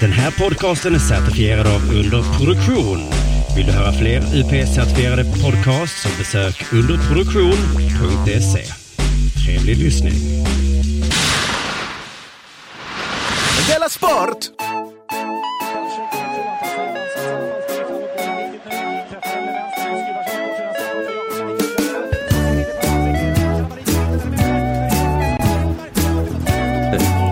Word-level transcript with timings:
Den 0.00 0.12
här 0.12 0.30
podcasten 0.30 0.94
är 0.94 0.98
certifierad 0.98 1.66
av 1.66 1.94
Underproduktion. 1.94 2.98
Vill 3.56 3.66
du 3.66 3.72
höra 3.72 3.92
fler 3.92 4.20
UP-certifierade 4.20 5.24
podcasts 5.42 6.02
så 6.02 6.08
besök 6.18 6.72
underproduktion.se. 6.72 8.64
Trevlig 9.44 9.76
lyssning. 9.76 10.14
Della 13.68 13.88
Sport! 13.88 14.38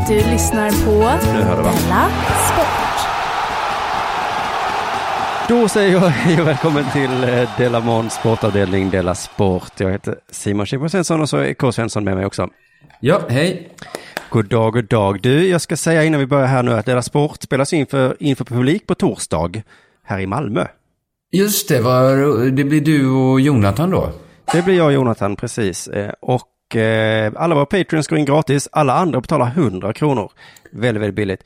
Du 0.08 0.14
lyssnar 0.14 0.70
på 0.70 1.04
hör 1.44 1.56
du, 1.56 1.62
va? 1.62 1.72
Della 1.72 2.10
Sport. 2.52 2.94
Då 5.48 5.68
säger 5.68 5.92
jag 5.92 6.00
hej 6.00 6.40
och 6.40 6.46
välkommen 6.46 6.84
till 6.92 7.24
eh, 7.24 7.50
Delamon 7.58 8.10
sportavdelning 8.10 8.90
Della 8.90 9.14
Sport. 9.14 9.72
Jag 9.80 9.90
heter 9.90 10.18
Simon 10.30 10.66
Chippen 10.66 10.90
Svensson 10.90 11.20
och 11.20 11.28
så 11.28 11.36
är 11.36 11.54
K. 11.54 11.72
Svensson 11.72 12.04
med 12.04 12.16
mig 12.16 12.26
också. 12.26 12.48
Ja, 13.00 13.20
hej. 13.28 13.70
God 14.30 14.48
dag, 14.48 14.72
god 14.72 14.84
dag. 14.84 15.20
Du, 15.22 15.48
jag 15.48 15.60
ska 15.60 15.76
säga 15.76 16.04
innan 16.04 16.20
vi 16.20 16.26
börjar 16.26 16.46
här 16.46 16.62
nu 16.62 16.72
att 16.72 16.86
Della 16.86 17.02
Sport 17.02 17.42
spelas 17.42 17.72
in 17.72 17.86
för, 17.86 18.16
inför 18.20 18.44
publik 18.44 18.86
på 18.86 18.94
torsdag 18.94 19.62
här 20.04 20.20
i 20.20 20.26
Malmö. 20.26 20.66
Just 21.32 21.68
det, 21.68 21.80
var, 21.80 22.16
det 22.50 22.64
blir 22.64 22.80
du 22.80 23.10
och 23.10 23.40
Jonathan 23.40 23.90
då? 23.90 24.12
Det 24.52 24.62
blir 24.64 24.74
jag 24.76 24.86
och 24.86 24.92
Jonathan 24.92 25.36
precis. 25.36 25.88
Eh, 25.88 26.12
Och 26.20 26.76
eh, 26.76 27.32
alla 27.36 27.54
våra 27.54 27.66
Patreons 27.66 28.06
går 28.08 28.18
in 28.18 28.24
gratis. 28.24 28.68
Alla 28.72 28.94
andra 28.94 29.20
betalar 29.20 29.46
100 29.46 29.92
kronor. 29.92 30.30
Väldigt, 30.72 31.02
väldigt 31.02 31.16
billigt. 31.16 31.44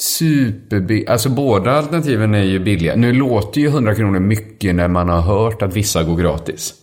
Superbilligt. 0.00 1.10
Alltså 1.10 1.28
båda 1.28 1.72
alternativen 1.72 2.34
är 2.34 2.42
ju 2.42 2.58
billiga. 2.58 2.96
Nu 2.96 3.12
låter 3.12 3.60
ju 3.60 3.66
100 3.66 3.94
kronor 3.94 4.20
mycket 4.20 4.74
när 4.74 4.88
man 4.88 5.08
har 5.08 5.20
hört 5.20 5.62
att 5.62 5.76
vissa 5.76 6.02
går 6.02 6.16
gratis. 6.16 6.74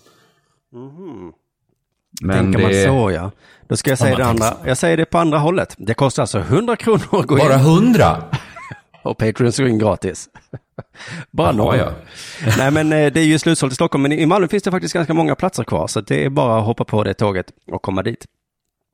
Men 2.21 2.37
Tänker 2.37 2.59
man 2.59 2.71
det 2.71 2.83
så 2.83 3.11
ja. 3.11 3.31
Då 3.67 3.77
ska 3.77 3.89
jag 3.89 3.99
säga 3.99 4.11
man 4.11 4.19
det 4.19 4.25
andra. 4.25 4.57
Jag 4.65 4.77
säger 4.77 4.97
det 4.97 5.05
på 5.05 5.17
andra 5.17 5.37
hållet. 5.37 5.75
Det 5.77 5.93
kostar 5.93 6.23
alltså 6.23 6.39
100 6.39 6.75
kronor 6.75 7.01
att 7.11 7.27
gå 7.27 7.39
in. 7.39 7.45
bara 7.45 7.55
100? 7.55 8.23
Och 9.03 9.17
Patreons 9.17 9.57
går 9.57 9.67
in 9.67 9.77
gratis. 9.79 10.29
Bara 11.31 11.51
några. 11.51 11.77
ja. 11.77 11.91
Nej 12.57 12.71
men 12.71 12.93
eh, 12.93 13.11
det 13.13 13.19
är 13.19 13.25
ju 13.25 13.39
slutsålt 13.39 13.71
i 13.71 13.75
Stockholm, 13.75 14.01
men 14.01 14.11
i 14.11 14.25
Malmö 14.25 14.47
finns 14.47 14.63
det 14.63 14.71
faktiskt 14.71 14.93
ganska 14.93 15.13
många 15.13 15.35
platser 15.35 15.63
kvar. 15.63 15.87
Så 15.87 16.01
det 16.01 16.25
är 16.25 16.29
bara 16.29 16.59
att 16.59 16.65
hoppa 16.65 16.85
på 16.85 17.03
det 17.03 17.13
tåget 17.13 17.45
och 17.71 17.81
komma 17.81 18.03
dit. 18.03 18.25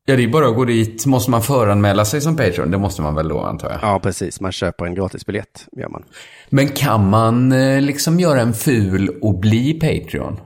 Ja, 0.08 0.16
det 0.16 0.24
är 0.24 0.28
bara 0.28 0.48
att 0.48 0.56
gå 0.56 0.66
dit. 0.66 1.06
Måste 1.06 1.32
man 1.32 1.42
föranmäla 1.42 2.06
sig 2.06 2.22
som 2.22 2.36
Patreon? 2.38 2.72
Det 2.72 2.78
måste 2.78 3.02
man 3.02 3.16
väl 3.16 3.28
då, 3.28 3.42
antar 3.42 3.70
jag. 3.70 3.80
Ja, 3.82 4.00
precis. 4.00 4.42
Man 4.42 4.52
köper 4.52 4.86
en 4.86 4.96
gratisbiljett, 4.96 5.68
gör 5.72 5.90
man. 5.90 6.04
Men 6.50 6.68
kan 6.68 7.10
man 7.10 7.52
eh, 7.52 7.82
liksom 7.82 8.20
göra 8.20 8.42
en 8.42 8.54
ful 8.54 9.10
och 9.22 9.40
bli 9.40 9.74
Patreon? 9.74 10.40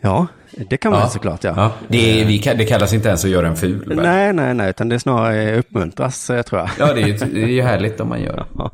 Ja, 0.00 0.26
det 0.70 0.76
kan 0.76 0.90
man 0.92 1.00
Ja. 1.00 1.08
såklart, 1.08 1.44
ja. 1.44 1.52
Ja, 1.56 1.72
det, 1.88 2.20
är, 2.20 2.24
vi, 2.26 2.38
det 2.38 2.64
kallas 2.64 2.92
inte 2.92 3.08
ens 3.08 3.24
att 3.24 3.30
göra 3.30 3.48
en 3.48 3.56
ful. 3.56 3.84
väl? 3.88 3.96
Nej, 3.96 4.32
nej, 4.32 4.54
nej, 4.54 4.70
utan 4.70 4.88
det 4.88 4.94
är 4.94 4.98
snarare 4.98 5.58
uppmuntras, 5.58 6.30
eh, 6.30 6.42
tror 6.42 6.60
jag. 6.60 6.70
Ja, 6.78 6.94
det 6.94 7.02
är, 7.02 7.06
ju, 7.06 7.12
det 7.16 7.42
är 7.42 7.46
ju 7.48 7.62
härligt 7.62 8.00
om 8.00 8.08
man 8.08 8.22
gör. 8.22 8.46
Ja, 8.58 8.70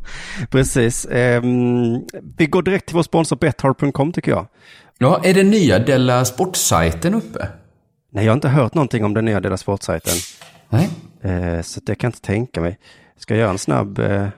precis. 0.50 1.06
Ehm, 1.10 2.00
vi 2.36 2.46
går 2.46 2.62
direkt 2.62 2.86
till 2.86 2.96
vår 2.96 3.02
sponsor 3.02 3.36
Betthard.com 3.36 4.12
tycker 4.12 4.30
jag. 4.30 4.46
Ja, 4.98 5.20
är 5.24 5.34
den 5.34 5.50
nya 5.50 5.78
Della 5.78 6.24
Sport-sajten 6.24 7.14
uppe? 7.14 7.48
Nej, 8.10 8.24
jag 8.24 8.32
har 8.32 8.36
inte 8.36 8.48
hört 8.48 8.74
någonting 8.74 9.04
om 9.04 9.14
den 9.14 9.24
nya 9.24 9.40
Dela 9.40 9.56
Sportsajten. 9.56 10.14
Nej. 10.68 10.88
Eh, 11.22 11.62
så 11.62 11.80
det 11.80 11.94
kan 11.94 12.08
jag 12.08 12.16
inte 12.16 12.20
tänka 12.26 12.60
mig. 12.60 12.78
Ska 13.18 13.34
jag 13.34 13.40
göra 13.40 13.50
en 13.50 13.58
snabb... 13.58 13.98
Eh... 13.98 14.28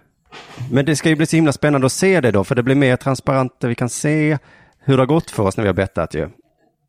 Men 0.70 0.84
det 0.84 0.97
ska 0.97 1.09
ju 1.09 1.17
bli 1.17 1.27
så 1.27 1.37
himla 1.37 1.53
spännande 1.53 1.87
att 1.87 1.92
se 1.92 2.20
det 2.20 2.31
då, 2.31 2.45
för 2.45 2.55
det 2.55 2.62
blir 2.62 2.75
mer 2.75 2.97
transparent. 2.97 3.53
Vi 3.61 3.75
kan 3.75 3.89
se 3.89 4.39
hur 4.85 4.96
det 4.96 5.01
har 5.02 5.07
gått 5.07 5.30
för 5.30 5.42
oss 5.42 5.57
när 5.57 5.64
vi 5.64 5.69
har 5.69 5.74
bettat 5.74 6.14
ju. 6.14 6.29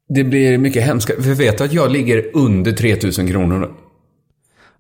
Det 0.10 0.24
blir 0.24 0.58
mycket 0.58 0.84
hemskt. 0.84 1.24
För 1.24 1.34
vet 1.34 1.58
du 1.58 1.64
att 1.64 1.74
jag 1.74 1.92
ligger 1.92 2.32
under 2.34 2.72
3000 2.72 3.28
kronor 3.28 3.60
nu? 3.60 3.70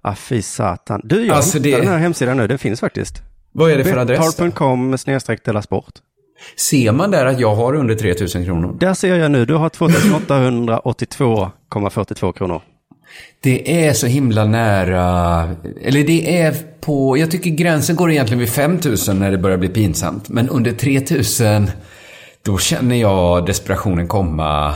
Ah, 0.01 0.15
fy 0.15 0.41
satan. 0.41 1.01
Du, 1.03 1.25
jag 1.25 1.35
Alltså, 1.35 1.59
det- 1.59 1.77
den 1.77 1.87
här 1.87 1.97
hemsidan 1.97 2.37
nu. 2.37 2.47
Den 2.47 2.57
finns 2.57 2.79
faktiskt. 2.79 3.21
Vad 3.51 3.71
är 3.71 3.77
det 3.77 3.83
för 3.83 3.97
adress? 3.97 4.37
Betthard.com 4.37 4.97
snedstreck 4.97 5.39
Sport. 5.63 5.93
Ser 6.55 6.91
man 6.91 7.11
där 7.11 7.25
att 7.25 7.39
jag 7.39 7.55
har 7.55 7.75
under 7.75 7.95
3000 7.95 8.45
kronor? 8.45 8.77
Där 8.79 8.93
ser 8.93 9.15
jag 9.15 9.31
nu, 9.31 9.45
du 9.45 9.53
har 9.53 9.69
2882,42 9.69 12.33
kronor. 12.33 12.61
Det 13.41 13.85
är 13.85 13.93
så 13.93 14.07
himla 14.07 14.45
nära. 14.45 15.49
Eller 15.81 16.03
det 16.03 16.41
är 16.41 16.55
på... 16.81 17.17
Jag 17.17 17.31
tycker 17.31 17.49
gränsen 17.49 17.95
går 17.95 18.11
egentligen 18.11 18.39
vid 18.39 18.49
5000 18.49 19.19
när 19.19 19.31
det 19.31 19.37
börjar 19.37 19.57
bli 19.57 19.69
pinsamt. 19.69 20.29
Men 20.29 20.49
under 20.49 20.71
3000, 20.71 21.71
då 22.45 22.57
känner 22.57 22.95
jag 22.95 23.45
desperationen 23.45 24.07
komma. 24.07 24.75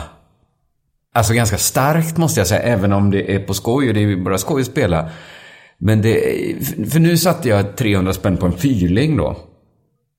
Alltså 1.14 1.34
ganska 1.34 1.58
starkt 1.58 2.18
måste 2.18 2.40
jag 2.40 2.48
säga, 2.48 2.62
även 2.62 2.94
om 2.94 3.12
det 3.12 3.36
är 3.36 3.40
på 3.40 3.54
skoj 3.54 3.88
och 3.88 3.94
det 3.94 4.00
är 4.00 4.08
ju 4.08 4.24
bara 4.24 4.38
skoj 4.38 4.62
att 4.62 4.68
spela. 4.68 5.10
Men 5.78 6.02
det... 6.02 6.20
För 6.92 7.00
nu 7.00 7.18
satte 7.18 7.50
jag 7.50 7.76
300 7.76 8.14
spänn 8.14 8.38
på 8.38 8.46
en 8.46 8.58
fyrling 8.58 9.18
då. 9.18 9.38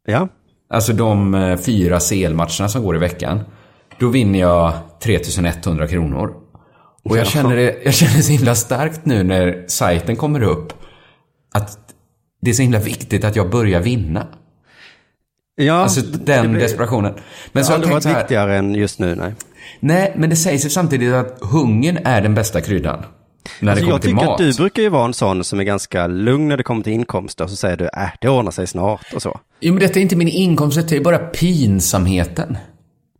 Ja, 0.06 0.28
Alltså 0.71 0.93
de 0.93 1.34
eh, 1.34 1.56
fyra 1.56 1.99
CL-matcherna 2.01 2.69
som 2.69 2.83
går 2.84 2.97
i 2.97 2.99
veckan. 2.99 3.41
Då 3.99 4.09
vinner 4.09 4.39
jag 4.39 4.73
3100 5.03 5.87
kronor. 5.89 6.34
Och 7.05 7.19
jag 7.19 7.27
känner, 7.27 7.56
det, 7.56 7.77
jag 7.84 7.95
känner 7.95 8.17
det 8.17 8.23
så 8.23 8.33
himla 8.33 8.55
starkt 8.55 9.01
nu 9.05 9.23
när 9.23 9.65
sajten 9.69 10.17
kommer 10.17 10.43
upp. 10.43 10.73
Att 11.55 11.79
det 12.43 12.51
är 12.51 12.55
så 12.55 12.62
himla 12.62 12.79
viktigt 12.79 13.25
att 13.25 13.37
jag 13.37 13.51
börjar 13.51 13.81
vinna. 13.81 14.27
ja 15.56 15.75
Alltså 15.75 16.01
den 16.01 16.51
blir- 16.51 16.61
desperationen. 16.61 17.12
Men 17.53 17.62
det 17.62 17.69
har 17.69 17.75
aldrig 17.75 17.91
jag 17.91 17.95
varit 17.95 18.05
här. 18.05 18.19
viktigare 18.19 18.56
än 18.56 18.75
just 18.75 18.99
nu, 18.99 19.15
nej. 19.15 19.35
Nej, 19.81 20.12
men 20.17 20.31
det 20.31 20.37
sägs 20.37 20.65
ju 20.67 20.71
samtidigt 20.71 21.15
att 21.15 21.39
hungern 21.41 21.99
är 22.05 22.21
den 22.21 22.35
bästa 22.35 22.61
kryddan. 22.61 23.05
När 23.61 23.71
Alltså 23.73 23.75
det 23.75 23.81
kommer 23.81 23.93
jag 23.95 24.03
till 24.03 24.11
tycker 24.11 24.25
mat. 24.27 24.41
att 24.41 24.47
du 24.47 24.53
brukar 24.56 24.83
ju 24.83 24.89
vara 24.89 25.05
en 25.05 25.15
sån 25.15 25.45
som 25.45 25.61
är 25.61 25.65
ganska 25.65 26.06
lugn 26.06 26.49
när 26.49 26.56
det 26.56 26.62
kommer 26.62 26.83
till 26.83 26.93
inkomster. 26.93 27.47
Så 27.47 27.56
säger 27.56 27.77
du, 27.77 27.85
äh, 27.85 28.09
det 28.21 28.29
ordnar 28.29 28.50
sig 28.50 28.67
snart 28.67 29.06
och 29.15 29.23
så. 29.23 29.41
Jo, 29.60 29.72
men 29.72 29.80
detta 29.80 29.98
är 29.98 30.02
inte 30.02 30.16
min 30.16 30.28
inkomst, 30.28 30.88
det 30.88 30.96
är 30.96 31.00
bara 31.00 31.19
pinsamheten. 31.19 32.56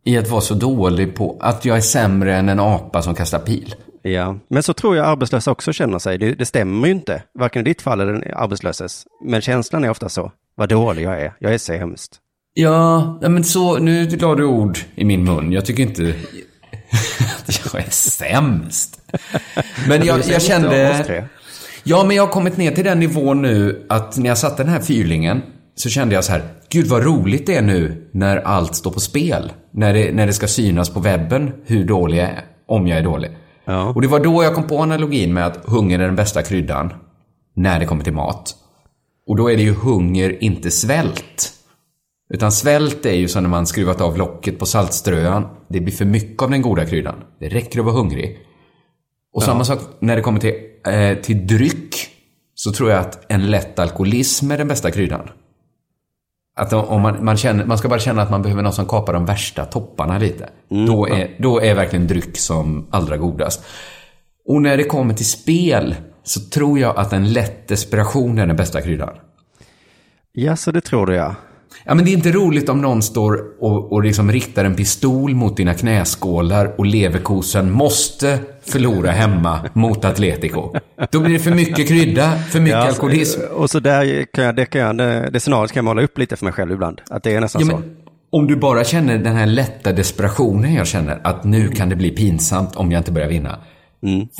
I 0.05 0.17
att 0.17 0.29
vara 0.29 0.41
så 0.41 0.53
dålig 0.53 1.15
på 1.15 1.37
att 1.39 1.65
jag 1.65 1.77
är 1.77 1.81
sämre 1.81 2.35
än 2.35 2.49
en 2.49 2.59
apa 2.59 3.01
som 3.01 3.15
kastar 3.15 3.39
pil. 3.39 3.75
Ja, 4.01 4.39
men 4.47 4.63
så 4.63 4.73
tror 4.73 4.95
jag 4.95 5.05
arbetslösa 5.05 5.51
också 5.51 5.73
känner 5.73 5.99
sig. 5.99 6.17
Det, 6.17 6.35
det 6.35 6.45
stämmer 6.45 6.87
ju 6.87 6.93
inte, 6.93 7.23
varken 7.39 7.61
i 7.61 7.63
ditt 7.63 7.81
fall 7.81 8.01
eller 8.01 8.13
den 8.13 8.23
arbetslöses. 8.35 9.05
Men 9.25 9.41
känslan 9.41 9.83
är 9.83 9.89
ofta 9.89 10.09
så, 10.09 10.31
vad 10.55 10.69
dålig 10.69 11.03
jag 11.03 11.21
är, 11.21 11.33
jag 11.39 11.53
är 11.53 11.57
sämst. 11.57 12.19
Ja, 12.53 13.19
men 13.21 13.43
så, 13.43 13.77
nu 13.77 14.09
la 14.09 14.35
du 14.35 14.45
ord 14.45 14.77
i 14.95 15.05
min 15.05 15.23
mun. 15.23 15.51
Jag 15.51 15.65
tycker 15.65 15.83
inte 15.83 16.13
att 17.47 17.61
jag 17.73 17.85
är 17.85 17.89
sämst. 17.89 19.01
Men 19.87 20.05
jag, 20.05 20.19
jag 20.27 20.41
kände... 20.41 21.27
Ja, 21.83 22.03
men 22.03 22.15
jag 22.15 22.25
har 22.25 22.31
kommit 22.31 22.57
ner 22.57 22.71
till 22.71 22.83
den 22.83 22.99
nivån 22.99 23.41
nu 23.41 23.85
att 23.89 24.17
när 24.17 24.27
jag 24.27 24.37
satte 24.37 24.63
den 24.63 24.71
här 24.71 24.81
fyrlingen 24.81 25.41
så 25.81 25.89
kände 25.89 26.15
jag 26.15 26.23
så 26.23 26.31
här, 26.31 26.43
gud 26.69 26.87
vad 26.87 27.03
roligt 27.03 27.47
det 27.47 27.55
är 27.55 27.61
nu 27.61 28.09
när 28.11 28.37
allt 28.37 28.75
står 28.75 28.91
på 28.91 28.99
spel. 28.99 29.51
När 29.71 29.93
det, 29.93 30.11
när 30.11 30.27
det 30.27 30.33
ska 30.33 30.47
synas 30.47 30.89
på 30.89 30.99
webben 30.99 31.51
hur 31.65 31.85
dålig 31.85 32.17
jag 32.17 32.29
är, 32.29 32.45
om 32.67 32.87
jag 32.87 32.97
är 32.97 33.03
dålig. 33.03 33.31
Ja. 33.65 33.93
Och 33.95 34.01
det 34.01 34.07
var 34.07 34.19
då 34.19 34.43
jag 34.43 34.55
kom 34.55 34.67
på 34.67 34.77
analogin 34.77 35.33
med 35.33 35.45
att 35.45 35.65
hunger 35.65 35.99
är 35.99 36.05
den 36.05 36.15
bästa 36.15 36.43
kryddan 36.43 36.93
när 37.55 37.79
det 37.79 37.85
kommer 37.85 38.03
till 38.03 38.13
mat. 38.13 38.55
Och 39.27 39.37
då 39.37 39.51
är 39.51 39.57
det 39.57 39.63
ju 39.63 39.73
hunger, 39.73 40.43
inte 40.43 40.71
svält. 40.71 41.53
Utan 42.33 42.51
svält 42.51 43.05
är 43.05 43.13
ju 43.13 43.27
som 43.27 43.43
när 43.43 43.49
man 43.49 43.67
skruvat 43.67 44.01
av 44.01 44.17
locket 44.17 44.59
på 44.59 44.65
saltströan. 44.65 45.47
Det 45.69 45.79
blir 45.79 45.93
för 45.93 46.05
mycket 46.05 46.41
av 46.41 46.49
den 46.49 46.61
goda 46.61 46.85
kryddan. 46.85 47.15
Det 47.39 47.49
räcker 47.49 47.79
att 47.79 47.85
vara 47.85 47.95
hungrig. 47.95 48.37
Och 49.33 49.43
samma 49.43 49.63
sak 49.63 49.79
när 49.99 50.15
det 50.15 50.21
kommer 50.21 50.39
till, 50.39 50.53
eh, 50.87 51.17
till 51.21 51.47
dryck. 51.47 51.95
Så 52.55 52.71
tror 52.71 52.89
jag 52.89 52.99
att 52.99 53.31
en 53.31 53.51
lätt 53.51 53.79
alkoholism 53.79 54.51
är 54.51 54.57
den 54.57 54.67
bästa 54.67 54.91
kryddan. 54.91 55.29
Att 56.59 56.73
om 56.73 57.01
man, 57.01 57.25
man, 57.25 57.37
känner, 57.37 57.65
man 57.65 57.77
ska 57.77 57.87
bara 57.87 57.99
känna 57.99 58.21
att 58.21 58.29
man 58.29 58.41
behöver 58.41 58.63
någon 58.63 58.73
som 58.73 58.85
kapar 58.85 59.13
de 59.13 59.25
värsta 59.25 59.65
topparna 59.65 60.17
lite. 60.17 60.49
då, 60.87 61.07
är, 61.07 61.35
då 61.39 61.61
är 61.61 61.75
verkligen 61.75 62.07
dryck 62.07 62.37
som 62.37 62.87
allra 62.91 63.17
godast. 63.17 63.63
Och 64.47 64.61
när 64.61 64.77
det 64.77 64.83
kommer 64.83 65.13
till 65.13 65.29
spel 65.29 65.95
så 66.23 66.39
tror 66.39 66.79
jag 66.79 66.97
att 66.97 67.13
en 67.13 67.33
lätt 67.33 67.67
desperation 67.67 68.37
är 68.37 68.47
den 68.47 68.55
bästa 68.55 68.81
kryddan. 68.81 69.09
Ja, 70.33 70.55
så 70.55 70.71
det 70.71 70.81
tror 70.81 71.05
du 71.05 71.15
ja. 71.15 71.35
Ja, 71.85 71.95
men 71.95 72.05
det 72.05 72.11
är 72.11 72.13
inte 72.13 72.31
roligt 72.31 72.69
om 72.69 72.81
någon 72.81 73.01
står 73.01 73.41
och, 73.59 73.91
och 73.91 74.03
liksom 74.03 74.31
riktar 74.31 74.65
en 74.65 74.75
pistol 74.75 75.35
mot 75.35 75.57
dina 75.57 75.73
knäskålar 75.73 76.75
och 76.77 76.85
leverkosen 76.85 77.71
måste 77.71 78.39
förlora 78.69 79.11
hemma 79.11 79.59
mot 79.73 80.05
Atletico. 80.05 80.73
Då 81.11 81.19
blir 81.19 81.33
det 81.33 81.39
för 81.39 81.51
mycket 81.51 81.87
krydda, 81.87 82.31
för 82.49 82.59
mycket 82.59 82.77
ja 82.79 82.87
alkoholism. 82.87 83.41
Och 83.51 83.69
så 83.69 83.79
där 83.79 84.25
kan 84.33 84.43
jag, 84.43 84.55
det, 84.55 84.65
kan 84.65 84.81
jag, 84.81 84.97
det, 84.97 85.29
det 85.33 85.39
scenariot 85.39 85.71
kan 85.71 85.85
jag 85.85 85.85
måla 85.85 86.01
upp 86.01 86.17
lite 86.17 86.35
för 86.35 86.45
mig 86.45 86.53
själv 86.53 86.71
ibland. 86.71 87.01
Att 87.09 87.23
det 87.23 87.35
är 87.35 87.41
nästan 87.41 87.61
Ja, 87.61 87.67
så. 87.67 87.77
men, 87.77 87.95
om 88.31 88.47
du 88.47 88.55
bara 88.55 88.83
känner 88.83 89.17
den 89.17 89.35
här 89.35 89.45
lätta 89.45 89.91
desperationen 89.91 90.73
jag 90.73 90.87
känner, 90.87 91.19
att 91.23 91.43
nu 91.43 91.67
kan 91.67 91.89
det 91.89 91.95
bli 91.95 92.11
pinsamt 92.11 92.75
om 92.75 92.91
jag 92.91 92.99
inte 92.99 93.11
börjar 93.11 93.27
vinna. 93.27 93.59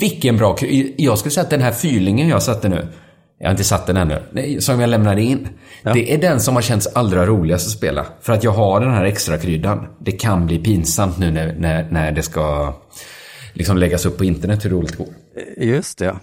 Vilken 0.00 0.36
bra 0.36 0.56
Jag 0.96 1.18
skulle 1.18 1.30
säga 1.30 1.44
att 1.44 1.50
den 1.50 1.60
här 1.62 1.72
fyrlingen 1.72 2.28
jag 2.28 2.42
satte 2.42 2.68
nu, 2.68 2.88
Jag 3.38 3.46
har 3.46 3.50
inte 3.50 3.64
satt 3.64 3.86
den 3.86 3.96
ännu. 3.96 4.60
Som 4.60 4.80
jag 4.80 4.90
lämnade 4.90 5.22
in. 5.22 5.48
Det 5.82 6.14
är 6.14 6.18
den 6.18 6.40
som 6.40 6.54
har 6.54 6.62
känts 6.62 6.86
allra 6.86 7.26
roligast 7.26 7.66
att 7.66 7.72
spela. 7.72 8.06
För 8.20 8.32
att 8.32 8.44
jag 8.44 8.50
har 8.50 8.80
den 8.80 8.94
här 8.94 9.04
extra 9.04 9.38
kryddan. 9.38 9.86
Det 10.00 10.12
kan 10.12 10.46
bli 10.46 10.58
pinsamt 10.58 11.18
nu 11.18 11.30
när, 11.30 11.54
när, 11.58 11.86
när 11.90 12.12
det 12.12 12.22
ska 12.22 12.74
liksom 13.52 13.78
läggas 13.78 14.06
upp 14.06 14.18
på 14.18 14.24
internet 14.24 14.64
hur 14.64 14.70
roligt 14.70 14.90
det 14.98 15.04
går. 15.04 15.08
Just 15.66 15.98
det. 15.98 16.16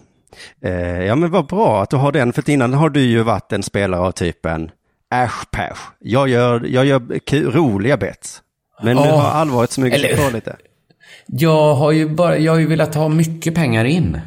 Eh, 0.62 1.04
ja 1.06 1.16
men 1.16 1.32
vad 1.32 1.46
bra 1.48 1.82
att 1.84 1.90
du 1.90 1.96
har 1.98 2.12
den, 2.12 2.34
för 2.34 2.50
innan 2.50 2.74
har 2.74 2.90
du 2.90 3.02
ju 3.02 3.24
varit 3.24 3.54
en 3.54 3.64
spelare 3.64 4.02
av 4.02 4.12
typen 4.12 4.72
Ash 5.12 5.46
Pash. 5.52 5.80
Jag 6.00 6.30
gör, 6.30 6.66
jag 6.70 6.86
gör 6.86 7.00
roliga 7.52 7.98
bets. 7.98 8.42
Men 8.84 8.96
nu 8.96 9.02
Ja. 9.02 9.16
har 9.20 9.30
allvaret 9.42 9.72
smugit 9.72 10.02
sig 10.02 10.18
på 10.18 10.36
lite. 10.36 10.56
Jag 11.26 11.76
har 11.76 11.92
ju 11.92 12.10
bara, 12.10 12.38
jag 12.38 12.52
har 12.52 12.60
ju 12.60 12.68
velat 12.68 12.96
ha 12.96 13.10
mycket 13.10 13.56
pengar 13.56 13.86
in. 13.86 14.20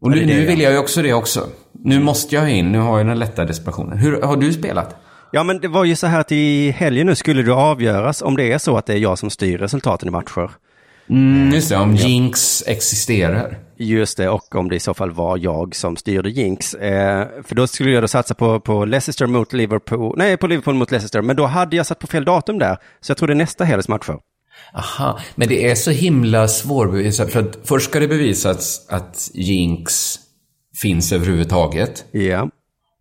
Och 0.00 0.10
det 0.10 0.16
nu, 0.16 0.22
är 0.22 0.26
det, 0.26 0.34
nu 0.40 0.46
vill 0.46 0.60
jag 0.60 0.72
ju 0.72 0.78
också 0.78 1.02
det 1.02 1.12
också. 1.12 1.46
Nu 1.72 2.00
måste 2.00 2.34
jag 2.34 2.50
in, 2.50 2.72
nu 2.72 2.78
har 2.78 2.98
jag 2.98 3.06
den 3.06 3.18
lätta 3.18 3.44
desperationen. 3.44 3.98
Hur 3.98 4.22
har 4.22 4.36
du 4.36 4.52
spelat? 4.52 4.96
Ja 5.32 5.42
men 5.42 5.60
det 5.60 5.68
var 5.68 5.84
ju 5.84 5.96
så 5.96 6.06
här 6.06 6.20
att 6.20 6.32
i 6.32 6.70
helgen 6.70 7.06
nu 7.06 7.14
skulle 7.14 7.42
det 7.42 7.54
avgöras 7.54 8.22
om 8.22 8.36
det 8.36 8.52
är 8.52 8.58
så 8.58 8.76
att 8.76 8.86
det 8.86 8.92
är 8.92 8.98
jag 8.98 9.18
som 9.18 9.30
styr 9.30 9.58
resultaten 9.58 10.08
i 10.08 10.10
matcher. 10.10 10.50
Mm, 11.08 11.52
just 11.54 11.68
det, 11.68 11.76
om 11.76 11.94
Jinx 11.96 12.62
existerar. 12.66 13.58
Just 13.78 14.16
det, 14.16 14.28
och 14.28 14.54
om 14.54 14.68
det 14.68 14.76
i 14.76 14.80
så 14.80 14.94
fall 14.94 15.10
var 15.10 15.38
jag 15.38 15.76
som 15.76 15.96
styrde 15.96 16.30
Jinx. 16.30 16.74
Eh, 16.74 17.28
för 17.44 17.54
då 17.54 17.66
skulle 17.66 17.90
jag 17.90 18.02
då 18.02 18.08
satsa 18.08 18.34
på, 18.34 18.60
på 18.60 18.84
Leicester 18.84 19.26
mot 19.26 19.52
Liverpool, 19.52 20.14
nej 20.18 20.36
på 20.36 20.46
Liverpool 20.46 20.74
mot 20.74 20.90
Leicester, 20.90 21.22
men 21.22 21.36
då 21.36 21.46
hade 21.46 21.76
jag 21.76 21.86
satt 21.86 21.98
på 21.98 22.06
fel 22.06 22.24
datum 22.24 22.58
där. 22.58 22.76
Så 23.00 23.10
jag 23.10 23.16
tror 23.16 23.26
det 23.28 23.32
är 23.34 23.36
nästa 23.36 23.64
helgs 23.64 23.88
matcher. 23.88 24.18
Aha, 24.74 25.18
men 25.34 25.48
det 25.48 25.70
är 25.70 25.74
så 25.74 25.90
himla 25.90 26.48
svårbevisat. 26.48 27.32
För 27.32 27.40
att 27.40 27.58
först 27.64 27.90
ska 27.90 28.00
det 28.00 28.08
bevisas 28.08 28.86
att 28.90 29.30
Jinx 29.34 30.16
finns 30.82 31.12
överhuvudtaget. 31.12 32.04
Ja, 32.12 32.48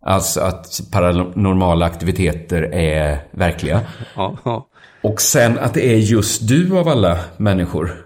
Alltså 0.07 0.41
att 0.41 0.81
paranormala 0.91 1.85
aktiviteter 1.85 2.61
är 2.73 3.27
verkliga. 3.31 3.81
ja, 4.15 4.37
ja. 4.45 4.67
Och 5.05 5.21
sen 5.21 5.59
att 5.59 5.73
det 5.73 5.93
är 5.93 5.97
just 5.97 6.47
du 6.47 6.77
av 6.77 6.87
alla 6.87 7.19
människor 7.37 8.01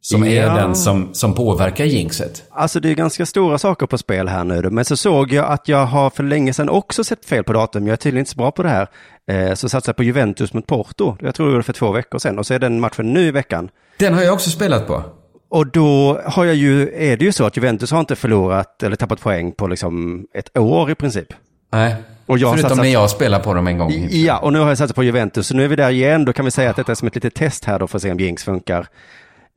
som 0.00 0.24
är 0.24 0.42
Ja. 0.42 0.54
den 0.54 0.74
som, 0.74 1.14
som 1.14 1.34
påverkar 1.34 1.84
jinxet. 1.84 2.42
Alltså 2.50 2.80
det 2.80 2.90
är 2.90 2.94
ganska 2.94 3.26
stora 3.26 3.58
saker 3.58 3.86
på 3.86 3.98
spel 3.98 4.28
här 4.28 4.44
nu. 4.44 4.70
Men 4.70 4.84
så 4.84 4.96
såg 4.96 5.32
jag 5.32 5.46
att 5.52 5.68
jag 5.68 5.86
har 5.86 6.10
för 6.10 6.22
länge 6.22 6.52
sedan 6.52 6.68
också 6.68 7.04
sett 7.04 7.24
fel 7.24 7.44
på 7.44 7.52
datum. 7.52 7.86
Jag 7.86 7.92
är 7.92 7.96
tydligen 7.96 8.20
inte 8.20 8.30
så 8.30 8.36
bra 8.36 8.50
på 8.50 8.62
det 8.62 8.68
här. 8.68 8.88
Eh, 9.30 9.54
så 9.54 9.68
satsade 9.68 9.88
jag 9.90 9.96
på 9.96 10.02
Juventus 10.02 10.52
mot 10.52 10.66
Porto. 10.66 11.16
Jag 11.20 11.34
tror 11.34 11.48
det 11.48 11.54
var 11.54 11.62
för 11.62 11.72
två 11.72 11.92
veckor 11.92 12.18
sedan. 12.18 12.38
Och 12.38 12.46
så 12.46 12.54
är 12.54 12.58
den 12.58 12.80
matchen 12.80 13.12
nu 13.12 13.20
i 13.20 13.30
veckan. 13.30 13.68
Den 13.98 14.14
har 14.14 14.22
jag 14.22 14.34
också 14.34 14.50
spelat 14.50 14.86
på. 14.86 15.02
Och 15.50 15.66
då 15.66 16.20
har 16.24 16.44
jag 16.44 16.54
ju, 16.54 16.82
är 16.94 17.16
det 17.16 17.24
ju 17.24 17.32
så 17.32 17.44
att 17.44 17.56
Juventus 17.56 17.90
har 17.90 18.00
inte 18.00 18.16
förlorat 18.16 18.82
eller 18.82 18.96
tappat 18.96 19.20
poäng 19.20 19.52
på 19.52 19.66
liksom 19.66 20.24
ett 20.34 20.58
år 20.58 20.90
i 20.90 20.94
princip. 20.94 21.28
Nej. 21.74 21.94
Och 22.26 22.38
jag 22.38 22.50
Förutom 22.52 22.70
satsat- 22.70 22.82
när 22.84 22.92
jag 22.92 23.10
spelar 23.10 23.38
på 23.40 23.54
dem 23.54 23.66
en 23.66 23.78
gång. 23.78 24.08
Ja, 24.10 24.38
och 24.38 24.52
nu 24.52 24.58
har 24.58 24.68
jag 24.68 24.78
satsat 24.78 24.96
på 24.96 25.04
Juventus. 25.04 25.46
Så 25.46 25.54
nu 25.56 25.64
är 25.64 25.68
vi 25.68 25.76
där 25.76 25.90
igen. 25.90 26.24
Då 26.24 26.32
kan 26.32 26.44
vi 26.44 26.50
säga 26.50 26.70
att 26.70 26.76
detta 26.76 26.92
är 26.92 26.96
som 26.96 27.08
ett 27.08 27.14
litet 27.14 27.34
test 27.34 27.64
här 27.64 27.78
då 27.78 27.86
för 27.86 27.98
att 27.98 28.02
se 28.02 28.10
om 28.12 28.20
Jinx 28.20 28.44
funkar. 28.44 28.86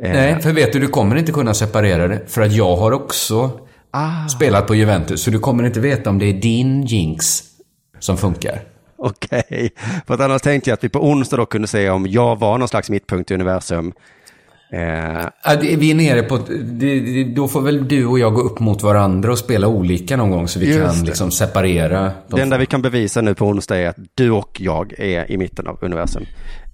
Eh, 0.03 0.11
Nej, 0.11 0.41
för 0.41 0.51
vet 0.53 0.73
du, 0.73 0.79
du 0.79 0.87
kommer 0.87 1.15
inte 1.15 1.31
kunna 1.31 1.53
separera 1.53 2.07
det. 2.07 2.21
För 2.27 2.41
att 2.41 2.51
jag 2.53 2.75
har 2.75 2.91
också 2.91 3.51
Ah. 3.91 4.27
spelat 4.27 4.67
på 4.67 4.75
Juventus. 4.75 5.21
Så 5.23 5.31
du 5.31 5.39
kommer 5.39 5.63
inte 5.63 5.79
veta 5.79 6.09
om 6.09 6.19
det 6.19 6.25
är 6.25 6.33
din 6.33 6.85
jinx 6.85 7.43
som 7.99 8.17
funkar. 8.17 8.61
Okej, 8.97 9.69
för 10.07 10.13
att 10.13 10.19
annars 10.19 10.41
tänkte 10.41 10.69
jag 10.69 10.73
att 10.77 10.83
vi 10.83 10.89
på 10.89 10.99
onsdag 11.09 11.37
då 11.37 11.45
kunde 11.45 11.67
se 11.67 11.89
om 11.89 12.07
jag 12.07 12.39
var 12.39 12.57
någon 12.57 12.67
slags 12.67 12.89
mittpunkt 12.89 13.31
i 13.31 13.33
universum. 13.33 13.93
Eh, 14.69 15.59
Vi 15.77 15.91
är 15.91 15.95
nere 15.95 16.23
på... 16.23 16.37
Då 17.35 17.47
får 17.47 17.61
väl 17.61 17.87
du 17.87 18.05
och 18.05 18.19
jag 18.19 18.33
gå 18.33 18.41
upp 18.41 18.59
mot 18.59 18.83
varandra 18.83 19.31
och 19.31 19.37
spela 19.37 19.67
olika 19.67 20.17
någon 20.17 20.31
gång 20.31 20.47
så 20.47 20.59
vi 20.59 20.65
Just 20.77 20.95
kan 20.97 21.05
liksom 21.05 21.31
separera. 21.31 22.01
det 22.03 22.11
De, 22.27 22.41
enda 22.41 22.57
vi 22.57 22.65
kan 22.65 22.81
bevisa 22.81 23.21
nu 23.21 23.35
på 23.35 23.45
onsdag 23.45 23.77
är 23.77 23.87
att 23.89 23.97
du 24.15 24.31
och 24.31 24.57
jag 24.61 24.93
är 24.99 25.31
i 25.31 25.37
mitten 25.37 25.67
av 25.67 25.77
universum. 25.81 26.25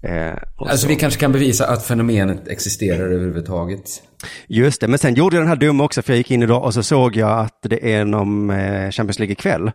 Eh, 0.02 0.34
alltså 0.58 0.78
så- 0.78 0.88
vi 0.88 0.96
kanske 0.96 1.20
kan 1.20 1.32
bevisa 1.32 1.68
att 1.68 1.86
fenomenet 1.86 2.48
existerar 2.48 3.06
överhuvudtaget. 3.12 3.82
Just 4.48 4.82
det, 4.82 4.88
men 4.88 5.00
sen 5.00 5.14
gjorde 5.14 5.36
jag 5.36 5.42
den 5.42 5.50
här 5.50 5.56
dumma 5.56 5.84
också 5.84 6.02
för 6.02 6.14
jag 6.14 6.18
gick 6.18 6.32
in 6.32 6.44
idag 6.44 6.64
och 6.64 6.74
så 6.74 6.84
såg 6.84 7.16
jag 7.16 7.40
att 7.40 7.58
det 7.62 7.94
är 7.94 8.06
någon 8.06 8.50
eh, 8.50 8.92
Champions 8.92 9.20
League 9.20 9.32
ikväll. 9.34 9.72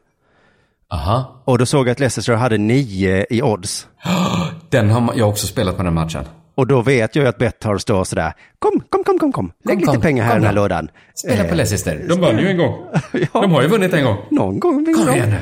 Aha. 0.92 1.42
Och 1.44 1.58
då 1.58 1.66
såg 1.66 1.86
jag 1.86 1.92
att 1.92 2.00
Leicester 2.00 2.32
hade 2.34 2.58
nio 2.58 3.26
i 3.30 3.42
odds. 3.42 3.86
Den 4.70 4.90
har 4.90 5.12
jag 5.16 5.28
också 5.28 5.46
spelat 5.46 5.76
på 5.76 5.82
den 5.82 5.94
matchen. 5.94 6.24
Och 6.58 6.66
då 6.66 6.82
vet 6.82 7.16
jag 7.16 7.22
ju 7.22 7.28
att 7.28 7.38
Betthard 7.38 7.80
står 7.80 8.04
sådär, 8.04 8.32
kom, 8.58 8.80
kom, 8.90 9.04
kom, 9.04 9.18
kom, 9.18 9.32
kom, 9.32 9.52
lägg 9.64 9.76
Kom, 9.76 9.80
lite 9.80 9.92
kom, 9.92 10.00
pengar 10.00 10.24
här 10.24 10.32
i 10.32 10.34
den 10.34 10.44
här 10.44 10.54
då. 10.54 10.62
lådan. 10.62 10.88
Spela 11.14 11.44
på 11.44 11.54
Leicester. 11.54 12.04
De 12.08 12.20
vann 12.20 12.38
ju 12.38 12.48
en 12.48 12.56
gång. 12.56 12.74
Ja. 13.12 13.40
De 13.40 13.52
har 13.52 13.62
ju 13.62 13.68
vunnit 13.68 13.94
en 13.94 14.04
gång. 14.04 14.16
Någon 14.30 14.60
gång 14.60 14.84
vinner 14.84 15.06
de. 15.06 15.14
igen. 15.16 15.34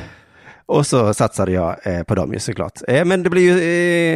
Och 0.66 0.86
så 0.86 1.14
satsade 1.14 1.52
jag 1.52 1.76
eh, 1.86 2.02
på 2.02 2.14
dem 2.14 2.32
ju 2.32 2.38
såklart. 2.38 2.72
Eh, 2.88 3.04
men 3.04 3.22
det 3.22 3.30
blir 3.30 3.42
ju 3.42 3.52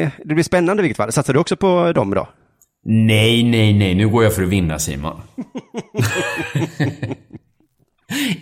eh, 0.02 0.11
det 0.25 0.35
blir 0.35 0.44
spännande 0.44 0.81
i 0.81 0.82
vilket 0.82 0.97
fall. 0.97 1.12
Satsade 1.12 1.37
du 1.37 1.41
också 1.41 1.56
på 1.56 1.93
dem 1.93 2.11
då? 2.11 2.29
Nej, 2.85 3.43
nej, 3.43 3.79
nej. 3.79 3.94
Nu 3.94 4.08
går 4.08 4.25
jag 4.25 4.35
för 4.35 4.43
att 4.43 4.49
vinna 4.49 4.79
Simon. 4.79 5.20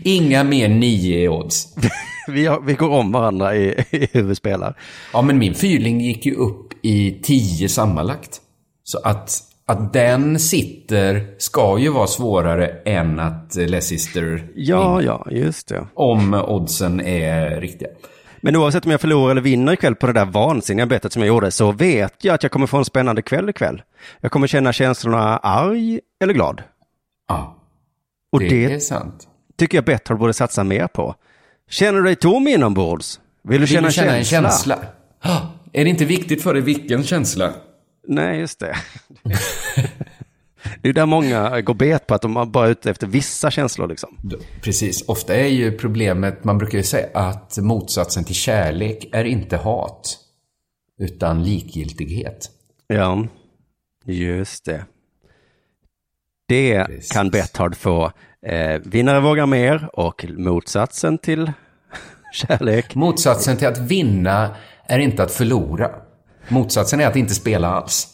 Inga 0.05 0.45
mer 0.45 0.69
nio 0.69 1.19
i 1.19 1.29
odds. 1.29 1.75
Vi, 2.29 2.47
har, 2.47 2.61
vi 2.61 2.75
går 2.75 2.91
om 2.91 3.13
varandra 3.13 3.57
i, 3.57 3.85
i 3.91 4.09
hur 4.13 4.23
vi 4.23 4.35
spelar. 4.35 4.75
Ja, 5.13 5.23
men 5.23 5.39
min 5.39 5.55
fyrling 5.55 6.01
gick 6.01 6.27
ju 6.27 6.35
upp 6.35 6.73
i 6.83 7.21
tio 7.23 7.69
sammanlagt. 7.69 8.41
Så 8.89 8.99
att, 9.05 9.31
att 9.67 9.93
den 9.93 10.39
sitter 10.39 11.35
ska 11.39 11.79
ju 11.79 11.89
vara 11.89 12.07
svårare 12.07 12.67
än 12.85 13.19
att 13.21 13.55
Leicester 13.55 14.49
Ja, 14.55 15.03
ja, 15.03 15.27
just 15.31 15.69
det. 15.69 15.87
om 15.95 16.35
oddsen 16.35 17.01
är 17.01 17.61
riktiga. 17.61 17.89
Men 18.41 18.57
oavsett 18.57 18.85
om 18.85 18.91
jag 18.91 19.01
förlorar 19.01 19.31
eller 19.31 19.41
vinner 19.41 19.73
ikväll 19.73 19.95
på 19.95 20.07
det 20.07 20.13
där 20.13 20.25
vansinniga 20.25 20.87
bettet 20.87 21.13
som 21.13 21.23
jag 21.23 21.29
gjorde 21.29 21.51
så 21.51 21.73
vet 21.73 22.25
jag 22.25 22.35
att 22.35 22.43
jag 22.43 22.53
kommer 22.53 22.67
få 22.67 22.77
en 22.77 22.85
spännande 22.85 23.23
kväll 23.23 23.49
ikväll. 23.49 23.83
Jag 24.21 24.33
kommer 24.33 24.47
känna 24.47 24.73
känslorna 24.73 25.37
arg 25.39 26.01
eller 26.23 26.35
glad. 26.35 26.63
Ja, 27.29 27.57
Och 28.33 28.41
det, 28.41 28.49
det, 28.49 28.75
är 28.75 28.79
sant. 28.79 29.29
tycker 29.59 29.79
jag 29.79 29.85
Betthard 29.85 30.19
borde 30.19 30.33
satsa 30.33 30.65
mer 30.65 30.87
på. 30.87 31.15
Känner 31.71 31.99
du 31.99 32.05
dig 32.05 32.17
tom 32.17 32.49
inombords? 32.49 33.21
Vill 33.43 33.61
du 33.61 33.67
Vill 33.67 33.75
känna, 33.75 33.87
du 33.89 33.93
känna 33.93 34.11
en 34.13 34.19
en 34.19 34.25
känsla? 34.25 34.79
Ah, 35.23 35.41
Är 35.73 35.85
det 35.85 35.91
inte 35.91 36.05
viktigt 36.05 36.43
för 36.43 36.55
dig 36.55 36.63
vilken 36.63 37.05
känsla? 37.05 37.53
Nej, 38.09 38.39
just 38.41 38.59
det. 38.59 38.77
det 40.83 40.89
är 40.89 40.93
där 40.93 41.07
många 41.07 41.61
går 41.61 41.75
bet 41.75 42.07
på 42.07 42.15
att 42.15 42.23
de 42.23 42.53
bara 42.53 42.67
är 42.67 42.71
ute 42.71 42.91
efter 42.91 43.07
vissa 43.07 43.51
känslor 43.51 43.89
liksom. 43.89 44.19
Precis. 44.63 45.09
Ofta 45.09 45.35
är 45.35 45.47
ju 45.47 45.79
problemet, 45.79 46.45
man 46.45 46.59
brukar 46.59 46.79
ju 46.79 46.85
säga 46.85 47.09
att 47.15 47.59
motsatsen 47.59 48.25
till 48.25 48.35
kärlek 48.35 49.09
är 49.13 49.25
inte 49.25 49.57
hat, 49.57 50.19
utan 50.99 51.45
likgiltighet. 51.45 52.51
Ja, 52.87 53.27
just 54.05 54.65
det. 54.65 54.85
Det 56.47 56.85
Precis. 56.85 57.13
kan 57.13 57.31
Betthard 57.31 57.77
få. 57.77 58.13
Eh, 58.43 58.81
vinnare 58.85 59.21
vågar 59.21 59.47
mer 59.47 59.91
och 59.93 60.25
motsatsen 60.29 61.19
till 61.19 61.53
kärlek. 62.33 62.95
Motsatsen 62.95 63.57
till 63.57 63.69
att 63.69 63.79
vinna 63.79 64.57
är 64.85 64.99
inte 64.99 65.23
att 65.23 65.33
förlora. 65.33 65.91
Motsatsen 66.51 67.01
är 67.01 67.07
att 67.07 67.17
inte 67.17 67.35
spela 67.35 67.69
alls. 67.69 68.09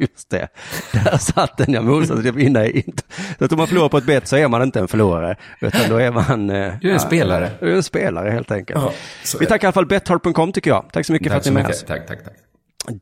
Just 0.00 0.30
det, 0.30 0.48
där 0.92 1.18
satt 1.18 1.56
den 1.56 1.72
ja. 1.72 1.82
Motsatsen 1.82 2.56
är 2.56 2.76
inte. 2.76 3.02
Så 3.38 3.44
att 3.44 3.52
om 3.52 3.58
man 3.58 3.66
förlorar 3.66 3.88
på 3.88 3.98
ett 3.98 4.06
bett 4.06 4.28
så 4.28 4.36
är 4.36 4.48
man 4.48 4.62
inte 4.62 4.78
en 4.80 4.88
förlorare. 4.88 5.36
Utan 5.60 5.80
då 5.88 5.96
är 5.96 6.10
man... 6.12 6.50
Eh, 6.50 6.72
Du 6.80 6.88
är 6.90 6.94
en 6.94 7.00
spelare. 7.00 7.50
Du 7.60 7.72
är 7.72 7.76
en 7.76 7.82
spelare 7.82 8.30
helt 8.30 8.50
enkelt. 8.50 8.80
Ja, 8.82 8.92
Vi 9.40 9.46
tackar 9.46 9.64
i 9.64 9.68
alla 9.68 9.72
fall 9.72 9.86
Betthard.com 9.86 10.52
tycker 10.52 10.70
jag. 10.70 10.84
Tack 10.92 11.06
så 11.06 11.12
mycket 11.12 11.32
för 11.32 11.38
Tack 11.38 11.46
att 11.46 11.52
ni 11.54 11.60
är 11.60 11.62
med 11.62 11.70
oss. 11.70 11.84
Tack, 11.84 12.06
tack, 12.06 12.24
tack. 12.24 12.34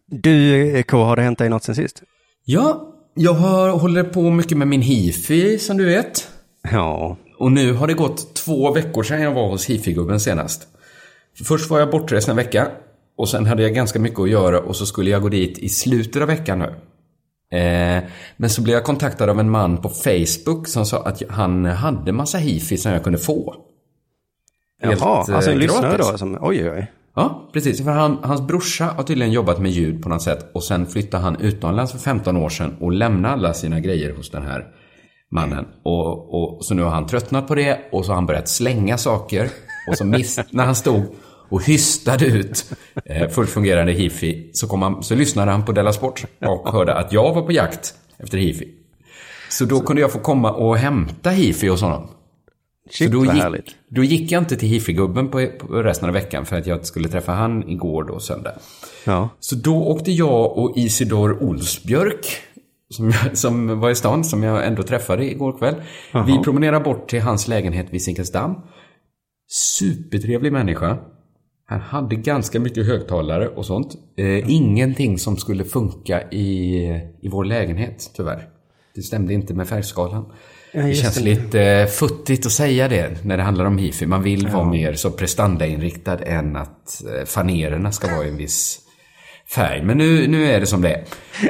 Du, 0.07 0.83
K, 0.83 1.05
har 1.05 1.17
det 1.17 1.23
hänt 1.23 1.39
dig 1.39 1.49
något 1.49 1.65
sen 1.65 1.75
sist? 1.75 2.03
Ja, 2.45 2.93
jag 3.15 3.33
har, 3.33 3.71
håller 3.71 4.05
på 4.05 4.31
mycket 4.31 4.59
med 4.59 4.69
min 4.69 4.83
hifi, 4.83 5.59
som 5.59 5.77
du 5.77 5.85
vet. 5.85 6.29
Ja, 6.73 7.17
Och 7.39 7.53
nu 7.53 7.73
har 7.73 7.87
det 7.87 7.95
gått 7.95 8.35
två 8.35 8.73
veckor 8.73 9.03
sedan 9.03 9.21
jag 9.23 9.33
var 9.33 9.49
hos 9.49 9.67
hifi-gubben 9.71 10.21
senast. 10.21 10.63
Först 11.45 11.71
var 11.71 11.79
jag 11.79 11.91
bortrest 11.91 12.29
en 12.29 12.37
vecka. 12.37 12.69
Och 13.17 13.29
sen 13.29 13.47
hade 13.47 13.63
jag 13.63 13.75
ganska 13.75 13.99
mycket 13.99 14.21
att 14.21 14.31
göra 14.31 14.61
och 14.61 14.77
så 14.77 14.87
skulle 14.87 15.11
jag 15.11 15.23
gå 15.23 15.29
dit 15.29 15.59
i 15.59 15.69
slutet 15.69 16.23
av 16.23 16.29
veckan 16.29 16.59
nu. 16.59 16.75
Eh, 17.59 18.03
men 18.37 18.51
så 18.51 18.63
blev 18.63 18.75
jag 18.75 18.85
kontaktad 18.85 19.31
av 19.31 19.41
en 19.41 19.51
man 19.51 19.77
på 19.77 19.89
Facebook 19.89 20.69
som 20.69 20.87
sa 20.87 21.03
att 21.03 21.23
han 21.29 21.65
hade 21.65 22.13
massa 22.13 22.39
hifi 22.39 22.77
som 22.77 22.93
jag 22.93 23.05
kunde 23.05 23.19
få. 23.19 23.55
Helt, 24.83 25.01
Jaha, 25.01 25.19
alltså 25.19 25.51
en 25.51 25.57
eh, 25.57 25.63
lyssnare 25.63 25.97
då? 25.97 26.19
Som, 26.19 26.39
oj, 26.41 26.63
oj, 26.63 26.71
oj. 26.71 26.93
Ja, 27.15 27.51
precis. 27.53 27.85
För 27.85 27.91
han, 27.91 28.19
hans 28.23 28.41
brorsa 28.41 28.85
har 28.85 29.03
tydligen 29.03 29.33
jobbat 29.33 29.59
med 29.59 29.71
ljud 29.71 30.03
på 30.03 30.09
något 30.09 30.23
sätt 30.23 30.51
och 30.55 30.65
sen 30.65 30.87
flyttade 30.87 31.23
han 31.23 31.37
utomlands 31.41 31.93
för 31.93 31.99
15 31.99 32.37
år 32.37 32.49
sedan 32.49 32.77
och 32.81 32.93
lämnade 32.93 33.35
alla 33.35 33.55
sina 33.55 33.81
grejer 33.81 34.15
hos 34.15 34.31
den 34.31 34.43
här 34.43 34.67
mannen. 35.31 35.67
Och, 35.83 36.35
och, 36.35 36.65
så 36.65 36.75
nu 36.75 36.83
har 36.83 36.91
han 36.91 37.07
tröttnat 37.07 37.49
på 37.49 37.55
det 37.55 37.81
och 37.93 38.05
så 38.05 38.11
har 38.11 38.15
han 38.15 38.27
börjat 38.27 38.49
slänga 38.49 38.99
saker. 38.99 39.51
Och 39.89 39.97
så 39.97 40.05
miss, 40.05 40.41
när 40.51 40.65
han 40.65 40.75
stod 40.75 41.03
och 41.49 41.63
hystade 41.63 42.27
ut 42.27 42.73
eh, 43.05 43.29
fullt 43.29 43.51
fungerande 43.51 43.93
hifi 43.93 44.51
så, 44.53 44.69
kom 44.69 44.83
han, 44.83 45.03
så 45.03 45.15
lyssnade 45.15 45.51
han 45.51 45.65
på 45.65 45.73
Della 45.73 45.93
Sport 45.93 46.25
och 46.41 46.73
hörde 46.73 46.95
att 46.95 47.13
jag 47.13 47.35
var 47.35 47.43
på 47.43 47.53
jakt 47.53 47.95
efter 48.19 48.39
hifi. 48.39 48.69
Så 49.49 49.65
då 49.65 49.81
kunde 49.81 50.03
jag 50.03 50.13
få 50.13 50.19
komma 50.19 50.53
och 50.53 50.77
hämta 50.77 51.31
hifi 51.31 51.69
hos 51.69 51.83
honom. 51.83 52.09
Shit, 52.91 53.13
så 53.13 53.19
då 53.19 53.25
gick, 53.25 53.77
då 53.89 54.05
gick 54.05 54.33
jag 54.33 54.43
inte 54.43 54.57
till 54.57 54.69
hifi-gubben 54.69 55.29
på, 55.29 55.47
på 55.59 55.83
resten 55.83 56.09
av 56.09 56.15
veckan 56.15 56.47
för 56.47 56.57
att 56.57 56.67
jag 56.67 56.87
skulle 56.87 57.09
träffa 57.09 57.33
han 57.33 57.69
igår 57.69 58.05
då, 58.05 58.21
söndag. 58.21 58.53
Ja. 59.05 59.29
Så 59.41 59.57
då 59.57 59.85
åkte 59.87 60.13
jag 60.13 60.59
och 60.59 60.77
Isidor 60.77 61.43
Olsbjörk, 61.43 62.27
som, 62.91 63.11
jag, 63.11 63.39
som 63.39 63.81
var 63.81 63.91
i 63.91 63.95
stan, 63.95 64.25
som 64.25 64.43
jag 64.43 64.67
ändå 64.67 64.83
träffade 64.83 65.31
igår 65.31 65.59
kväll. 65.59 65.75
Vi 66.27 66.39
promenerade 66.39 66.85
bort 66.85 67.09
till 67.09 67.21
hans 67.21 67.49
lägenhet 67.49 67.87
vid 67.91 68.03
Zinkensdamm. 68.03 68.55
Supertrevlig 69.49 70.53
människa. 70.53 70.99
Han 71.69 71.81
hade 71.81 72.17
ganska 72.17 72.61
mycket 72.61 72.87
högtalare 72.87 73.49
och 73.49 73.67
sånt. 73.67 73.95
Eh, 74.17 74.51
ingenting 74.51 75.19
som 75.19 75.37
skulle 75.37 75.65
funka 75.65 76.31
i, 76.31 76.77
i 77.21 77.29
vår 77.29 77.45
lägenhet, 77.45 78.11
tyvärr. 78.17 78.49
Det 78.95 79.03
stämde 79.03 79.35
inte 79.35 79.55
med 79.55 79.69
färgskalan. 79.69 80.33
det 80.73 80.89
just 80.89 81.03
känns 81.03 81.15
det. 81.15 81.25
lite 81.25 81.63
eh, 81.63 81.87
futtigt 81.87 82.47
att 82.47 82.53
säga 82.53 82.89
det 82.89 83.25
när 83.25 83.37
det 83.37 83.43
handlar 83.43 83.65
om 83.65 83.79
hifi. 83.79 84.07
Man 84.07 84.23
vill 84.23 84.49
vara 84.49 84.65
mer 84.65 84.93
så 84.95 85.11
prestandainriktad 85.11 86.19
än 86.19 86.57
att 86.57 87.05
eh, 87.05 87.25
fanererna 87.25 87.93
ska 87.93 88.17
vara 88.17 88.27
i 88.27 88.29
en 88.29 88.37
viss 88.37 88.79
färg. 89.55 89.83
Men 89.83 89.99
nu, 89.99 90.29
nu 90.29 90.47
är 90.47 90.61
det 90.61 90.67
som 90.67 90.83
det 90.83 90.95
är. 90.95 91.05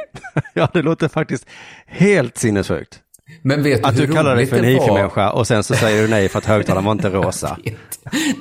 ja, 0.55 0.69
det 0.73 0.83
låter 0.83 1.09
faktiskt 1.09 1.47
helt 1.87 2.37
sinnessjukt. 2.39 3.01
Men 3.43 3.63
vet 3.63 3.85
Att 3.85 3.99
hur 3.99 4.07
du 4.07 4.13
kallar 4.13 4.37
dig 4.37 4.47
för 4.47 4.57
en 4.57 4.65
hifi-människa 4.65 5.31
och 5.31 5.47
sen 5.47 5.63
så 5.65 5.75
säger 5.75 6.03
du 6.03 6.09
nej 6.09 6.29
för 6.29 6.39
att 6.39 6.45
högtalaren 6.45 6.85
var 6.85 6.93
inte 6.93 7.09
rosa. 7.11 7.59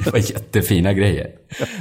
Det 0.03 0.11
var 0.11 0.19
jättefina 0.19 0.93
grejer. 0.93 1.27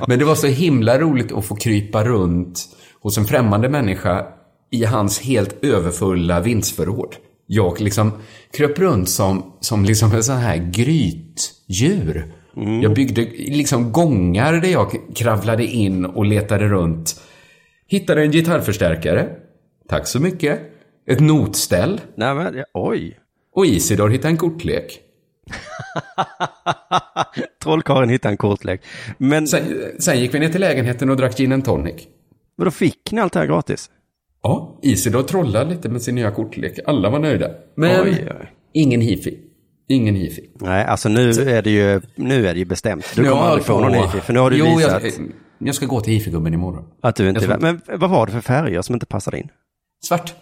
Men 0.09 0.19
det 0.19 0.25
var 0.25 0.35
så 0.35 0.47
himla 0.47 0.99
roligt 0.99 1.33
att 1.33 1.45
få 1.45 1.57
krypa 1.57 2.05
runt 2.05 2.69
hos 3.01 3.19
en 3.19 3.25
främmande 3.25 3.69
människa 3.69 4.27
i 4.71 4.85
hans 4.85 5.21
helt 5.21 5.65
överfulla 5.65 6.41
vindsförråd. 6.41 7.15
Jag 7.47 7.81
liksom 7.81 8.13
kröp 8.57 8.79
runt 8.79 9.09
som, 9.09 9.53
som 9.61 9.85
liksom 9.85 10.13
en 10.13 10.23
sån 10.23 10.37
här 10.37 10.57
grytdjur. 10.57 12.35
Jag 12.83 12.95
byggde 12.95 13.23
liksom 13.37 13.93
gångar 13.93 14.53
där 14.53 14.69
jag 14.69 14.97
kravlade 15.15 15.65
in 15.65 16.05
och 16.05 16.25
letade 16.25 16.69
runt. 16.69 17.21
Hittade 17.87 18.23
en 18.23 18.31
gitarrförstärkare. 18.31 19.29
Tack 19.89 20.07
så 20.07 20.21
mycket. 20.21 20.61
Ett 21.07 21.21
notställ. 21.21 22.01
Nej, 22.17 22.35
men, 22.35 22.55
ja, 22.57 22.65
oj. 22.75 23.19
Och 23.55 23.67
Isidor 23.67 24.09
hittade 24.09 24.29
en 24.29 24.37
kortlek. 24.37 25.01
Trollkarlen 27.63 28.09
hittade 28.09 28.33
en 28.33 28.37
kortlek. 28.37 28.83
Men, 29.19 29.47
Sen, 29.47 29.63
sen 29.99 30.21
gick 30.21 30.35
vi 30.35 30.39
ner 30.39 30.49
till 30.49 30.61
lägenheten 30.61 31.11
och 31.11 31.17
drack 31.17 31.37
gin 31.37 31.53
and 31.53 31.65
tonic. 31.65 31.95
men 32.57 32.65
då 32.65 32.71
fick 32.71 33.13
ni 33.13 33.21
allt 33.21 33.33
det 33.33 33.39
här 33.39 33.47
gratis? 33.47 33.91
Ja, 34.43 34.79
Isidor 34.83 35.23
trollade 35.23 35.71
lite 35.71 35.89
med 35.89 36.03
sin 36.03 36.15
nya 36.15 36.31
kortlek. 36.31 36.79
Alla 36.87 37.11
var 37.11 37.19
nöjda. 37.19 37.51
Men 37.77 38.03
Oj, 38.03 38.29
oj. 38.41 38.53
ingen 38.73 39.01
hifi. 39.01 39.39
Ingen 39.89 40.15
hifi. 40.15 40.51
Nej, 40.61 40.85
alltså 40.85 41.09
nu 41.09 41.31
är 41.31 41.63
det 41.63 41.71
ju, 41.71 42.01
nu 42.15 42.47
är 42.47 42.53
det 42.55 42.59
ju 42.59 42.65
bestämt. 42.65 43.13
Du 43.17 43.25
kommer 43.25 43.43
aldrig 43.43 43.65
få 43.65 43.81
någon 43.81 43.95
hifi, 43.95 44.21
för 44.21 44.33
nu 44.33 44.39
har 44.39 44.51
du 44.51 44.57
jo, 44.59 44.77
visat 44.77 45.03
Jag, 45.03 45.13
jag 45.59 45.75
ska 45.75 45.87
gå 45.87 46.01
till 46.01 46.13
hifi-gubben 46.13 46.55
imorgon. 46.55 46.85
att 47.03 47.17
du 47.17 47.29
inte 47.29 47.41
tror- 47.41 47.59
Men 47.61 47.81
vad 48.01 48.11
var 48.11 48.27
det 48.27 48.33
för 48.33 48.41
färger 48.41 48.83
som 48.83 48.95
inte 48.95 49.07
passade 49.07 49.39
in? 49.39 49.49
Svart. 50.05 50.35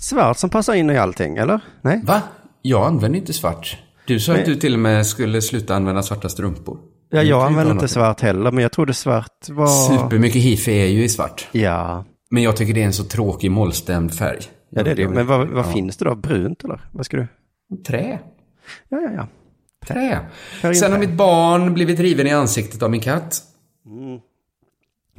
Svart 0.00 0.36
som 0.38 0.50
passar 0.50 0.74
in 0.74 0.90
i 0.90 0.98
allting, 0.98 1.36
eller? 1.36 1.60
Nej? 1.82 2.00
Va? 2.04 2.22
Jag 2.62 2.86
använder 2.86 3.18
inte 3.18 3.32
svart. 3.32 3.78
Du 4.06 4.20
sa 4.20 4.34
att 4.34 4.44
du 4.44 4.56
till 4.56 4.74
och 4.74 4.80
med 4.80 5.06
skulle 5.06 5.42
sluta 5.42 5.74
använda 5.76 6.02
svarta 6.02 6.28
strumpor. 6.28 6.78
Ja, 7.10 7.22
jag 7.22 7.46
använder 7.46 7.72
inte 7.72 7.88
svart 7.88 8.20
heller, 8.20 8.50
men 8.52 8.62
jag 8.62 8.72
trodde 8.72 8.94
svart 8.94 9.48
var... 9.48 9.66
Supermycket 9.66 10.42
hifi 10.42 10.72
är 10.82 10.86
ju 10.86 11.04
i 11.04 11.08
svart. 11.08 11.48
Ja, 11.52 12.04
Men 12.30 12.42
jag 12.42 12.56
tycker 12.56 12.74
det 12.74 12.82
är 12.82 12.86
en 12.86 12.92
så 12.92 13.04
tråkig 13.04 13.50
mollstämd 13.50 14.14
färg. 14.14 14.38
ja 14.70 14.82
det 14.82 14.90
är 14.90 14.94
det. 14.94 15.08
Men 15.08 15.26
vad, 15.26 15.48
vad 15.48 15.64
Ja. 15.66 15.72
finns 15.72 15.96
det 15.96 16.04
då? 16.04 16.14
Brunt 16.14 16.64
eller? 16.64 16.80
Vad 16.92 17.06
ska 17.06 17.16
du? 17.16 17.26
Trä. 17.86 18.18
Ja, 18.88 19.00
ja, 19.00 19.10
ja. 19.16 19.26
Trä. 19.86 20.18
Färg 20.62 20.74
Sen 20.74 20.92
har 20.92 20.98
mitt 20.98 21.12
barn 21.12 21.74
blivit 21.74 22.00
riven 22.00 22.26
i 22.26 22.30
ansiktet 22.30 22.82
av 22.82 22.90
min 22.90 23.00
katt. 23.00 23.42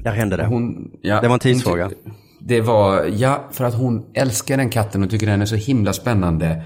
Där 0.04 0.12
hände 0.12 0.38
det. 0.38 0.46
Hon, 0.46 0.92
ja, 1.02 1.16
Det 1.16 1.20
var 1.22 1.26
en 1.26 1.32
hon 1.32 1.40
tidsfråga. 1.40 1.90
ty- 1.90 1.96
Det 2.46 2.62
var, 2.62 3.06
ja, 3.06 3.50
för 3.52 3.66
att 3.66 3.74
hon 3.74 4.06
älskar 4.14 4.58
den 4.58 4.70
katten 4.70 5.04
och 5.04 5.10
tycker 5.10 5.28
den 5.28 5.42
är 5.42 5.46
så 5.46 5.56
himla 5.56 5.94
spännande. 5.94 6.64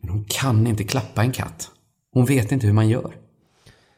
Men 0.00 0.10
hon 0.10 0.24
kan 0.28 0.66
inte 0.66 0.84
klappa 0.84 1.22
en 1.22 1.32
katt. 1.32 1.70
Hon 2.12 2.24
vet 2.24 2.52
inte 2.52 2.66
hur 2.66 2.74
man 2.74 2.88
gör. 2.88 3.14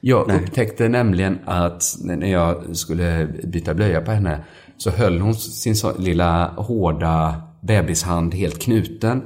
Jag 0.00 0.33
upptäckte 0.33 0.88
nämligen 0.88 1.38
att 1.45 1.97
när 2.00 2.26
jag 2.26 2.76
skulle 2.76 3.28
byta 3.45 3.75
blöja 3.75 4.00
på 4.00 4.11
henne 4.11 4.45
så 4.76 4.90
höll 4.90 5.21
hon 5.21 5.35
sin 5.35 5.76
så 5.76 5.99
lilla 5.99 6.49
hårda 6.49 7.42
bebishand 7.62 8.35
helt 8.35 8.62
knuten. 8.62 9.23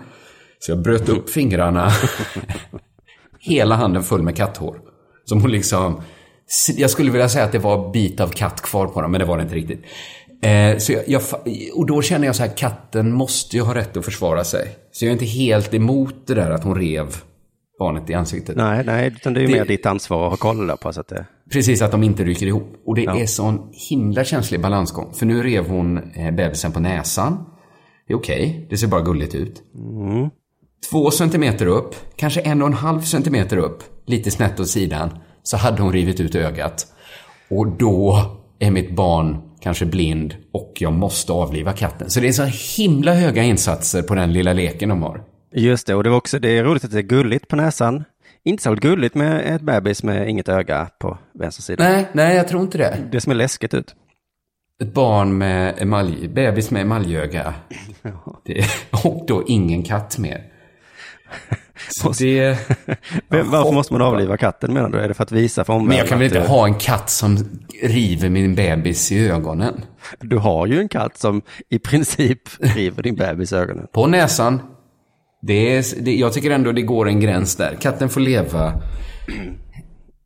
Så 0.59 0.71
jag 0.73 0.83
bröt 0.83 1.09
upp 1.09 1.31
fingrarna. 1.31 1.91
Hela 3.39 3.75
handen 3.75 4.03
full 4.03 4.23
med 4.23 4.37
katthår. 4.37 4.81
Som 5.25 5.41
hon 5.41 5.51
liksom... 5.51 6.03
Jag 6.77 6.91
skulle 6.91 7.11
vilja 7.11 7.29
säga 7.29 7.45
att 7.45 7.53
det 7.53 7.59
var 7.59 7.93
bit 7.93 8.21
av 8.21 8.29
katt 8.29 8.61
kvar 8.61 8.87
på 8.87 9.03
dem, 9.03 9.11
men 9.11 9.19
det 9.19 9.25
var 9.25 9.37
det 9.37 9.43
inte 9.43 9.55
riktigt. 9.55 9.85
Eh, 10.43 10.79
så 10.79 10.93
jag, 10.93 11.03
jag, 11.07 11.23
och 11.75 11.87
då 11.87 12.03
känner 12.03 12.27
jag 12.27 12.37
så 12.37 12.43
här, 12.43 12.57
katten 12.57 13.13
måste 13.13 13.57
ju 13.57 13.63
ha 13.63 13.75
rätt 13.75 13.97
att 13.97 14.05
försvara 14.05 14.45
sig. 14.45 14.69
Så 14.93 15.05
jag 15.05 15.09
är 15.09 15.13
inte 15.13 15.25
helt 15.25 15.75
emot 15.75 16.15
det 16.27 16.35
där 16.35 16.51
att 16.51 16.65
hon 16.65 16.75
rev 16.79 17.07
barnet 17.79 18.11
i 18.11 18.15
ansiktet. 18.15 18.57
Nej, 18.57 18.83
nej, 18.87 19.07
utan 19.17 19.35
det 19.35 19.41
är 19.41 19.43
ju 19.43 19.47
Det- 19.47 19.53
mer 19.53 19.65
ditt 19.65 19.87
ansvar 19.87 20.25
att 20.25 20.31
ha 20.31 20.37
koll 20.37 20.71
på 20.83 20.93
så 20.93 21.01
att 21.01 21.09
det... 21.09 21.27
Precis, 21.53 21.83
att 21.83 21.91
de 21.91 22.03
inte 22.03 22.25
ryker 22.25 22.47
ihop. 22.47 22.73
Och 22.87 22.95
det 22.95 23.03
Ja. 23.03 23.17
är 23.19 23.27
sån 23.27 23.69
himla 23.91 24.25
känslig 24.25 24.61
balansgång. 24.61 25.13
För 25.15 25.27
nu 25.27 25.43
rev 25.43 25.69
hon 25.69 25.99
eh, 26.13 26.31
bebisen 26.35 26.73
på 26.73 26.81
näsan. 26.81 27.45
Det 28.07 28.13
är 28.13 28.17
okej, 28.19 28.67
det 28.71 28.77
ser 28.77 28.87
bara 28.87 29.01
gulligt 29.01 29.35
ut. 29.35 29.63
Två 30.91 31.11
centimeter 31.11 31.67
upp, 31.67 31.95
kanske 32.17 32.41
en 32.41 32.63
och 32.63 32.69
en 32.69 32.75
halv 32.75 33.01
centimeter 33.01 33.57
upp, 33.57 33.83
lite 34.07 34.31
snett 34.31 34.61
åt 34.61 34.69
sidan, 34.69 35.11
så 35.43 35.57
hade 35.57 35.83
hon 35.83 35.93
rivit 35.93 36.21
ut 36.21 36.35
ögat. 36.35 36.87
Och 37.51 37.67
då 37.67 38.19
är 38.59 38.71
mitt 38.71 38.91
barn 38.97 39.37
kanske 39.63 39.87
blind 39.87 40.37
och 40.53 40.73
jag 40.79 40.93
måste 40.93 41.33
avliva 41.33 41.73
katten. 41.73 42.11
Så 42.11 42.21
det 42.21 42.29
är 42.29 42.33
så 42.33 42.45
himla 42.83 43.15
höga 43.15 43.43
insatser 43.43 44.03
på 44.03 44.15
den 44.15 44.33
lilla 44.33 44.53
leken 44.53 44.89
de 44.89 45.03
har. 45.03 45.23
Just 45.55 45.87
det, 45.87 45.95
och 45.95 46.05
det 46.05 46.11
var 46.11 46.17
också, 46.17 46.39
det 46.39 46.59
är 46.59 46.65
roligt 46.65 46.85
att 46.85 46.91
det 46.91 46.99
är 46.99 47.03
gulligt 47.03 47.49
på 47.49 47.57
näsan. 47.57 48.05
Inte 48.45 48.63
så 48.63 48.75
gulligt 48.75 49.15
med 49.15 49.55
ett 49.55 49.63
bebis 49.63 50.03
med 50.03 50.29
inget 50.29 50.49
öga 50.49 50.89
på 50.99 51.19
vänster 51.33 51.63
sida. 51.63 51.85
Nej, 51.85 52.09
nej, 52.13 52.37
jag 52.37 52.49
tror 52.49 52.63
inte 52.63 52.79
det. 52.79 52.99
Det 53.13 53.21
som 53.21 53.31
är 53.33 53.37
läskigt 53.37 53.75
ut. 53.75 53.95
Ett 54.83 54.95
barn 54.95 55.39
med 55.39 55.75
emalj, 55.79 56.29
bebis 56.29 56.71
med 56.71 56.83
emaljöga. 56.83 57.55
Det, 58.45 58.65
och 59.05 59.25
då 59.27 59.45
ingen 59.47 59.83
katt 59.83 60.19
mer. 60.19 60.45
Det, 62.19 62.59
Men 63.29 63.51
Varför 63.51 63.73
måste 63.73 63.93
man 63.93 64.03
avliva 64.03 64.37
katten 64.37 64.73
menar 64.73 64.89
du? 64.89 64.99
Är 64.99 65.09
det 65.09 65.15
för 65.15 65.23
att 65.23 65.33
visa 65.33 65.65
för 65.65 65.73
men 65.73 65.81
omvärlden 65.81 65.99
jag 65.99 66.09
kan 66.09 66.19
väl 66.19 66.27
inte 66.27 66.41
ha 66.41 66.67
en 66.67 66.75
katt 66.75 67.11
som 67.11 67.39
river 67.83 68.29
min 68.29 68.55
bebis 68.55 69.13
i 69.13 69.29
ögonen? 69.29 69.75
du 70.21 70.37
har 70.37 70.67
ju 70.67 70.81
en 70.81 70.89
katt 70.89 71.19
som 71.19 71.43
i 71.69 71.79
princip 71.79 72.41
river 72.59 73.03
din 73.03 73.17
bebis 73.17 73.53
i 73.53 73.57
ögonen. 73.57 73.87
På 73.93 74.07
näsan. 74.07 74.61
Det 75.43 75.77
är, 75.77 76.03
det, 76.03 76.15
jag 76.15 76.33
tycker 76.33 76.51
ändå 76.51 76.73
det 76.73 76.83
går 76.83 77.09
en 77.09 77.21
gräns 77.21 77.57
där. 77.57 77.77
Katten 77.81 78.09
får 78.09 78.21
leva. 78.21 78.83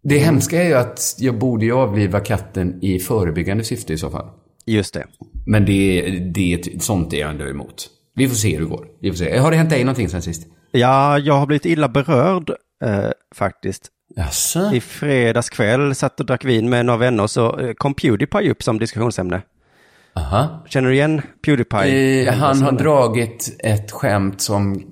Det 0.03 0.19
hemska 0.19 0.63
är 0.63 0.69
ju 0.69 0.75
att 0.75 1.17
jag 1.19 1.39
borde 1.39 1.65
ju 1.65 1.73
avliva 1.73 2.21
katten 2.21 2.79
i 2.83 2.99
förebyggande 2.99 3.65
syfte 3.65 3.93
i 3.93 3.99
så 3.99 4.11
fall. 4.11 4.27
Just 4.67 4.95
det. 4.95 5.07
Men 5.47 5.65
det, 5.65 6.03
det, 6.35 6.83
sånt 6.83 7.13
är 7.13 7.17
jag 7.17 7.31
ändå 7.31 7.45
emot. 7.45 7.89
Vi 8.15 8.29
får 8.29 8.37
se 8.37 8.53
hur 8.55 8.61
det 8.61 8.71
går. 8.71 8.87
Vi 9.01 9.11
får 9.11 9.17
se. 9.17 9.39
Har 9.39 9.51
det 9.51 9.57
hänt 9.57 9.71
dig 9.71 9.85
någonting 9.85 10.09
sen 10.09 10.23
sist? 10.23 10.47
Ja, 10.77 11.19
jag 11.19 11.35
har 11.35 11.47
blivit 11.47 11.67
illa 11.67 11.89
berörd 11.89 12.51
eh, 12.85 13.11
faktiskt. 13.35 13.89
Jaså? 14.17 14.71
I 14.73 14.81
fredags 14.81 15.51
kväll 15.51 15.95
satt 15.95 16.21
och 16.21 16.27
drack 16.27 16.45
vin 16.45 16.71
med 16.71 16.87
några 16.87 16.99
vänner 16.99 17.27
så 17.27 17.59
eh, 17.61 17.75
kom 17.75 17.95
Pewdiepie 17.95 18.51
upp 18.51 18.63
som 18.63 18.79
diskussionsämne. 18.79 19.43
Aha. 20.17 20.65
Känner 20.69 20.89
du 20.89 20.95
igen 20.95 21.23
Pewdiepie? 21.45 22.29
Eh, 22.29 22.35
han 22.35 22.63
har 22.63 22.73
dragit 22.73 23.57
ett 23.59 23.91
skämt 23.91 24.41
som 24.41 24.87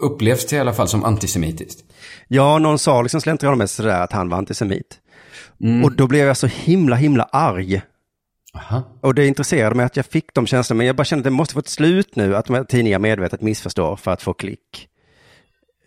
upplevs 0.00 0.52
i 0.52 0.58
alla 0.58 0.72
fall 0.72 0.88
som 0.88 1.04
antisemitiskt. 1.04 1.84
Ja, 2.28 2.58
någon 2.58 2.78
sa 2.78 3.02
liksom 3.02 3.20
slentrianmässigt 3.20 3.76
sådär 3.76 4.00
att 4.00 4.12
han 4.12 4.28
var 4.28 4.38
antisemit. 4.38 4.98
Mm. 5.60 5.84
Och 5.84 5.92
då 5.92 6.06
blev 6.06 6.26
jag 6.26 6.36
så 6.36 6.46
himla, 6.46 6.96
himla 6.96 7.28
arg. 7.32 7.82
Aha. 8.54 8.98
Och 9.00 9.14
det 9.14 9.26
intresserade 9.26 9.74
mig 9.74 9.86
att 9.86 9.96
jag 9.96 10.06
fick 10.06 10.34
de 10.34 10.46
känslorna, 10.46 10.78
men 10.78 10.86
jag 10.86 10.96
bara 10.96 11.04
kände 11.04 11.20
att 11.20 11.24
det 11.24 11.30
måste 11.30 11.54
få 11.54 11.60
ett 11.60 11.68
slut 11.68 12.16
nu, 12.16 12.36
att 12.36 12.46
de 12.46 12.56
här 12.56 12.64
tidningarna 12.64 13.02
medvetet 13.02 13.40
missförstår 13.40 13.96
för 13.96 14.10
att 14.10 14.22
få 14.22 14.34
klick. 14.34 14.88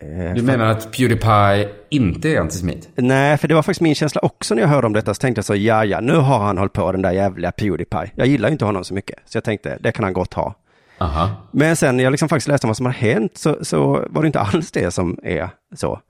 Eh, 0.02 0.34
Du 0.34 0.42
menar 0.42 0.66
att 0.66 0.92
Pewdiepie 0.96 1.68
inte 1.90 2.28
är 2.28 2.40
antisemit? 2.40 2.88
Nej, 2.94 3.36
för 3.38 3.48
det 3.48 3.54
var 3.54 3.62
faktiskt 3.62 3.80
min 3.80 3.94
känsla 3.94 4.20
också 4.24 4.54
när 4.54 4.62
jag 4.62 4.68
hörde 4.68 4.86
om 4.86 4.92
detta, 4.92 5.14
så 5.14 5.18
tänkte 5.20 5.38
jag 5.38 5.44
så, 5.44 5.54
ja, 5.54 5.84
ja, 5.84 6.00
nu 6.00 6.14
har 6.16 6.38
han 6.38 6.58
hållit 6.58 6.72
på 6.72 6.92
den 6.92 7.02
där 7.02 7.12
jävla 7.12 7.52
Pewdiepie. 7.52 8.10
Jag 8.14 8.26
gillar 8.26 8.48
ju 8.48 8.52
inte 8.52 8.64
honom 8.64 8.84
så 8.84 8.94
mycket, 8.94 9.18
så 9.24 9.36
jag 9.36 9.44
tänkte, 9.44 9.78
det 9.80 9.92
kan 9.92 10.04
han 10.04 10.12
gott 10.12 10.34
ha. 10.34 10.54
Aha. 10.98 11.30
Men 11.50 11.76
sen 11.76 11.96
när 11.96 12.04
jag 12.04 12.10
liksom 12.10 12.28
faktiskt 12.28 12.48
läste 12.48 12.66
om 12.66 12.68
vad 12.68 12.76
som 12.76 12.86
har 12.86 12.92
hänt 12.92 13.38
så, 13.38 13.64
så 13.64 14.04
var 14.10 14.22
det 14.22 14.26
inte 14.26 14.40
alls 14.40 14.70
det 14.70 14.90
som 14.90 15.18
är 15.22 15.48
så. 15.76 16.00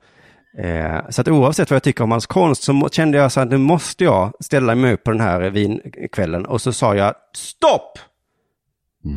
Eh, 0.57 1.09
så 1.09 1.21
att 1.21 1.27
oavsett 1.27 1.69
vad 1.69 1.75
jag 1.75 1.83
tycker 1.83 2.03
om 2.03 2.11
hans 2.11 2.25
konst 2.25 2.63
så 2.63 2.89
kände 2.91 3.17
jag 3.17 3.31
så 3.31 3.39
att 3.41 3.49
nu 3.49 3.57
måste 3.57 4.03
jag 4.03 4.31
ställa 4.39 4.75
mig 4.75 4.93
upp 4.93 5.03
på 5.03 5.11
den 5.11 5.19
här 5.21 5.41
vinkvällen. 5.41 6.45
Och 6.45 6.61
så 6.61 6.73
sa 6.73 6.95
jag 6.95 7.13
stopp! 7.35 7.99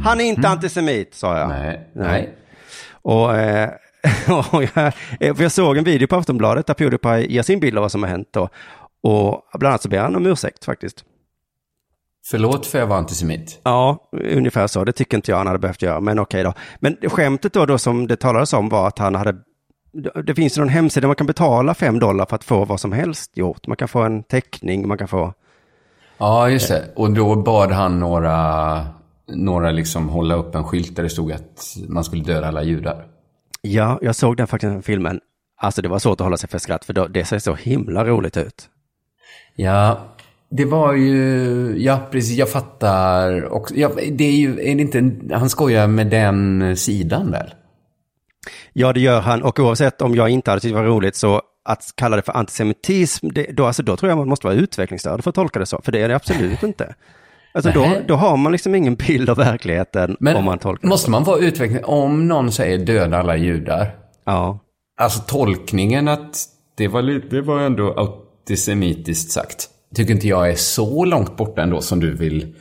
Han 0.04 0.20
är 0.20 0.24
inte 0.24 0.48
antisemit, 0.48 1.14
sa 1.14 1.38
jag. 1.38 1.48
Nej. 1.48 1.80
Nej. 1.92 2.34
Och 2.92 3.36
eh, 3.36 3.68
Och 3.68 3.74
jag, 4.74 4.92
eh, 5.20 5.34
för 5.34 5.42
jag 5.42 5.52
såg 5.52 5.76
en 5.76 5.84
video 5.84 6.08
på 6.08 6.16
Aftonbladet 6.16 6.66
där 6.66 6.74
Pewdiepie 6.74 7.26
ger 7.26 7.42
sin 7.42 7.60
bild 7.60 7.78
av 7.78 7.82
vad 7.82 7.92
som 7.92 8.02
har 8.02 8.10
hänt 8.10 8.28
då. 8.30 8.48
Och 9.02 9.42
bland 9.58 9.70
annat 9.70 9.82
så 9.82 9.88
ber 9.88 9.98
han 9.98 10.16
om 10.16 10.26
ursäkt 10.26 10.64
faktiskt. 10.64 11.04
Förlåt 12.26 12.66
för 12.66 12.78
jag 12.78 12.86
var 12.86 12.96
antisemit. 12.96 13.60
Ja, 13.62 14.08
ungefär 14.12 14.66
så. 14.66 14.84
Det 14.84 14.92
tycker 14.92 15.16
inte 15.16 15.30
jag 15.30 15.38
han 15.38 15.46
hade 15.46 15.58
behövt 15.58 15.82
göra, 15.82 16.00
men 16.00 16.18
okej 16.18 16.42
då. 16.42 16.52
Men 16.80 16.96
skämtet 17.02 17.52
då, 17.52 17.66
då 17.66 17.78
som 17.78 18.06
det 18.06 18.16
talades 18.16 18.52
om 18.52 18.68
var 18.68 18.88
att 18.88 18.98
han 18.98 19.14
hade... 19.14 19.36
Det 20.24 20.34
finns 20.34 20.58
någon 20.58 20.68
hemsida 20.68 21.00
där 21.00 21.08
man 21.08 21.16
kan 21.16 21.26
betala 21.26 21.74
fem 21.74 21.98
dollar 21.98 22.26
för 22.26 22.36
att 22.36 22.44
få 22.44 22.64
vad 22.64 22.80
som 22.80 22.92
helst 22.92 23.36
gjort. 23.36 23.66
Man 23.66 23.76
kan 23.76 23.88
få 23.88 24.02
en 24.02 24.22
teckning, 24.22 24.88
man 24.88 24.98
kan 24.98 25.08
få... 25.08 25.32
Ja, 26.18 26.50
just 26.50 26.68
det. 26.68 26.92
Och 26.96 27.10
då 27.10 27.36
bad 27.36 27.72
han 27.72 28.00
några, 28.00 28.86
några 29.26 29.70
liksom 29.70 30.08
hålla 30.08 30.34
upp 30.34 30.54
en 30.54 30.64
skylt 30.64 30.96
där 30.96 31.02
det 31.02 31.10
stod 31.10 31.32
att 31.32 31.76
man 31.88 32.04
skulle 32.04 32.22
döda 32.22 32.48
alla 32.48 32.62
judar. 32.62 33.06
Ja, 33.72 33.98
jag 34.02 34.16
såg 34.16 34.36
den 34.36 34.46
faktiskt, 34.46 34.72
den 34.72 34.82
filmen. 34.82 35.20
Alltså 35.58 35.82
det 35.82 35.88
var 35.88 35.98
svårt 35.98 36.20
att 36.20 36.24
hålla 36.24 36.36
sig 36.36 36.48
för 36.48 36.58
skratt, 36.58 36.84
för 36.84 36.92
då, 36.92 37.06
det 37.06 37.24
ser 37.24 37.38
så 37.38 37.54
himla 37.54 38.04
roligt 38.04 38.36
ut. 38.36 38.68
Ja, 39.54 40.14
det 40.50 40.64
var 40.64 40.92
ju, 40.92 41.74
ja 41.78 42.08
precis, 42.10 42.36
jag 42.36 42.50
fattar. 42.50 43.42
Och, 43.42 43.68
ja, 43.74 43.90
det 44.12 44.24
är 44.24 44.36
ju, 44.36 44.50
är 44.50 44.74
det 44.74 44.82
inte, 44.82 45.10
han 45.34 45.50
skojar 45.50 45.86
med 45.86 46.06
den 46.06 46.76
sidan 46.76 47.30
väl? 47.30 47.54
Ja, 48.72 48.92
det 48.92 49.00
gör 49.00 49.20
han. 49.20 49.42
Och 49.42 49.58
oavsett 49.58 50.02
om 50.02 50.14
jag 50.14 50.28
inte 50.28 50.50
hade 50.50 50.60
tyckt 50.60 50.74
det 50.74 50.80
var 50.80 50.88
roligt 50.88 51.16
så 51.16 51.42
att 51.64 51.92
kalla 51.94 52.16
det 52.16 52.22
för 52.22 52.32
antisemitism, 52.32 53.28
det, 53.28 53.44
då, 53.52 53.66
alltså, 53.66 53.82
då 53.82 53.96
tror 53.96 54.10
jag 54.10 54.18
man 54.18 54.28
måste 54.28 54.46
vara 54.46 54.56
utvecklingsstörd 54.56 55.22
för 55.22 55.30
att 55.30 55.34
tolka 55.34 55.58
det 55.58 55.66
så. 55.66 55.80
För 55.84 55.92
det 55.92 56.00
är 56.00 56.08
det 56.08 56.16
absolut 56.16 56.62
inte. 56.62 56.94
Alltså 57.56 57.70
då, 57.70 57.96
då 58.08 58.14
har 58.14 58.36
man 58.36 58.52
liksom 58.52 58.74
ingen 58.74 58.94
bild 58.94 59.30
av 59.30 59.36
verkligheten 59.36 60.16
Men 60.20 60.36
om 60.36 60.44
man 60.44 60.58
tolkar 60.58 60.88
måste 60.88 61.10
man 61.10 61.24
vara 61.24 61.38
utvecklad? 61.38 61.82
Om 61.84 62.28
någon 62.28 62.52
säger 62.52 62.78
döda 62.78 63.18
alla 63.18 63.36
judar. 63.36 63.94
Ja. 64.24 64.58
Alltså 65.00 65.20
tolkningen 65.20 66.08
att 66.08 66.44
det 66.76 66.88
var, 66.88 67.02
lite, 67.02 67.28
det 67.28 67.42
var 67.42 67.60
ändå 67.60 67.94
antisemitiskt 67.94 69.30
sagt. 69.30 69.68
Tycker 69.94 70.14
inte 70.14 70.28
jag 70.28 70.50
är 70.50 70.54
så 70.54 71.04
långt 71.04 71.36
borta 71.36 71.62
ändå 71.62 71.80
som 71.80 72.00
du 72.00 72.14
vill 72.16 72.54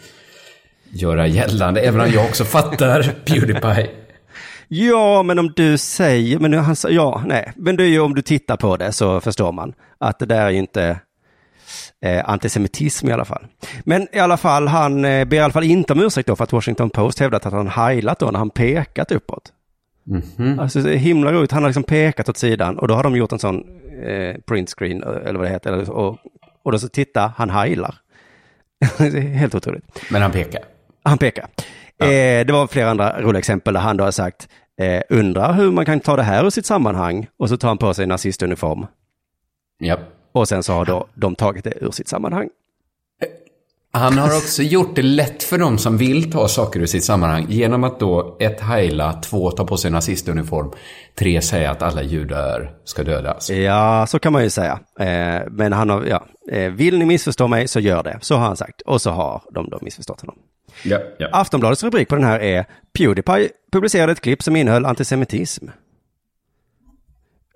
göra 0.89 1.27
gällande. 1.27 1.81
Även 1.81 2.01
om 2.01 2.11
jag 2.11 2.25
också 2.25 2.43
fattar 2.45 3.03
Pewdiepie. 3.25 3.89
Ja, 4.67 5.23
men 5.23 5.39
om 5.39 5.53
du 5.55 5.77
säger, 5.77 6.39
men 6.39 6.51
nu 6.51 6.57
han 6.57 6.75
sa, 6.75 6.89
ja, 6.89 7.23
nej, 7.25 7.51
men 7.55 7.75
det 7.75 7.83
är 7.83 7.87
ju 7.87 7.99
om 7.99 8.15
du 8.15 8.21
tittar 8.21 8.57
på 8.57 8.77
det 8.77 8.91
så 8.91 9.21
förstår 9.21 9.51
man 9.51 9.73
att 9.97 10.19
det 10.19 10.25
där 10.25 10.45
är 10.45 10.49
ju 10.49 10.57
inte 10.57 10.99
eh, 12.05 12.29
antisemitism 12.29 13.07
i 13.07 13.11
alla 13.11 13.25
fall. 13.25 13.47
Men 13.83 14.07
i 14.11 14.19
alla 14.19 14.37
fall, 14.37 14.67
han 14.67 15.05
eh, 15.05 15.25
ber 15.25 15.37
i 15.37 15.39
alla 15.39 15.53
fall 15.53 15.63
inte 15.63 15.93
om 15.93 15.99
ursäkt 15.99 16.27
då 16.27 16.35
för 16.35 16.43
att 16.43 16.53
Washington 16.53 16.89
Post 16.89 17.19
hävdat 17.19 17.45
att 17.45 17.53
han 17.53 17.67
heilat 17.67 18.19
då 18.19 18.31
när 18.31 18.39
han 18.39 18.49
pekat 18.49 19.11
uppåt. 19.11 19.51
Alltså 20.59 20.79
det 20.79 20.93
är 20.93 20.97
himla 20.97 21.33
roligt, 21.33 21.51
han 21.51 21.63
har 21.63 21.69
liksom 21.69 21.83
pekat 21.83 22.29
åt 22.29 22.37
sidan 22.37 22.79
och 22.79 22.87
då 22.87 22.93
har 22.93 23.03
de 23.03 23.15
gjort 23.15 23.31
en 23.31 23.39
sån 23.39 23.63
eh, 24.05 24.35
printscreen 24.45 25.03
eh, 25.03 25.09
eller 25.09 25.33
vad 25.33 25.47
det 25.47 25.51
heter, 25.51 25.73
eller, 25.73 25.89
och, 25.89 26.17
och 26.63 26.71
då 26.71 26.79
så 26.79 26.87
titta, 26.87 27.33
han 27.37 27.49
heilar. 27.49 27.95
det 28.97 29.05
är 29.05 29.21
helt 29.21 29.55
otroligt. 29.55 29.85
Men 30.11 30.21
han 30.21 30.31
pekar. 30.31 30.61
Han 31.03 31.17
pekar. 31.17 31.47
Eh, 31.99 32.45
det 32.45 32.49
var 32.49 32.67
flera 32.67 32.89
andra 32.89 33.21
roliga 33.21 33.39
exempel 33.39 33.73
där 33.73 33.81
han 33.81 33.97
då 33.97 34.03
har 34.03 34.11
sagt, 34.11 34.49
eh, 34.81 35.01
undrar 35.09 35.53
hur 35.53 35.71
man 35.71 35.85
kan 35.85 35.99
ta 35.99 36.15
det 36.15 36.23
här 36.23 36.45
ur 36.45 36.49
sitt 36.49 36.65
sammanhang 36.65 37.27
och 37.37 37.49
så 37.49 37.57
tar 37.57 37.67
han 37.67 37.77
på 37.77 37.93
sig 37.93 38.07
nazistuniform. 38.07 38.85
Ja. 39.77 39.97
Och 40.35 40.47
sen 40.47 40.63
så 40.63 40.73
har 40.73 40.85
då 40.85 41.07
de 41.13 41.35
tagit 41.35 41.63
det 41.63 41.73
ur 41.81 41.91
sitt 41.91 42.07
sammanhang. 42.07 42.49
Han 43.91 44.17
har 44.17 44.37
också 44.37 44.63
gjort 44.63 44.95
det 44.95 45.01
lätt 45.01 45.43
för 45.43 45.57
dem 45.57 45.77
som 45.77 45.97
vill 45.97 46.31
ta 46.31 46.47
saker 46.47 46.79
ur 46.79 46.85
sitt 46.85 47.03
sammanhang 47.03 47.45
genom 47.49 47.83
att 47.83 47.99
då 47.99 48.37
ett 48.39 48.61
heila, 48.61 49.13
två 49.13 49.51
ta 49.51 49.65
på 49.65 49.77
sig 49.77 49.91
nazistuniform, 49.91 50.71
tre 51.15 51.41
säga 51.41 51.71
att 51.71 51.81
alla 51.81 52.03
judar 52.03 52.71
ska 52.83 53.03
dödas. 53.03 53.49
Ja, 53.49 54.05
så 54.07 54.19
kan 54.19 54.33
man 54.33 54.43
ju 54.43 54.49
säga. 54.49 54.79
Eh, 54.99 55.41
men 55.51 55.73
han 55.73 55.89
har, 55.89 56.05
ja, 56.05 56.25
eh, 56.51 56.71
vill 56.71 56.97
ni 56.97 57.05
missförstå 57.05 57.47
mig 57.47 57.67
så 57.67 57.79
gör 57.79 58.03
det. 58.03 58.17
Så 58.21 58.35
har 58.35 58.45
han 58.45 58.57
sagt. 58.57 58.81
Och 58.81 59.01
så 59.01 59.09
har 59.09 59.41
de 59.51 59.69
då 59.69 59.79
missförstått 59.81 60.21
honom. 60.21 60.35
Ja, 60.83 60.99
ja. 61.17 61.27
Aftonbladets 61.31 61.83
rubrik 61.83 62.09
på 62.09 62.15
den 62.15 62.23
här 62.23 62.39
är 62.39 62.65
Pewdiepie 62.97 63.49
publicerade 63.71 64.11
ett 64.11 64.21
klipp 64.21 64.43
som 64.43 64.55
innehöll 64.55 64.85
antisemitism. 64.85 65.67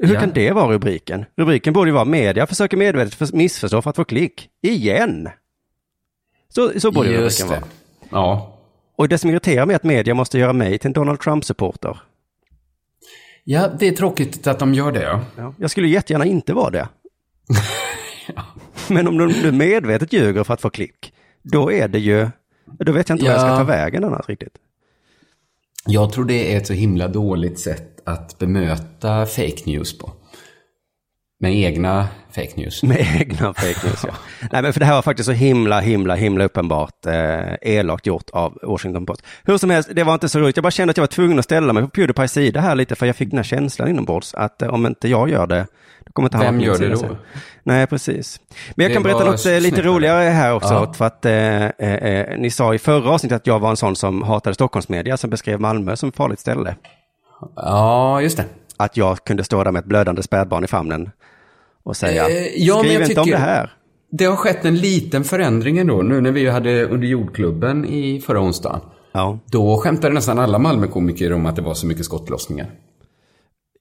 Hur 0.03 0.13
Ja. 0.13 0.19
kan 0.19 0.31
det 0.33 0.51
vara 0.51 0.73
rubriken? 0.73 1.25
Rubriken 1.37 1.73
borde 1.73 1.89
ju 1.89 1.93
vara 1.93 2.05
media 2.05 2.47
försöker 2.47 2.77
medvetet 2.77 3.13
för- 3.13 3.37
missförstå 3.37 3.81
för 3.81 3.89
att 3.89 3.95
få 3.95 4.03
klick. 4.03 4.49
Igen! 4.61 5.29
Så, 6.49 6.79
så 6.79 6.91
borde 6.91 7.09
Just 7.09 7.41
rubriken 7.41 7.47
det. 7.47 7.67
vara. 8.09 8.23
Ja. 8.23 8.55
Och 8.95 9.09
det 9.09 9.17
som 9.17 9.29
irriterar 9.29 9.65
mig 9.65 9.73
är 9.73 9.75
att 9.77 9.83
media 9.83 10.13
måste 10.13 10.39
göra 10.39 10.53
mig 10.53 10.77
till 10.77 10.87
en 10.87 10.93
Donald 10.93 11.19
Trump-supporter. 11.19 11.99
ja, 13.43 13.67
det 13.79 13.87
är 13.87 13.91
tråkigt 13.91 14.47
att 14.47 14.59
de 14.59 14.73
gör 14.73 14.91
det. 14.91 15.03
Ja. 15.03 15.21
Ja, 15.37 15.53
jag 15.57 15.71
skulle 15.71 15.87
jättegärna 15.87 16.25
inte 16.25 16.53
vara 16.53 16.69
det. 16.69 16.87
Men 18.87 19.07
om 19.07 19.17
du 19.17 19.27
du 19.27 19.51
medvetet 19.51 20.13
ljuger 20.13 20.43
för 20.43 20.53
att 20.53 20.61
få 20.61 20.69
klick, 20.69 21.13
då 21.41 21.71
är 21.71 21.87
det 21.87 21.99
ju, 21.99 22.27
då 22.65 22.91
vet 22.91 23.09
jag 23.09 23.15
inte 23.15 23.25
vad 23.25 23.33
jag 23.33 23.41
ska 23.41 23.49
Ja. 23.49 23.57
ta 23.57 23.63
vägen 23.63 24.03
annars 24.03 24.29
riktigt. 24.29 24.53
Jag 25.85 26.13
tror 26.13 26.25
det 26.25 26.53
är 26.53 26.57
ett 26.57 26.67
så 26.67 26.73
himla 26.73 27.07
dåligt 27.07 27.59
sätt 27.59 27.98
att 28.09 28.39
bemöta 28.39 29.25
fake 29.25 29.61
news 29.65 29.97
på. 29.97 30.11
Med 31.41 31.55
egna 31.55 32.07
fake 32.31 32.51
news. 32.55 32.83
Med 32.83 33.07
egna 33.21 33.53
fake 33.53 33.87
news, 33.87 34.03
ja. 34.07 34.13
Nej, 34.51 34.61
men 34.61 34.73
för 34.73 34.79
det 34.79 34.85
här 34.85 34.93
var 34.95 35.01
faktiskt 35.01 35.25
så 35.27 35.31
himla, 35.31 35.79
himla, 35.79 36.15
himla 36.15 36.43
uppenbart 36.45 37.05
eh, 37.05 37.53
elakt 37.61 38.05
gjort 38.05 38.29
av 38.29 38.57
Washington 38.63 39.05
Post. 39.05 39.23
Hur 39.43 39.57
som 39.57 39.69
helst, 39.69 39.89
det 39.93 40.03
var 40.03 40.13
inte 40.13 40.29
så 40.29 40.39
roligt. 40.39 40.57
Jag 40.57 40.63
bara 40.63 40.71
kände 40.71 40.91
att 40.91 40.97
jag 40.97 41.01
var 41.01 41.07
tvungen 41.07 41.39
att 41.39 41.45
ställa 41.45 41.73
mig 41.73 41.83
på 41.83 41.89
Pewdiepies 41.89 42.31
sida 42.31 42.61
här 42.61 42.75
lite, 42.75 42.95
för 42.95 43.05
jag 43.05 43.15
fick 43.15 43.29
den 43.29 43.37
här 43.37 43.43
känslan 43.43 43.87
inombords 43.89 44.33
att 44.33 44.61
eh, 44.61 44.69
om 44.69 44.85
inte 44.85 45.07
jag 45.07 45.29
gör 45.29 45.47
det, 45.47 45.67
då 46.05 46.11
kommer 46.13 46.27
inte 46.27 46.37
han 46.37 46.45
Vem 46.45 46.59
gör 46.61 46.77
det 46.77 46.89
då? 46.89 46.97
sen. 46.97 47.17
Nej, 47.63 47.87
precis. 47.87 48.39
Men 48.75 48.83
jag 48.83 48.89
Det 48.91 48.93
kan 48.93 49.03
berätta 49.03 49.23
något 49.25 49.45
eh, 49.45 49.59
lite 49.59 49.81
roligare 49.81 50.29
här 50.29 50.53
också, 50.53 50.73
Ja. 50.73 50.93
för 50.93 51.05
att 51.05 51.25
eh, 51.25 51.33
eh, 51.65 51.93
eh, 51.93 52.37
ni 52.39 52.49
sa 52.51 52.73
i 52.73 52.79
förra 52.79 53.09
avsnittet 53.09 53.35
att 53.35 53.47
jag 53.47 53.59
var 53.59 53.69
en 53.69 53.77
sån 53.77 53.95
som 53.95 54.23
hatade 54.23 54.53
Stockholmsmedia, 54.53 55.17
som 55.17 55.29
beskrev 55.29 55.59
Malmö 55.59 55.95
som 55.95 56.09
ett 56.09 56.15
farligt 56.15 56.39
ställe. 56.39 56.75
Ja, 57.55 58.21
just 58.21 58.37
det. 58.37 58.45
Att 58.77 58.97
jag 58.97 59.23
kunde 59.23 59.43
stå 59.43 59.63
där 59.63 59.71
med 59.71 59.79
ett 59.79 59.85
blödande 59.85 60.23
spädbarn 60.23 60.63
i 60.63 60.67
famnen 60.67 61.09
och 61.83 61.97
säga, 61.97 62.29
Eh, 62.29 62.45
ja, 62.55 62.79
skriv 62.79 63.01
inte 63.01 63.21
om 63.21 63.29
det 63.29 63.37
här. 63.37 63.73
Det 64.11 64.25
har 64.25 64.35
skett 64.35 64.65
en 64.65 64.75
liten 64.77 65.23
förändring 65.23 65.77
ändå, 65.77 66.01
nu 66.01 66.21
när 66.21 66.31
vi 66.31 66.49
hade 66.49 66.85
under 66.85 67.07
jordklubben 67.07 67.85
i 67.85 68.21
förra 68.21 68.39
onsdagen. 68.41 68.81
Ja. 69.11 69.39
Då 69.45 69.77
skämtade 69.77 70.13
nästan 70.13 70.39
alla 70.39 70.59
Malmökomiker 70.59 71.33
om 71.33 71.45
att 71.45 71.55
det 71.55 71.61
var 71.61 71.73
så 71.73 71.87
mycket 71.87 72.05
skottlossningar. 72.05 72.67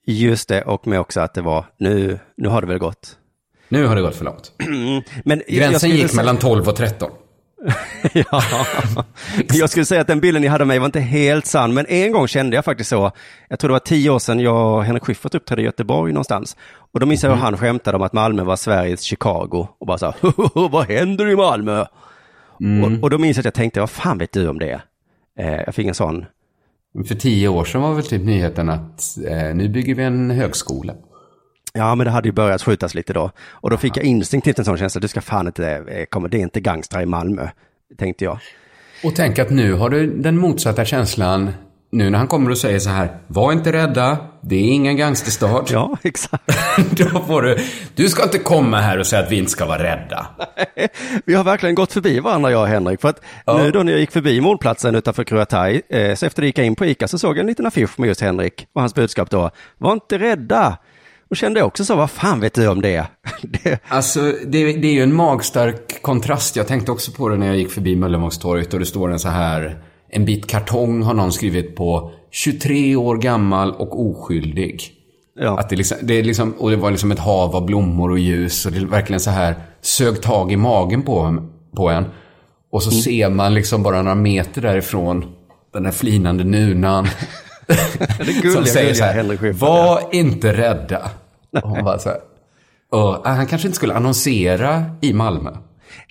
Just 0.06 0.48
det, 0.48 0.62
och 0.62 0.86
med 0.86 1.00
också 1.00 1.20
att 1.20 1.34
det 1.34 1.42
var, 1.42 1.64
nu, 1.78 2.18
nu 2.36 2.48
har 2.48 2.60
det 2.60 2.66
väl 2.66 2.78
gått. 2.78 3.16
Nu 3.68 3.86
har 3.86 3.96
det 3.96 4.02
gått 4.02 4.16
för 4.16 4.24
långt. 4.24 4.52
Men 5.24 5.42
Gränsen 5.48 5.90
gick 5.90 6.14
mellan 6.14 6.36
12 6.36 6.68
och 6.68 6.76
13. 6.76 7.10
ja. 8.12 8.42
Jag 9.48 9.70
skulle 9.70 9.84
säga 9.84 10.00
att 10.00 10.06
den 10.06 10.20
bilden 10.20 10.42
ni 10.42 10.48
hade 10.48 10.64
av 10.64 10.68
mig 10.68 10.78
var 10.78 10.86
inte 10.86 11.00
helt 11.00 11.46
sann, 11.46 11.74
men 11.74 11.86
en 11.86 12.12
gång 12.12 12.28
kände 12.28 12.56
jag 12.56 12.64
faktiskt 12.64 12.90
så. 12.90 13.10
Jag 13.48 13.58
tror 13.58 13.68
det 13.68 13.72
var 13.72 13.78
tio 13.78 14.10
år 14.10 14.18
sedan 14.18 14.40
jag 14.40 14.76
och 14.76 14.84
Henrik 14.84 15.04
Schyffert 15.04 15.34
uppträdde 15.34 15.62
i 15.62 15.64
Göteborg 15.64 16.12
någonstans. 16.12 16.56
Och 16.92 17.00
då 17.00 17.06
minns 17.06 17.22
jag 17.22 17.30
hur 17.30 17.36
han 17.36 17.56
skämtade 17.56 17.96
om 17.96 18.02
att 18.02 18.12
Malmö 18.12 18.42
var 18.42 18.56
Sveriges 18.56 19.02
Chicago. 19.02 19.68
Och 19.78 19.86
bara 19.86 19.98
så 19.98 20.06
här, 20.06 20.68
vad 20.68 20.86
händer 20.88 21.28
i 21.28 21.36
Malmö? 21.36 21.84
Och, 22.84 23.02
och 23.02 23.10
då 23.10 23.18
minns 23.18 23.36
jag 23.36 23.40
att 23.40 23.44
jag 23.44 23.54
tänkte, 23.54 23.80
vad 23.80 23.90
fan 23.90 24.18
vet 24.18 24.32
du 24.32 24.48
om 24.48 24.58
det? 24.58 24.80
Eh, 25.38 25.60
jag 25.66 25.74
fick 25.74 25.86
en 25.86 25.94
sån, 25.94 26.24
För 27.08 27.14
tio 27.14 27.48
år 27.48 27.64
sedan 27.64 27.82
var 27.82 27.94
väl 27.94 28.06
typ 28.06 28.24
nyheten 28.24 28.68
att 28.68 29.18
eh, 29.28 29.54
nu 29.54 29.68
bygger 29.68 29.94
vi 29.94 30.02
en 30.02 30.30
högskola. 30.30 30.94
Ja 31.78 31.94
men 31.94 32.04
det 32.04 32.10
hade 32.10 32.28
ju 32.28 32.32
börjat 32.32 32.62
skjutas 32.62 32.94
lite 32.94 33.12
då. 33.12 33.30
Och 33.50 33.70
då 33.70 33.76
fick 33.76 33.96
jag 33.96 34.04
instinktivt 34.04 34.58
en 34.58 34.64
sån 34.64 34.76
känsla, 34.76 35.00
du 35.00 35.08
ska 35.08 35.20
fan 35.20 35.46
inte, 35.46 35.68
eh, 35.68 36.04
komma, 36.10 36.28
det 36.28 36.36
är 36.36 36.42
inte 36.42 36.60
gangstrar 36.60 37.02
i 37.02 37.06
Malmö, 37.06 37.48
tänkte 37.98 38.24
jag. 38.24 38.38
Och 39.04 39.16
tänk 39.16 39.38
att 39.38 39.50
nu 39.50 39.72
har 39.72 39.90
du 39.90 40.06
den 40.06 40.38
motsatta 40.38 40.84
känslan. 40.84 41.50
Nu 41.90 42.10
när 42.10 42.18
han 42.18 42.28
kommer 42.28 42.50
och 42.50 42.58
säger 42.58 42.78
så 42.78 42.90
här, 42.90 43.18
var 43.26 43.52
inte 43.52 43.72
rädda, 43.72 44.18
det 44.40 44.56
är 44.56 44.72
ingen 44.72 44.96
gangsterstad. 44.96 45.64
Ja, 45.68 45.96
exakt. 46.02 46.44
Då 46.90 47.20
får 47.20 47.42
du, 47.42 47.58
du 47.94 48.08
ska 48.08 48.22
inte 48.22 48.38
komma 48.38 48.80
här 48.80 48.98
och 48.98 49.06
säga 49.06 49.22
att 49.22 49.32
vi 49.32 49.38
inte 49.38 49.50
ska 49.50 49.66
vara 49.66 49.82
rädda. 49.82 50.26
Vi 51.24 51.34
har 51.34 51.44
verkligen 51.44 51.74
gått 51.74 51.92
förbi 51.92 52.20
varandra 52.20 52.50
jag 52.50 52.62
och 52.62 52.68
Henrik. 52.68 53.00
För 53.00 53.08
att 53.08 53.20
nu 53.46 53.70
då 53.70 53.82
när 53.82 53.92
jag 53.92 54.00
gick 54.00 54.10
förbi 54.10 54.40
målplatsen 54.40 54.94
utanför 54.94 55.24
Kruataj, 55.24 55.82
eh, 55.88 56.14
så 56.14 56.26
efter 56.26 56.42
det 56.42 56.46
gick 56.46 56.58
jag 56.58 56.66
in 56.66 56.74
på 56.74 56.86
ICA 56.86 57.08
så 57.08 57.18
såg 57.18 57.36
jag 57.36 57.40
en 57.40 57.46
liten 57.46 57.66
affisch 57.66 57.98
med 57.98 58.08
just 58.08 58.20
Henrik 58.20 58.66
och 58.72 58.80
hans 58.80 58.94
budskap 58.94 59.30
då, 59.30 59.50
var 59.78 59.92
inte 59.92 60.18
rädda. 60.18 60.78
Och 61.30 61.36
kände 61.36 61.62
också 61.62 61.84
så, 61.84 61.96
vad 61.96 62.10
fan 62.10 62.40
vet 62.40 62.54
du 62.54 62.68
om 62.68 62.82
det? 62.82 63.06
det 63.42 63.78
Alltså, 63.88 64.20
det, 64.46 64.72
det 64.72 64.88
är 64.88 64.92
ju 64.92 65.02
en 65.02 65.14
magstark 65.14 66.02
kontrast. 66.02 66.56
Jag 66.56 66.66
tänkte 66.66 66.92
också 66.92 67.12
på 67.12 67.28
det 67.28 67.36
när 67.36 67.46
jag 67.46 67.56
gick 67.56 67.70
förbi 67.70 67.96
Möllevångstorget 67.96 68.74
och 68.74 68.80
det 68.80 68.86
står 68.86 69.12
en 69.12 69.18
så 69.18 69.28
här, 69.28 69.82
en 70.10 70.24
bit 70.24 70.46
kartong 70.46 71.02
har 71.02 71.14
någon 71.14 71.32
skrivit 71.32 71.76
på, 71.76 72.12
23 72.30 72.96
år 72.96 73.16
gammal 73.16 73.72
och 73.72 74.00
oskyldig. 74.00 74.92
ja. 75.40 75.58
Att 75.60 75.68
det, 75.68 75.76
liksom, 75.76 75.96
det 76.02 76.14
är 76.14 76.22
liksom, 76.22 76.52
och 76.52 76.70
det 76.70 76.76
var 76.76 76.90
liksom 76.90 77.12
ett 77.12 77.18
hav 77.18 77.56
av 77.56 77.66
blommor 77.66 78.10
och 78.10 78.18
ljus 78.18 78.66
och 78.66 78.72
det 78.72 78.78
är 78.78 78.84
verkligen 78.84 79.20
så 79.20 79.30
här 79.30 79.54
sög 79.80 80.22
tag 80.22 80.52
i 80.52 80.56
magen 80.56 81.02
på, 81.02 81.48
på 81.76 81.88
en. 81.88 82.04
Och 82.70 82.82
så 82.82 82.90
ser 82.90 83.30
man 83.30 83.54
liksom 83.54 83.82
bara 83.82 84.02
några 84.02 84.14
meter 84.14 84.62
därifrån 84.62 85.24
den 85.72 85.84
här 85.84 85.92
flinande 85.92 86.44
nunan 86.44 87.08
Det 88.18 88.24
som 88.24 88.42
gulliga, 88.42 88.64
säger 88.64 88.94
gulliga 88.94 88.94
så 88.94 89.04
här, 89.04 89.52
var 89.52 90.02
inte 90.12 90.52
rädda. 90.52 91.10
Och 91.62 91.70
hon 91.70 91.84
bara 91.84 91.98
så 91.98 92.08
här, 92.08 92.18
och 92.90 93.26
han 93.28 93.46
kanske 93.46 93.68
inte 93.68 93.76
skulle 93.76 93.94
annonsera 93.94 94.84
i 95.00 95.12
Malmö. 95.12 95.50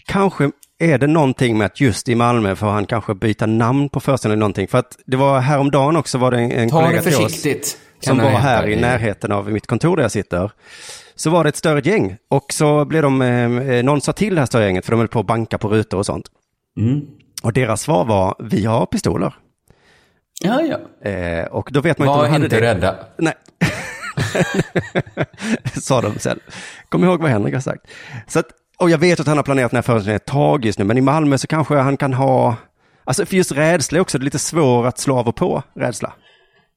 Kanske 0.06 0.52
är 0.80 0.98
det 0.98 1.08
någonting 1.08 1.58
med 1.58 1.66
att 1.66 1.82
just 1.82 2.10
i 2.10 2.16
Malmö 2.16 2.56
får 2.56 2.68
han 2.68 2.86
kanske 2.86 3.16
byta 3.16 3.46
namn 3.46 3.90
på 3.90 4.00
föreställningen 4.00 4.40
någonting. 4.40 4.68
För 4.68 4.78
att 4.78 4.98
det 5.06 5.18
var 5.18 5.40
häromdagen 5.40 5.96
också 5.96 6.18
var 6.18 6.32
det 6.32 6.38
en, 6.38 6.52
en 6.52 6.70
Ta 6.70 6.82
kollega 6.82 7.02
det 7.02 7.12
till 7.12 7.26
oss 7.26 7.78
som 8.00 8.18
var 8.18 8.30
här 8.30 8.68
i 8.68 8.76
närheten 8.76 9.32
av 9.32 9.52
mitt 9.52 9.68
kontor 9.68 9.96
där 9.96 10.04
jag 10.04 10.12
sitter. 10.12 10.52
Så 11.16 11.30
var 11.30 11.44
det 11.44 11.50
ett 11.50 11.56
större 11.56 11.80
gäng 11.80 12.18
och 12.30 12.46
så 12.54 12.86
blev 12.86 13.02
de, 13.02 13.22
eh, 13.22 13.84
någon 13.84 14.02
sa 14.02 14.14
till 14.14 14.36
det 14.36 14.42
här 14.42 14.46
större 14.46 14.66
gänget 14.66 14.86
för 14.86 14.92
de 14.92 14.98
höll 14.98 15.08
på 15.08 15.20
att 15.20 15.26
banka 15.26 15.58
på 15.58 15.68
rutor 15.68 15.98
och 15.98 16.06
sånt. 16.06 16.26
Mm. 16.80 17.02
Och 17.44 17.54
deras 17.54 17.82
svar 17.82 18.06
var, 18.06 18.36
vi 18.40 18.66
har 18.66 18.86
pistoler. 18.86 19.34
Ja, 20.44 20.62
ja. 20.62 21.10
Eh, 21.10 21.46
och 21.46 21.70
då 21.72 21.82
vet 21.82 21.98
man 21.98 22.08
inte 22.08 22.18
Var 22.18 22.26
om 22.26 22.26
de 22.26 22.32
hade 22.32 22.46
inte 22.46 22.60
det. 22.60 22.62
rädda. 22.62 22.96
Nej. 23.18 23.34
Sa 25.82 26.02
de 26.02 26.20
sen. 26.20 26.40
Kom 26.90 27.04
ihåg 27.04 27.22
vad 27.22 27.32
Henrik 27.32 27.54
har 27.54 27.62
sagt. 27.62 27.82
Så 28.28 28.40
att, 28.40 28.46
och 28.78 28.90
jag 28.90 28.98
vet 28.98 29.20
att 29.20 29.28
han 29.28 29.38
har 29.38 29.44
planerat 29.44 29.72
den 29.72 29.78
här 29.78 29.82
föreställningen 29.82 30.16
ett 30.16 30.26
tag 30.26 30.66
just 30.66 30.80
nu, 30.80 30.86
men 30.86 30.98
i 30.98 31.02
Malmö 31.02 31.38
så 31.38 31.48
kanske 31.48 31.76
han 31.76 31.98
kan 31.98 32.14
ha, 32.14 32.56
alltså 33.04 33.26
för 33.26 33.36
just 33.36 33.52
rädsla 33.52 33.98
är 33.98 34.02
också 34.02 34.18
lite 34.18 34.40
svår 34.40 34.88
att 34.88 35.00
slå 35.00 35.18
av 35.18 35.28
och 35.28 35.36
på, 35.36 35.64
rädsla. 35.76 36.14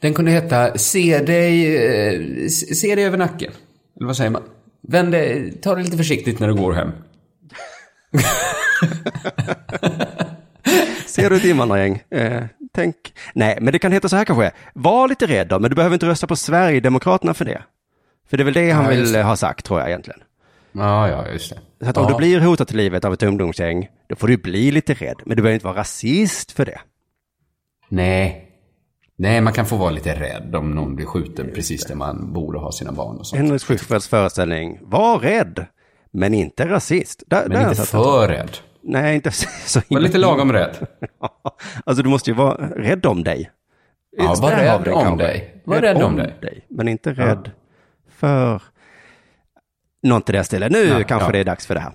Den 0.02 0.14
kunde 0.14 0.30
heta 0.30 0.78
Se 0.78 1.18
dig, 1.18 1.76
eh, 1.76 2.48
se 2.48 2.94
dig 2.94 3.04
över 3.04 3.18
nacken. 3.18 3.52
Eller 3.96 4.06
vad 4.06 4.16
säger 4.16 4.30
man? 4.30 4.42
Vänd 4.88 5.12
dig, 5.12 5.52
ta 5.62 5.74
det 5.74 5.82
lite 5.82 5.96
försiktigt 5.96 6.40
när 6.40 6.48
du 6.48 6.54
går 6.54 6.72
hem. 6.72 6.90
Ser 11.06 11.30
du 11.30 11.36
ett 11.36 11.44
invandrargäng? 11.44 12.02
Eh, 12.10 12.42
tänk, 12.82 12.96
nej, 13.34 13.58
men 13.60 13.72
det 13.72 13.78
kan 13.78 13.92
heta 13.92 14.08
så 14.08 14.16
här 14.16 14.24
kanske. 14.24 14.50
Var 14.74 15.08
lite 15.08 15.26
rädd 15.26 15.48
då, 15.48 15.58
men 15.58 15.70
du 15.70 15.76
behöver 15.76 15.94
inte 15.94 16.06
rösta 16.06 16.26
på 16.26 16.36
Sverigedemokraterna 16.36 17.34
för 17.34 17.44
det. 17.44 17.62
För 18.30 18.36
det 18.36 18.42
är 18.42 18.44
väl 18.44 18.54
det 18.54 18.70
han 18.70 18.84
Ja, 18.84 18.90
vill 18.90 19.12
det. 19.12 19.22
ha 19.22 19.36
sagt, 19.36 19.64
tror 19.66 19.80
jag 19.80 19.88
egentligen. 19.88 20.20
Ja, 20.72 21.08
ja, 21.08 21.28
just 21.28 21.50
det. 21.50 21.84
Så 21.84 21.90
att 21.90 21.96
om 21.96 22.04
Ja. 22.04 22.10
du 22.10 22.16
blir 22.16 22.40
hotad 22.40 22.68
till 22.68 22.76
livet 22.76 23.04
av 23.04 23.12
ett 23.12 23.22
ungdomsgäng, 23.22 23.88
då 24.08 24.16
får 24.16 24.28
du 24.28 24.36
bli 24.36 24.70
lite 24.70 24.94
rädd. 24.94 25.16
Men 25.26 25.36
du 25.36 25.42
behöver 25.42 25.54
inte 25.54 25.66
vara 25.66 25.76
rasist 25.76 26.52
för 26.52 26.64
det. 26.64 26.80
Nej. 27.88 28.46
Nej, 29.16 29.40
man 29.40 29.52
kan 29.52 29.66
få 29.66 29.76
vara 29.76 29.90
lite 29.90 30.20
rädd 30.20 30.54
om 30.54 30.70
någon 30.74 30.96
blir 30.96 31.06
skjuten 31.06 31.50
precis 31.54 31.84
där 31.84 31.94
man 31.94 32.32
bor 32.32 32.54
och 32.56 32.62
har 32.62 32.70
sina 32.70 32.92
barn 32.92 33.16
och 33.16 33.26
sånt. 33.26 33.42
Henrik 33.42 33.62
Schyfferts 33.62 34.08
föreställning, 34.08 34.78
var 34.82 35.18
rädd, 35.18 35.66
men 36.10 36.34
inte 36.34 36.68
rasist. 36.68 37.22
Där, 37.26 37.42
Men 37.48 37.62
där 37.62 37.70
inte 37.70 37.82
för 37.82 38.28
rädd. 38.28 38.50
Nej, 38.82 39.14
inte 39.14 39.30
så 39.66 39.80
himla- 39.88 40.00
lite 40.06 40.18
lagom 40.18 40.52
rädd. 40.52 40.76
Alltså 41.84 42.02
du 42.02 42.08
måste 42.08 42.30
ju 42.30 42.36
vara 42.36 42.54
rädd 42.76 43.06
om 43.06 43.24
dig. 43.24 43.50
Ja, 44.16 44.34
var 44.42 44.50
rädd 44.50 44.88
om 44.88 45.02
kanske. 45.04 45.26
dig. 45.26 45.62
Var 45.64 45.76
rädd 45.80 46.02
om 46.02 46.16
dig. 46.16 46.64
Men 46.68 46.88
inte 46.88 47.12
rädd 47.12 47.50
för 48.08 48.62
något 50.02 50.28
i 50.28 50.32
det 50.32 50.44
stället. 50.44 50.72
Nu 50.72 50.84
Ja, 50.84 51.02
kanske 51.04 51.28
ja. 51.28 51.32
det 51.32 51.38
är 51.38 51.44
dags 51.44 51.66
för 51.66 51.74
det 51.74 51.80
här. 51.80 51.92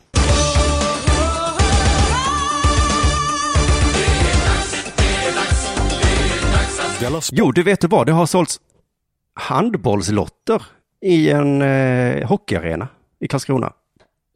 Jo, 7.31 7.51
du 7.51 7.63
vet 7.63 7.81
du 7.81 7.87
vad? 7.87 8.05
Det 8.05 8.11
har 8.11 8.25
sålts 8.25 8.59
handbollslotter 9.33 10.63
i 11.01 11.29
en 11.31 11.61
eh, 11.61 12.27
hockeyarena 12.27 12.87
i 13.19 13.27
Karlskrona. 13.27 13.73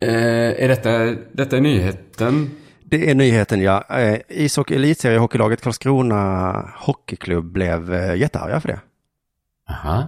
Eh, 0.02 0.64
är 0.64 0.68
detta, 0.68 1.16
detta 1.32 1.58
är 1.58 1.62
nyheten? 1.62 2.52
Det 2.84 3.10
är 3.10 3.16
nyheten, 3.16 3.62
ja. 3.62 3.84
Eh, 3.90 4.20
ishockey 4.28 4.76
elitseriehockeylaget 4.76 5.62
Karlskrona 5.62 6.52
Hockeyklubb 6.76 7.46
blev 7.46 7.94
eh, 7.94 8.16
jättearga 8.16 8.62
för 8.62 8.68
det. 8.68 8.80
Aha. 9.70 10.08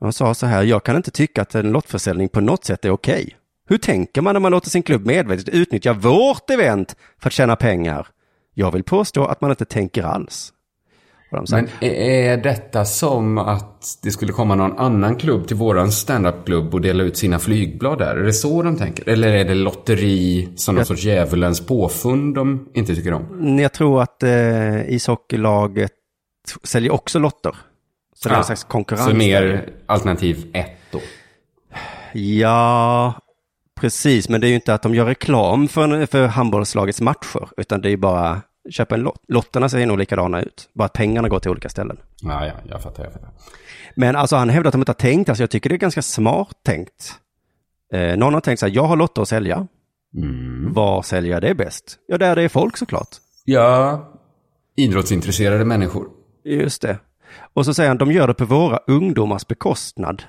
De 0.00 0.12
sa 0.12 0.34
så 0.34 0.46
här, 0.46 0.62
jag 0.62 0.84
kan 0.84 0.96
inte 0.96 1.10
tycka 1.10 1.42
att 1.42 1.54
en 1.54 1.72
lottförsäljning 1.72 2.28
på 2.28 2.40
något 2.40 2.64
sätt 2.64 2.84
är 2.84 2.90
okej. 2.90 3.36
Hur 3.68 3.78
tänker 3.78 4.22
man 4.22 4.32
när 4.32 4.40
man 4.40 4.52
låter 4.52 4.70
sin 4.70 4.82
klubb 4.82 5.06
medvetet 5.06 5.48
utnyttja 5.48 5.92
vårt 5.92 6.50
event 6.50 6.96
för 7.18 7.28
att 7.28 7.32
tjäna 7.32 7.56
pengar? 7.56 8.06
Jag 8.54 8.72
vill 8.72 8.84
påstå 8.84 9.24
att 9.24 9.40
man 9.40 9.50
inte 9.50 9.64
tänker 9.64 10.02
alls. 10.02 10.52
De 11.30 11.44
Men 11.50 11.68
är- 11.80 12.36
detta 12.36 12.84
som 12.84 13.38
att 13.38 13.98
det 14.02 14.10
skulle 14.10 14.32
komma 14.32 14.54
någon 14.54 14.78
annan 14.78 15.16
klubb 15.16 15.46
till 15.48 15.56
våran 15.56 15.92
standup-klubb 15.92 16.74
och 16.74 16.80
dela 16.80 17.02
ut 17.04 17.16
sina 17.16 17.38
flygblad 17.38 17.98
där? 17.98 18.16
Är 18.16 18.22
det 18.22 18.32
så 18.32 18.62
de 18.62 18.76
tänker? 18.76 19.08
Eller 19.08 19.28
är 19.28 19.44
det 19.44 19.54
lotteri 19.54 20.48
som 20.56 20.74
någon 20.74 20.84
sorts 20.86 21.04
djävulens 21.04 21.66
påfund 21.66 22.34
de 22.34 22.68
inte 22.74 22.94
tycker 22.94 23.12
om? 23.12 23.58
jag 23.58 23.72
tror 23.72 24.02
att 24.02 24.22
eh, 24.22 24.90
ishockeylaget 24.90 25.92
säljer 26.62 26.92
också 26.92 27.18
lotter. 27.18 27.56
Så 28.14 28.28
det 28.28 28.34
är 28.34 28.38
en 28.38 28.44
slags 28.44 28.64
konkurrens. 28.64 29.08
Så 29.08 29.14
mer 29.16 29.68
alternativ 29.86 30.50
ett 30.54 30.76
då? 30.90 31.00
Ja, 32.12 33.14
precis. 33.80 34.28
Men 34.28 34.40
det 34.40 34.46
är 34.46 34.48
ju 34.48 34.54
inte 34.54 34.74
att 34.74 34.82
de 34.82 34.94
gör 34.94 35.04
reklam 35.06 35.68
för, 35.68 36.06
för 36.06 36.26
handbollslagets 36.26 37.00
matcher, 37.00 37.48
utan 37.56 37.80
det 37.80 37.88
är 37.88 37.90
ju 37.90 37.96
bara 37.96 38.42
köpa 38.70 38.94
en 38.94 39.00
lott. 39.00 39.22
Lotterna 39.28 39.68
ser 39.68 39.86
nog 39.86 39.98
likadana 39.98 40.42
ut, 40.42 40.68
bara 40.72 40.84
att 40.84 40.92
pengarna 40.92 41.28
går 41.28 41.38
till 41.38 41.50
olika 41.50 41.68
ställen. 41.68 41.98
Ja, 42.22 42.46
ja, 42.46 42.52
jag 42.68 42.82
fattar, 42.82 43.04
jag 43.04 43.12
fattar. 43.12 43.30
Men 43.94 44.16
alltså 44.16 44.36
han 44.36 44.48
hävdar 44.48 44.68
att 44.68 44.72
de 44.72 44.80
inte 44.80 44.90
har 44.90 44.94
tänkt, 44.94 45.28
alltså 45.28 45.42
jag 45.42 45.50
tycker 45.50 45.70
det 45.70 45.76
är 45.76 45.78
ganska 45.78 46.02
smart 46.02 46.56
tänkt. 46.62 47.14
Eh, 47.92 48.16
någon 48.16 48.34
har 48.34 48.40
tänkt 48.40 48.60
så 48.60 48.66
här, 48.66 48.74
jag 48.74 48.84
har 48.84 48.96
lotter 48.96 49.22
att 49.22 49.28
sälja. 49.28 49.66
Var 50.68 51.02
säljer 51.02 51.32
jag 51.32 51.42
det 51.42 51.54
bäst? 51.54 51.98
Ja, 52.06 52.18
där 52.18 52.36
det 52.36 52.42
är 52.42 52.48
folk 52.48 52.76
såklart. 52.76 53.08
Ja, 53.44 54.12
idrottsintresserade 54.76 55.64
människor. 55.64 56.08
Just 56.44 56.82
det. 56.82 56.98
Och 57.54 57.64
så 57.64 57.74
säger 57.74 57.90
han, 57.90 57.98
de 57.98 58.12
gör 58.12 58.28
det 58.28 58.34
på 58.34 58.44
våra 58.44 58.78
ungdomars 58.86 59.46
bekostnad. 59.46 60.22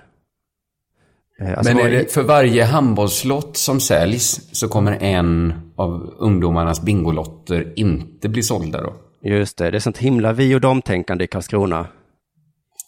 Eh, 1.39 1.58
alltså 1.58 1.73
Men 1.73 1.91
det 1.91 2.13
för 2.13 2.23
varje 2.23 2.63
handbollslott 2.63 3.58
som 3.58 3.80
säljs 3.80 4.50
så 4.52 4.67
kommer 4.67 4.97
en 5.02 5.54
av 5.76 6.13
ungdomarnas 6.17 6.82
bingolotter 6.82 7.73
inte 7.76 8.30
bli 8.30 8.43
sålda 8.43 8.82
då? 8.82 8.93
Just 9.21 9.58
det, 9.58 9.71
det 9.71 9.78
är 9.78 9.80
sånt 9.80 9.97
himla 9.97 10.34
vi 10.34 10.56
och 10.56 10.62
dem-tänkande 10.62 11.23
i 11.23 11.28
Karlskrona. 11.28 11.88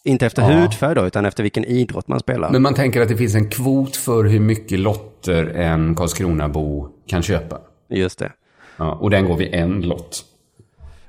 Inte 0.04 0.26
efter 0.26 0.42
Ja. 0.42 0.48
hudfärg 0.60 0.94
då, 0.94 1.06
utan 1.06 1.26
efter 1.26 1.42
vilken 1.42 1.64
idrott 1.64 2.08
man 2.08 2.20
spelar. 2.20 2.50
Men 2.50 2.62
man 2.62 2.74
tänker 2.74 3.00
att 3.00 3.08
det 3.08 3.16
finns 3.16 3.34
en 3.34 3.50
kvot 3.50 3.96
för 3.96 4.24
hur 4.24 4.40
mycket 4.40 4.78
lotter 4.78 5.46
en 5.46 5.94
Karlskronabo 5.94 6.88
kan 7.06 7.22
köpa. 7.22 7.58
Just 7.88 8.18
det. 8.18 8.32
Ja, 8.76 8.92
och 8.92 9.10
den 9.10 9.24
går 9.26 9.36
vid 9.36 9.54
en 9.54 9.80
lott. 9.80 10.24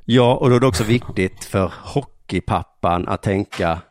Ja, 0.06 0.36
och 0.36 0.50
då 0.50 0.56
är 0.56 0.60
det 0.60 0.68
också 0.68 0.84
viktigt 0.84 1.44
för 1.44 1.74
hockeypappan 1.84 3.08
att 3.08 3.22
tänka 3.24 3.82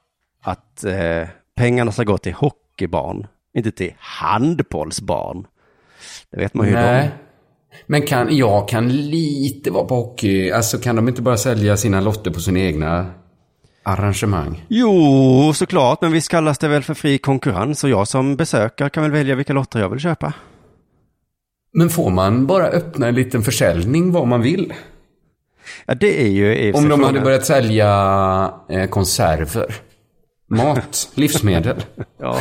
att 0.42 0.84
eh, 0.84 1.28
pengarna 1.56 1.92
ska 1.92 2.02
gå 2.04 2.18
till 2.18 2.32
hockeybarn, 2.32 3.26
inte 3.54 3.70
till 3.70 3.94
handbollsbarn. 3.98 5.46
Det 6.30 6.36
vet 6.36 6.54
man 6.54 6.66
ju 6.66 6.72
Nej. 6.72 7.04
då. 7.08 7.26
Men 7.86 8.02
kan, 8.02 8.36
jag 8.36 8.68
kan 8.68 8.88
lite 8.88 9.70
vara 9.70 9.84
på 9.84 9.94
hockey. 9.94 10.50
Alltså 10.50 10.78
kan 10.78 10.96
de 10.96 11.08
inte 11.08 11.22
bara 11.22 11.36
sälja 11.36 11.76
sina 11.76 12.00
lotter 12.00 12.30
på 12.30 12.40
sina 12.40 12.58
egna 12.60 13.06
arrangemang? 13.82 14.64
Jo, 14.68 15.52
såklart, 15.54 16.02
men 16.02 16.12
visst 16.12 16.28
kallas 16.28 16.58
det 16.58 16.68
väl 16.68 16.82
för 16.82 16.94
fri 16.94 17.18
konkurrens 17.18 17.84
och 17.84 17.90
jag 17.90 18.08
som 18.08 18.36
besökare 18.36 18.90
kan 18.90 19.02
väl 19.02 19.12
välja 19.12 19.34
vilka 19.34 19.52
lotter 19.52 19.80
jag 19.80 19.88
vill 19.88 20.00
köpa. 20.00 20.32
Men 21.72 21.90
får 21.90 22.10
man 22.10 22.46
bara 22.46 22.66
öppna 22.66 23.08
en 23.08 23.14
liten 23.14 23.42
försäljning 23.42 24.12
vad 24.12 24.28
man 24.28 24.42
vill? 24.42 24.72
Ja, 25.86 25.94
det 25.94 26.22
är 26.22 26.28
ju 26.28 26.72
Om 26.72 26.88
de 26.88 27.02
hade 27.02 27.20
börjat 27.20 27.46
sälja 27.46 27.88
eh, 28.68 28.88
konserver, 28.88 29.74
mat, 30.50 31.08
livsmedel. 31.14 31.76
Ja, 32.22 32.36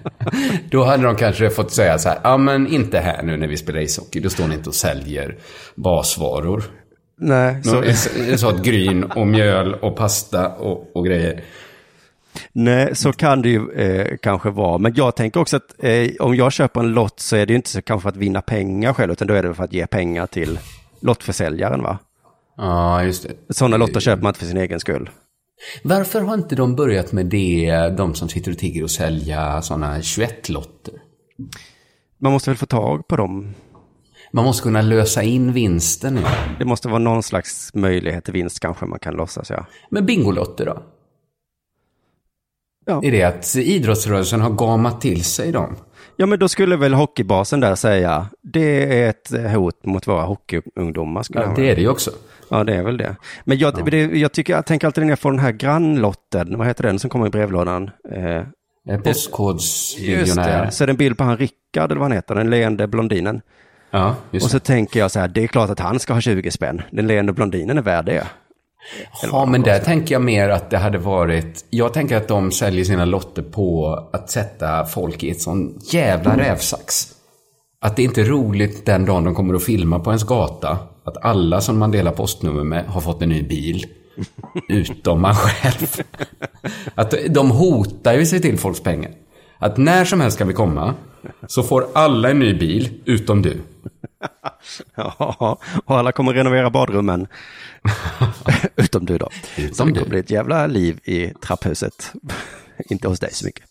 Då 0.70 0.84
hade 0.84 1.02
de 1.02 1.16
kanske 1.16 1.50
fått 1.50 1.72
säga 1.72 1.98
så 1.98 2.08
här, 2.08 2.18
ja 2.24 2.36
men 2.36 2.66
inte 2.66 2.98
här 2.98 3.22
nu 3.22 3.36
när 3.36 3.46
vi 3.48 3.56
spelar 3.56 3.80
ishockey, 3.80 4.20
då 4.20 4.30
står 4.30 4.48
ni 4.48 4.54
inte 4.54 4.68
och 4.68 4.74
säljer 4.74 5.36
basvaror. 5.74 6.64
nej, 7.18 7.62
så, 7.64 7.82
Så, 7.94 8.38
så 8.38 8.48
att 8.48 8.62
gryn 8.62 9.04
och 9.04 9.26
mjöl 9.26 9.74
och 9.74 9.96
pasta 9.96 10.48
och, 10.48 10.96
och 10.96 11.06
grejer. 11.06 11.44
nej, 12.52 12.96
så 12.96 13.12
kan 13.12 13.42
det 13.42 13.48
ju 13.48 13.70
eh, 13.72 14.16
kanske 14.22 14.50
vara. 14.50 14.78
Men 14.78 14.94
jag 14.96 15.16
tänker 15.16 15.40
också 15.40 15.56
att 15.56 15.74
eh, 15.84 16.08
om 16.20 16.36
jag 16.36 16.52
köper 16.52 16.80
en 16.80 16.92
lott 16.92 17.20
så 17.20 17.36
är 17.36 17.46
det 17.46 17.52
ju 17.52 17.56
inte 17.56 17.70
så 17.70 17.82
kanske 17.82 18.02
för 18.02 18.08
att 18.08 18.16
vinna 18.16 18.42
pengar 18.42 18.92
själv, 18.92 19.12
utan 19.12 19.28
då 19.28 19.34
är 19.34 19.42
det 19.42 19.54
för 19.54 19.64
att 19.64 19.72
ge 19.72 19.86
pengar 19.86 20.26
till 20.26 20.58
lottförsäljaren, 21.00 21.82
va? 21.82 21.98
Ja, 22.56 23.04
just 23.04 23.22
det. 23.48 23.54
Sådana 23.54 23.76
lotter 23.76 24.00
köper 24.00 24.22
man 24.22 24.30
inte 24.30 24.40
för 24.40 24.46
sin 24.46 24.56
egen 24.56 24.80
skull. 24.80 25.10
Varför 25.82 26.20
har 26.20 26.34
inte 26.34 26.56
de 26.56 26.76
börjat 26.76 27.12
med 27.12 27.26
det, 27.26 27.94
de 27.96 28.14
som 28.14 28.28
sitter 28.28 28.50
och 28.50 28.58
tigger 28.58 28.82
och 28.82 28.90
sälja 28.90 29.62
sådana 29.62 29.98
21-lotter? 29.98 30.94
Man 32.18 32.32
måste 32.32 32.50
väl 32.50 32.56
få 32.56 32.66
tag 32.66 33.08
på 33.08 33.16
dem. 33.16 33.54
Man 34.32 34.44
måste 34.44 34.62
kunna 34.62 34.82
lösa 34.82 35.22
in 35.22 35.52
vinsten 35.52 36.14
nu. 36.14 36.22
Det 36.58 36.64
måste 36.64 36.88
vara 36.88 36.98
någon 36.98 37.22
slags 37.22 37.74
möjlighet 37.74 38.24
till 38.24 38.32
vinst 38.32 38.60
kanske 38.60 38.86
man 38.86 38.98
kan 38.98 39.14
låtsas, 39.14 39.50
ja. 39.50 39.66
Men 39.90 40.06
Bingolotter 40.06 40.66
då? 40.66 40.82
Ja. 42.86 43.00
Är 43.04 43.10
det 43.12 43.22
att 43.22 43.56
idrottsrörelsen 43.56 44.40
har 44.40 44.50
gamat 44.50 45.00
till 45.00 45.24
sig 45.24 45.52
dem? 45.52 45.76
Ja, 46.16 46.26
men 46.26 46.38
då 46.38 46.48
skulle 46.48 46.76
väl 46.76 46.94
hockeybasen 46.94 47.60
där 47.60 47.74
säga, 47.74 48.26
det 48.42 49.02
är 49.02 49.10
ett 49.10 49.52
hot 49.54 49.84
mot 49.84 50.06
våra 50.08 50.22
hockeyungdomar. 50.22 51.22
Skulle 51.22 51.44
Ja, 51.44 51.52
det 51.56 51.70
är 51.70 51.74
det 51.74 51.80
ju 51.82 51.88
också. 51.88 52.10
Ja, 52.50 52.64
det 52.64 52.74
är 52.74 52.82
väl 52.82 52.96
det. 52.96 53.16
Men 53.44 53.58
jag, 53.58 53.90
det, 53.90 54.00
jag 54.02 54.32
tycker, 54.32 54.52
jag 54.52 54.66
tänker 54.66 54.86
alltid 54.86 55.04
när 55.04 55.10
jag 55.10 55.18
får 55.18 55.30
den 55.30 55.40
här 55.40 55.52
grannlotten, 55.52 56.58
vad 56.58 56.66
heter 56.66 56.82
den 56.82 56.98
som 56.98 57.10
kommer 57.10 57.26
i 57.26 57.30
brevlådan? 57.30 57.90
Eh, 58.14 58.42
Eh, 58.88 59.00
Postkodsmiljonär. 59.00 60.70
så 60.70 60.84
är 60.84 60.86
det 60.86 60.92
en 60.92 60.96
bild 60.96 61.18
på 61.18 61.24
han 61.24 61.36
Rickard, 61.36 61.90
eller 61.90 62.00
vad 62.00 62.02
han 62.08 62.12
heter, 62.12 62.34
den 62.34 62.50
leende 62.50 62.86
blondinen. 62.86 63.40
Ja, 63.90 64.14
just 64.30 64.44
Och 64.44 64.50
så 64.50 64.56
det. 64.56 64.64
tänker 64.64 65.00
jag 65.00 65.10
så 65.10 65.20
här, 65.20 65.28
det 65.28 65.42
är 65.42 65.46
klart 65.46 65.70
att 65.70 65.80
han 65.80 65.98
ska 66.00 66.12
ha 66.12 66.20
20 66.20 66.50
spänn. 66.50 66.82
Den 66.90 67.06
leende 67.06 67.32
blondinen 67.32 67.78
är 67.78 67.82
värd 67.82 68.04
det. 68.04 68.26
Ja, 69.22 69.46
men 69.46 69.62
där 69.62 69.78
tänker 69.78 70.14
jag 70.14 70.22
mer 70.22 70.48
att 70.48 70.70
det 70.70 70.78
hade 70.78 70.98
varit... 70.98 71.64
Jag 71.70 71.92
tänker 71.92 72.16
att 72.16 72.28
de 72.28 72.52
säljer 72.52 72.84
sina 72.84 73.04
lotter 73.04 73.42
på 73.42 73.94
att 74.12 74.30
sätta 74.30 74.84
folk 74.84 75.22
i 75.22 75.30
ett 75.30 75.40
sån 75.40 75.78
jävla 75.90 76.36
rävsax. 76.36 77.08
Att 77.80 77.96
det 77.96 78.02
inte 78.02 78.20
är 78.20 78.24
roligt 78.24 78.86
den 78.86 79.04
dagen 79.04 79.24
de 79.24 79.34
kommer 79.34 79.54
att 79.54 79.64
filma 79.64 79.98
på 79.98 80.10
ens 80.10 80.24
gata. 80.24 80.78
Att 81.04 81.24
alla 81.24 81.60
som 81.60 81.78
man 81.78 81.90
delar 81.90 82.12
postnummer 82.12 82.64
med 82.64 82.84
har 82.86 83.00
fått 83.00 83.22
en 83.22 83.28
ny 83.28 83.42
bil. 83.42 83.86
Utom 84.68 85.20
man 85.20 85.34
själv. 85.34 86.04
Att 86.94 87.14
de 87.28 87.50
hotar 87.50 88.14
ju 88.14 88.26
sig 88.26 88.40
till 88.40 88.58
folks 88.58 88.80
pengar. 88.80 89.10
Att 89.58 89.76
när 89.76 90.04
som 90.04 90.20
helst 90.20 90.38
kan 90.38 90.48
vi 90.48 90.54
komma. 90.54 90.94
Så 91.46 91.62
får 91.62 91.86
alla 91.92 92.30
en 92.30 92.38
ny 92.38 92.54
bil, 92.54 92.88
utom 93.04 93.42
du. 93.42 93.60
Ja, 94.94 95.58
och 95.84 95.98
alla 95.98 96.12
kommer 96.12 96.32
renovera 96.32 96.70
badrummen. 96.70 97.26
Utom 98.76 99.06
du 99.06 99.18
då. 99.18 99.28
Utom 99.58 99.74
så 99.74 99.84
det 99.84 99.92
kommer 99.92 100.08
bli 100.08 100.18
ett 100.18 100.30
jävla 100.30 100.66
liv 100.66 101.00
i 101.04 101.26
trapphuset. 101.28 102.12
Inte 102.90 103.08
hos 103.08 103.20
dig 103.20 103.32
så 103.32 103.46
mycket. 103.46 103.64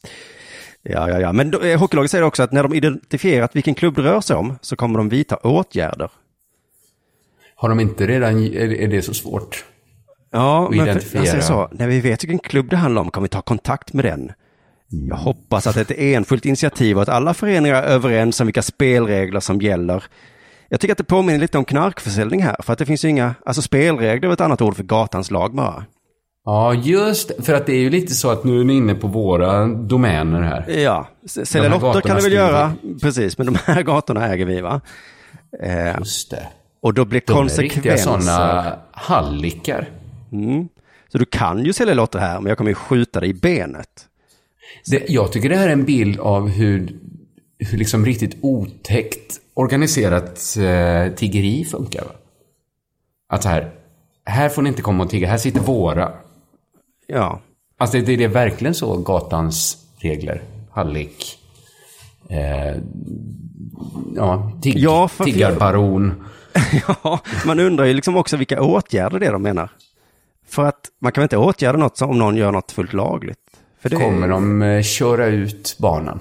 Ja, 0.82 1.10
ja, 1.10 1.20
ja. 1.20 1.34
Men 1.34 1.52
då, 1.52 1.62
eh, 1.62 1.80
hockeylaget 1.80 2.12
säger 2.12 2.24
också 2.24 2.44
att 2.44 2.52
när 2.52 2.64
de 2.64 2.74
identifierat 2.74 3.56
vilken 3.56 3.76
klubb 3.76 3.96
det 3.96 4.02
rör 4.02 4.22
sig 4.22 4.36
om 4.36 4.60
så 4.62 4.76
kommer 4.76 4.98
de 4.98 5.10
vidta 5.10 5.36
åtgärder. 5.36 6.10
Har 7.56 7.70
de 7.70 7.80
inte 7.80 8.08
redan... 8.08 8.44
Är 8.44 8.74
är 8.74 8.88
det 8.88 9.02
så 9.02 9.14
svårt? 9.14 9.66
Ja, 10.32 10.70
men 10.72 11.00
för, 11.00 11.26
säger 11.26 11.42
så, 11.42 11.70
när 11.72 11.88
vi 11.88 12.02
vet 12.02 12.24
vilken 12.24 12.40
klubb 12.40 12.70
det 12.70 12.78
handlar 12.78 13.02
om 13.02 13.12
kan 13.12 13.24
vi 13.24 13.30
ta 13.30 13.42
kontakt 13.42 13.94
med 13.94 14.06
den. 14.06 14.32
Jag 14.92 15.16
hoppas 15.16 15.68
att 15.68 15.76
det 15.76 15.82
är 15.82 15.86
ett 15.86 16.16
enskilt 16.18 16.46
initiativ 16.46 16.96
och 16.96 17.02
att 17.02 17.10
alla 17.10 17.34
föreningar 17.34 17.76
är 17.76 17.84
överens 17.84 18.40
om 18.40 18.48
vilka 18.48 18.62
spelregler 18.62 19.40
som 19.40 19.62
gäller. 19.62 20.04
Jag 20.70 20.80
tycker 20.80 20.92
att 20.92 20.98
det 20.98 21.04
påminner 21.04 21.40
lite 21.40 21.58
om 21.58 21.66
knarkförsäljning 21.66 22.44
här, 22.44 22.56
för 22.60 22.74
att 22.74 22.80
det 22.80 22.86
finns 22.86 23.06
ju 23.06 23.10
inga, 23.10 23.36
alltså 23.46 23.62
spelregler 23.62 24.30
är 24.30 24.34
ett 24.34 24.42
annat 24.42 24.62
ord 24.62 24.76
för 24.76 24.84
gatans 24.84 25.32
lag 25.32 25.56
bara. 25.56 25.86
Ja, 26.46 26.74
just. 26.74 27.46
För 27.46 27.54
att 27.54 27.66
det 27.66 27.74
är 27.74 27.80
ju 27.80 27.90
lite 27.90 28.14
så 28.14 28.30
att 28.30 28.44
nu 28.44 28.60
är 28.60 28.64
ni 28.64 28.74
inne 28.74 28.96
på 28.96 29.08
våra 29.08 29.68
domäner 29.68 30.42
här. 30.42 30.70
Ja, 30.80 31.08
sälja 31.26 31.70
De 31.70 31.82
lotter 31.82 32.02
kan 32.02 32.16
du 32.16 32.24
väl 32.24 32.34
göra, 32.34 32.74
precis, 33.02 33.38
men 33.38 33.48
de 33.48 33.56
här 33.66 33.84
gatorna 33.84 34.28
äger 34.28 34.46
vi 34.46 34.62
va? 34.62 34.82
Eh, 35.64 36.00
Just 36.00 36.32
det. 36.32 36.48
och 36.82 36.94
då 36.94 37.06
blir 37.06 37.22
De 37.28 37.38
är 37.38 37.44
riktiga 37.44 37.94
konsekvenser. 37.94 38.04
sådana 38.32 38.76
hallickar. 38.92 39.90
Så 41.12 41.18
du 41.18 41.26
kan 41.26 41.66
ju 41.66 41.74
sälja 41.74 41.94
lotter 41.94 42.20
här, 42.20 42.40
men 42.40 42.50
jag 42.50 42.58
kommer 42.58 42.72
ju 42.72 42.76
skjuta 42.76 43.20
dig 43.20 43.30
i 43.30 43.34
benet. 43.34 43.88
Det, 44.86 45.10
jag 45.10 45.32
tycker 45.32 45.50
det 45.50 45.56
här 45.56 45.68
är 45.68 45.74
en 45.74 45.86
bild 45.86 46.20
av 46.20 46.50
hur, 46.50 46.96
hur 47.60 47.78
liksom 47.78 48.06
riktigt 48.06 48.38
otäckt 48.42 49.40
organiserat 49.54 50.58
eh, 50.60 51.14
tiggeri 51.16 51.66
funkar. 51.66 52.02
Va? 52.04 52.12
Att 53.30 53.46
här, 53.46 53.72
här 54.26 54.50
får 54.50 54.62
ni 54.62 54.70
inte 54.70 54.82
komma 54.82 55.04
och 55.04 55.10
tigga, 55.10 55.28
här 55.30 55.38
sitter 55.38 55.60
våra. 55.60 56.12
Ja, 57.08 57.42
Alltså 57.78 57.98
det, 57.98 58.16
det 58.16 58.24
är 58.24 58.28
verkligen 58.28 58.74
så 58.76 58.98
gatans 58.98 59.78
regler. 59.98 60.42
Hallick. 60.72 61.38
Eh, 62.30 62.76
ja, 64.16 64.52
tig, 64.62 64.78
Ja, 64.78 65.08
för- 65.08 65.24
tiggarbaron. 65.24 66.24
Ja, 66.88 67.20
man 67.46 67.60
undrar 67.60 67.86
ju 67.86 67.94
liksom 67.94 68.18
också 68.18 68.38
vilka 68.38 68.62
åtgärder 68.62 69.20
det 69.20 69.26
är 69.26 69.32
de 69.32 69.42
menar. 69.44 69.70
För 70.48 70.66
att 70.66 70.80
man 71.00 71.12
kan 71.12 71.22
väl 71.22 71.26
inte 71.26 71.38
åtgärda 71.38 71.78
något 71.80 72.02
om 72.02 72.18
någon 72.20 72.36
gör 72.38 72.52
något 72.52 72.72
fullt 72.72 72.94
lagligt? 72.94 73.38
Det 73.82 73.96
Kommer 73.96 74.28
de 74.28 74.62
eh, 74.62 74.82
köra 74.82 75.26
ut 75.26 75.76
barnen? 75.80 76.20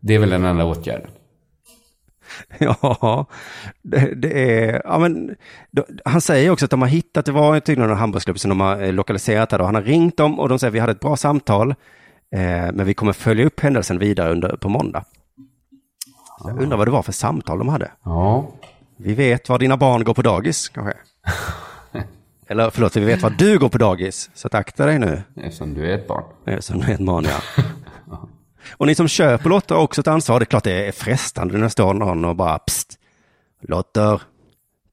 Det 0.00 0.14
är 0.14 0.18
väl 0.18 0.30
den 0.30 0.44
enda 0.44 0.64
åtgärden. 0.64 1.10
Ja, 2.58 3.26
det, 3.82 4.14
det 4.14 4.60
är, 4.60 4.82
ja 4.84 4.98
men, 4.98 5.36
då, 5.70 5.84
han 6.04 6.20
säger 6.20 6.50
också 6.50 6.64
att 6.64 6.70
de 6.70 6.82
har 6.82 6.88
hittat, 6.88 7.26
det 7.26 7.32
var 7.32 7.60
tydligen 7.60 7.90
en 7.90 7.96
handbollsklubb 7.96 8.38
som 8.38 8.48
de 8.48 8.60
har 8.60 8.82
eh, 8.82 8.92
lokaliserat 8.92 9.50
där 9.50 9.58
och 9.60 9.66
han 9.66 9.74
har 9.74 9.82
ringt 9.82 10.16
dem 10.16 10.40
och 10.40 10.48
de 10.48 10.58
säger 10.58 10.70
vi 10.70 10.78
hade 10.78 10.92
ett 10.92 11.00
bra 11.00 11.16
samtal, 11.16 11.70
eh, 11.70 12.72
men 12.72 12.86
vi 12.86 12.94
kommer 12.94 13.12
följa 13.12 13.46
upp 13.46 13.60
händelsen 13.60 13.98
vidare 13.98 14.32
under, 14.32 14.56
på 14.56 14.68
måndag. 14.68 15.04
Jag 16.44 16.62
undrar 16.62 16.76
vad 16.76 16.86
det 16.86 16.90
var 16.90 17.02
för 17.02 17.12
samtal 17.12 17.58
de 17.58 17.68
hade. 17.68 17.90
Ja. 18.04 18.50
Vi 18.96 19.14
vet 19.14 19.48
var 19.48 19.58
dina 19.58 19.76
barn 19.76 20.04
går 20.04 20.14
på 20.14 20.22
dagis, 20.22 20.68
kanske. 20.68 20.94
Eller 22.48 22.70
förlåt, 22.70 22.96
vi 22.96 23.04
vet 23.04 23.22
var 23.22 23.30
du 23.30 23.58
går 23.58 23.68
på 23.68 23.78
dagis, 23.78 24.30
så 24.34 24.46
att 24.46 24.54
akta 24.54 24.86
dig 24.86 24.98
nu. 24.98 25.22
Eftersom 25.36 25.74
du 25.74 25.90
är 25.90 25.94
ett 25.98 26.08
barn. 26.08 26.24
Eh, 26.46 26.58
Som 26.60 26.80
är 26.80 26.90
ett 26.94 27.00
man, 27.00 27.24
ja. 27.56 27.68
Och 28.70 28.86
ni 28.86 28.94
som 28.94 29.08
köper 29.08 29.48
lotter 29.50 29.74
har 29.74 29.82
också 29.82 30.00
ett 30.00 30.06
ansvar. 30.06 30.40
Det 30.40 30.42
är 30.42 30.46
klart 30.46 30.64
det 30.64 30.86
är 30.88 30.92
frestande 30.92 31.54
när 31.54 31.62
det 31.64 31.70
står 31.70 31.94
någon 31.94 32.24
och 32.24 32.36
bara 32.36 32.58
pst. 32.58 32.98
Lotter, 33.60 34.22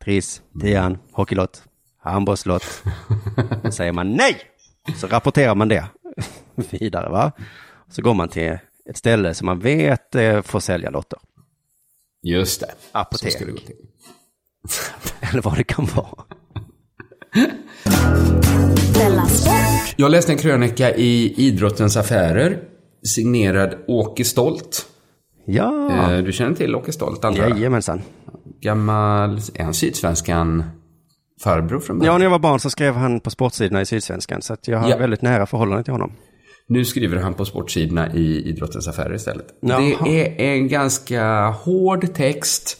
Triss, 0.04 0.42
Tian, 0.62 0.98
hockeylott, 1.12 1.64
handbollslott. 2.00 2.84
Då 3.64 3.72
säger 3.72 3.92
man 3.92 4.14
nej! 4.14 4.42
Så 4.96 5.08
rapporterar 5.08 5.56
man 5.56 5.68
det 5.68 5.86
vidare, 6.56 7.10
va? 7.10 7.32
Så 7.90 8.02
går 8.02 8.14
man 8.14 8.30
till 8.30 8.58
ett 8.90 8.98
ställe 8.98 9.34
som 9.34 9.46
man 9.46 9.60
vet 9.60 10.16
eh, 10.16 10.42
får 10.42 10.60
sälja 10.60 10.90
lotter. 10.90 11.20
Just 12.22 12.60
det. 12.60 12.72
Apotek. 12.92 13.42
Eller 15.22 15.42
vad 15.42 15.58
det 15.58 15.64
kan 15.64 15.86
vara. 15.86 16.24
Jag 19.98 20.12
läste 20.12 20.32
en 20.32 20.38
krönika 20.38 20.96
i 20.96 21.34
Idrottens 21.38 21.98
Affärer, 21.98 22.60
signerad 23.08 23.76
Åke 23.88 24.26
Stolt. 24.26 24.86
Ja, 25.46 25.92
Eh, 26.12 26.18
Du 26.24 26.32
känner 26.32 26.56
till 26.56 26.76
Åke 26.76 26.92
Stolt, 26.92 27.26
antar 27.26 27.42
jag? 27.42 27.50
jajamensan. 27.52 28.02
Gammal, 28.62 29.40
är 29.54 29.64
han 29.64 29.74
Sydsvenskan 29.74 30.64
farbror 31.44 31.80
från 31.80 31.96
Ja, 31.96 32.00
början? 32.00 32.18
när 32.20 32.26
jag 32.26 32.32
var 32.32 32.40
barn 32.40 32.60
så 32.60 32.70
skrev 32.70 32.94
han 32.94 33.20
på 33.20 33.30
sportsidorna 33.30 33.82
i 33.82 33.86
Sydsvenskan. 33.86 34.42
Så 34.42 34.56
jag 34.66 34.78
har 34.78 34.90
Ja. 34.90 34.98
väldigt 34.98 35.22
nära 35.22 35.46
förhållande 35.46 35.84
till 35.84 35.94
honom. 35.94 36.12
Nu 36.68 36.86
skriver 36.86 37.18
han 37.18 37.34
på 37.34 37.46
sportsidorna 37.46 38.14
i 38.14 38.50
Idrottens 38.50 38.88
Affärer 38.88 39.14
istället. 39.16 39.46
Jaha. 39.62 39.96
Det 40.06 40.48
är 40.50 40.54
en 40.54 40.68
ganska 40.68 41.48
hård 41.50 42.14
text 42.14 42.78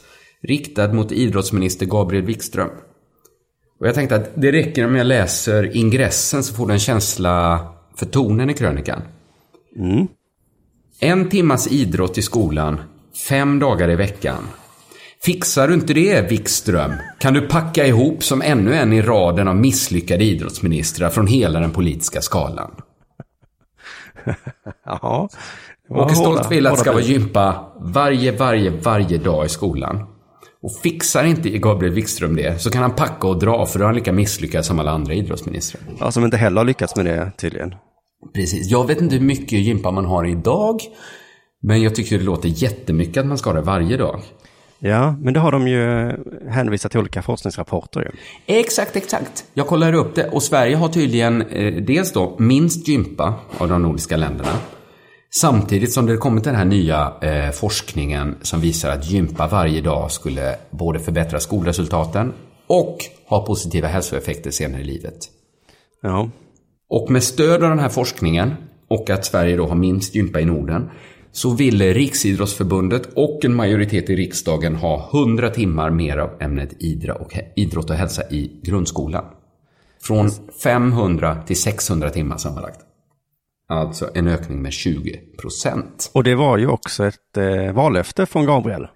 riktad 0.48 0.94
mot 0.94 1.12
idrottsminister 1.12 1.86
Gabriel 1.86 2.26
Wikström. 2.26 2.70
Och 3.84 3.90
jag 3.90 3.96
tänkte 3.96 4.16
att 4.16 4.32
det 4.36 4.52
räcker 4.52 4.86
om 4.86 4.96
jag 4.96 5.08
läser 5.08 5.78
ingressen 5.78 6.44
så 6.44 6.54
får 6.54 6.68
du 6.68 6.74
en 6.74 6.80
känsla 6.80 7.68
för 7.96 8.06
tonen 8.06 8.50
i 8.50 8.54
krönikan. 8.54 9.02
En 11.00 11.30
timmas 11.30 11.68
idrott 11.68 12.18
i 12.18 12.22
skolan, 12.22 12.82
fem 13.30 13.60
dagar 13.60 13.90
i 13.90 13.96
veckan. 13.96 14.48
Fixar 15.24 15.68
du 15.68 15.74
inte 15.74 15.94
det, 15.94 16.22
Wikström, 16.32 16.94
kan 17.20 17.34
du 17.34 17.42
packa 17.42 17.86
ihop 17.86 18.24
som 18.24 18.42
ännu 18.42 18.76
en 18.76 18.94
i 18.94 19.02
raden 19.02 19.48
av 19.48 19.56
misslyckade 19.56 20.24
idrottsministrar 20.24 21.10
från 21.10 21.28
hela 21.28 21.60
den 21.60 21.72
politiska 21.72 22.22
skalan. 22.22 22.72
Var 25.90 26.06
Åke 26.06 26.16
Stolt 26.16 26.52
vill 26.52 26.68
att 26.68 26.74
det 26.74 26.80
ska 26.80 26.92
vara 26.92 27.02
gympa 27.02 27.72
varje, 27.80 28.32
varje, 28.32 28.70
varje 28.70 29.18
dag 29.18 29.46
i 29.46 29.50
skolan. 29.50 30.13
Och 30.64 30.72
fixar 30.84 31.24
inte 31.24 31.50
Gabriel 31.50 31.94
Wikström 31.94 32.36
det 32.36 32.62
så 32.62 32.70
kan 32.70 32.82
han 32.82 32.96
packa 32.96 33.28
och 33.28 33.40
dra 33.40 33.66
för 33.66 33.80
då 33.80 33.86
är 33.86 33.86
han 33.86 33.96
lika 33.96 34.14
misslyckad 34.14 34.66
som 34.66 34.80
alla 34.80 34.92
andra 34.92 35.14
idrottsministrar. 35.14 35.82
Ja, 36.00 36.12
som 36.12 36.26
inte 36.26 36.38
heller 36.38 36.58
har 36.58 36.66
lyckats 36.66 36.96
med 36.96 37.06
det 37.06 37.32
tydligen. 37.38 37.76
Precis. 38.34 38.72
Jag 38.72 38.88
vet 38.88 39.02
inte 39.02 39.16
hur 39.16 39.26
mycket 39.26 39.60
gympa 39.60 39.92
man 39.92 40.06
har 40.06 40.26
idag. 40.26 40.82
Men 41.62 41.82
jag 41.82 41.96
tycker 41.96 42.18
det 42.18 42.24
låter 42.24 42.50
jättemycket 42.50 43.18
att 43.18 43.26
man 43.26 43.38
ska 43.38 43.50
ha 43.50 43.56
det 43.56 43.62
varje 43.62 43.98
dag. 43.98 44.22
Ja, 44.80 45.16
men 45.22 45.34
det 45.34 45.40
har 45.40 45.52
de 45.52 45.68
ju 45.68 46.12
hänvisat 46.50 46.92
till 46.92 47.00
olika 47.00 47.22
forskningsrapporter 47.22 48.02
ju. 48.02 48.10
Exakt, 48.60 48.96
exakt. 48.96 49.46
Jag 49.54 49.68
kollade 49.68 49.98
upp 49.98 50.16
det 50.16 50.30
och 50.30 50.44
Sverige 50.44 50.76
har 50.76 50.88
tydligen 50.88 51.42
eh, 51.42 51.84
dels 51.84 52.14
då 52.14 52.36
minst 52.40 52.88
gympa 52.88 53.34
av 53.58 53.70
de 53.70 53.82
nordiska 53.82 54.18
länderna. 54.18 54.52
Samtidigt 55.36 55.94
som 55.94 56.06
det 56.06 56.18
kommit 56.18 56.44
den 56.44 56.56
här 56.56 56.66
nya 56.66 57.14
eh, 57.22 57.52
forskningen 57.52 58.36
som 58.42 58.62
visar 58.62 58.90
att 58.90 59.12
gympa 59.12 59.48
varje 59.48 59.82
dag 59.82 60.12
skulle 60.12 60.56
både 60.72 61.00
förbättra 61.00 61.40
skolresultaten 61.40 62.34
och 62.68 62.98
ha 63.28 63.46
positiva 63.46 63.88
hälsoeffekter 63.88 64.52
senare 64.52 64.82
i 64.82 64.84
livet. 64.84 65.18
Ja, 66.02 66.30
Och 66.90 67.12
med 67.12 67.24
stöd 67.24 67.64
av 67.64 67.70
den 67.70 67.80
här 67.80 67.90
forskningen 67.90 68.54
och 68.88 69.10
att 69.10 69.26
Sverige 69.26 69.56
då 69.58 69.68
har 69.68 69.76
minst 69.76 70.16
gympa 70.16 70.40
i 70.40 70.46
Norden 70.46 70.90
så 71.32 71.50
ville 71.50 71.94
Riksidrottsförbundet 71.94 73.10
och 73.16 73.46
en 73.46 73.56
majoritet 73.56 74.10
i 74.10 74.16
riksdagen 74.16 74.76
ha 74.76 75.10
100 75.14 75.50
timmar 75.50 75.90
mer 75.90 76.18
av 76.18 76.30
ämnet 76.42 76.74
idrott 77.56 77.90
och 77.90 77.96
hälsa 77.96 78.24
i 78.30 78.52
grundskolan. 78.64 79.26
Från 80.02 80.32
500 80.64 81.44
till 81.48 81.62
600 81.62 82.10
timmar 82.10 82.38
sammanlagt. 82.38 82.83
Alltså 83.68 84.10
en 84.14 84.28
ökning 84.28 84.62
med 84.62 84.74
20 84.74 85.20
procent. 85.42 86.12
Och 86.14 86.24
det 86.24 86.36
var 86.36 86.58
ju 86.58 86.68
också 86.68 87.06
ett 87.06 87.38
eh, 87.38 87.74
vallöfte 87.74 88.26
från 88.26 88.46
Gabriel. 88.46 88.88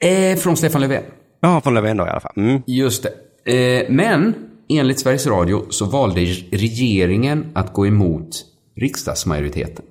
Eh, 0.00 0.36
från 0.36 0.56
Stefan 0.56 0.80
Löfven. 0.80 1.02
Ja, 1.40 1.60
från 1.60 1.74
Löfven 1.74 1.96
då 1.96 2.06
i 2.06 2.08
alla 2.08 2.20
fall. 2.20 2.32
Mm. 2.36 2.62
Just 2.66 3.06
det. 3.44 3.80
Eh, 3.80 3.90
men 3.90 4.34
enligt 4.68 5.00
Sveriges 5.00 5.26
Radio 5.26 5.66
så 5.70 5.84
valde 5.84 6.20
regeringen 6.50 7.46
att 7.54 7.72
gå 7.72 7.86
emot 7.86 8.44
riksdagsmajoriteten. 8.76 9.84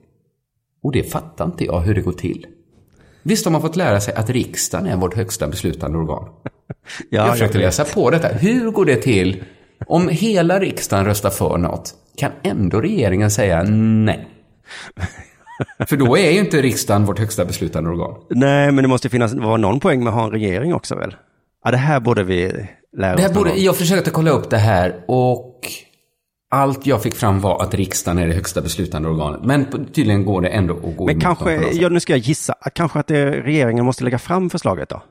Och 0.83 0.91
det 0.91 1.03
fattar 1.03 1.45
inte 1.45 1.65
jag 1.65 1.79
hur 1.79 1.95
det 1.95 2.01
går 2.01 2.11
till. 2.11 2.45
Visst 3.23 3.45
har 3.45 3.51
man 3.51 3.61
fått 3.61 3.75
lära 3.75 4.01
sig 4.01 4.13
att 4.13 4.29
riksdagen 4.29 4.87
är 4.87 4.97
vårt 4.97 5.15
högsta 5.15 5.47
beslutande 5.47 5.97
organ. 5.97 6.29
Ja, 7.09 7.25
jag 7.25 7.31
försökte 7.31 7.57
vet. 7.57 7.65
läsa 7.67 7.85
på 7.85 8.09
detta. 8.09 8.27
Hur 8.27 8.71
går 8.71 8.85
det 8.85 8.95
till? 8.95 9.43
Om 9.87 10.09
hela 10.09 10.59
riksdagen 10.59 11.05
röstar 11.05 11.29
för 11.29 11.57
något, 11.57 11.93
kan 12.17 12.31
ändå 12.43 12.81
regeringen 12.81 13.31
säga 13.31 13.63
nej? 13.63 14.27
För 15.87 15.97
då 15.97 16.17
är 16.17 16.31
ju 16.31 16.39
inte 16.39 16.61
riksdagen 16.61 17.05
vårt 17.05 17.19
högsta 17.19 17.45
beslutande 17.45 17.89
organ. 17.89 18.15
Nej, 18.29 18.71
men 18.71 18.83
det 18.83 18.87
måste 18.87 19.09
finnas 19.09 19.33
vara 19.33 19.57
någon 19.57 19.79
poäng 19.79 19.99
med 20.03 20.07
att 20.07 20.15
ha 20.15 20.23
en 20.25 20.31
regering 20.31 20.73
också 20.73 20.95
väl? 20.95 21.15
Ja, 21.63 21.71
det 21.71 21.77
här 21.77 21.99
borde 21.99 22.23
vi 22.23 22.67
lära 22.97 23.15
Det 23.15 23.21
här 23.21 23.29
oss. 23.29 23.35
borde, 23.35 23.49
jag 23.55 23.75
försökte 23.75 24.09
kolla 24.09 24.31
upp 24.31 24.49
det 24.49 24.57
här 24.57 25.03
och 25.07 25.59
allt 26.51 26.85
jag 26.85 27.03
fick 27.03 27.15
fram 27.15 27.41
var 27.41 27.63
att 27.63 27.73
riksdagen 27.73 28.19
är 28.19 28.27
det 28.27 28.33
högsta 28.33 28.61
beslutande 28.61 29.09
organet. 29.09 29.43
Men 29.43 29.85
tydligen 29.85 30.25
går 30.25 30.41
det 30.41 30.49
ändå 30.49 30.73
att 30.73 30.97
gå 30.97 31.05
Men 31.05 31.19
kanske, 31.19 31.61
ja, 31.71 31.89
nu 31.89 31.99
ska 31.99 32.13
jag 32.13 32.19
gissa, 32.19 32.53
kanske 32.73 32.99
att 32.99 33.07
det, 33.07 33.31
regeringen 33.31 33.85
måste 33.85 34.03
lägga 34.03 34.19
fram 34.19 34.49
förslaget 34.49 34.89
då? 34.89 35.03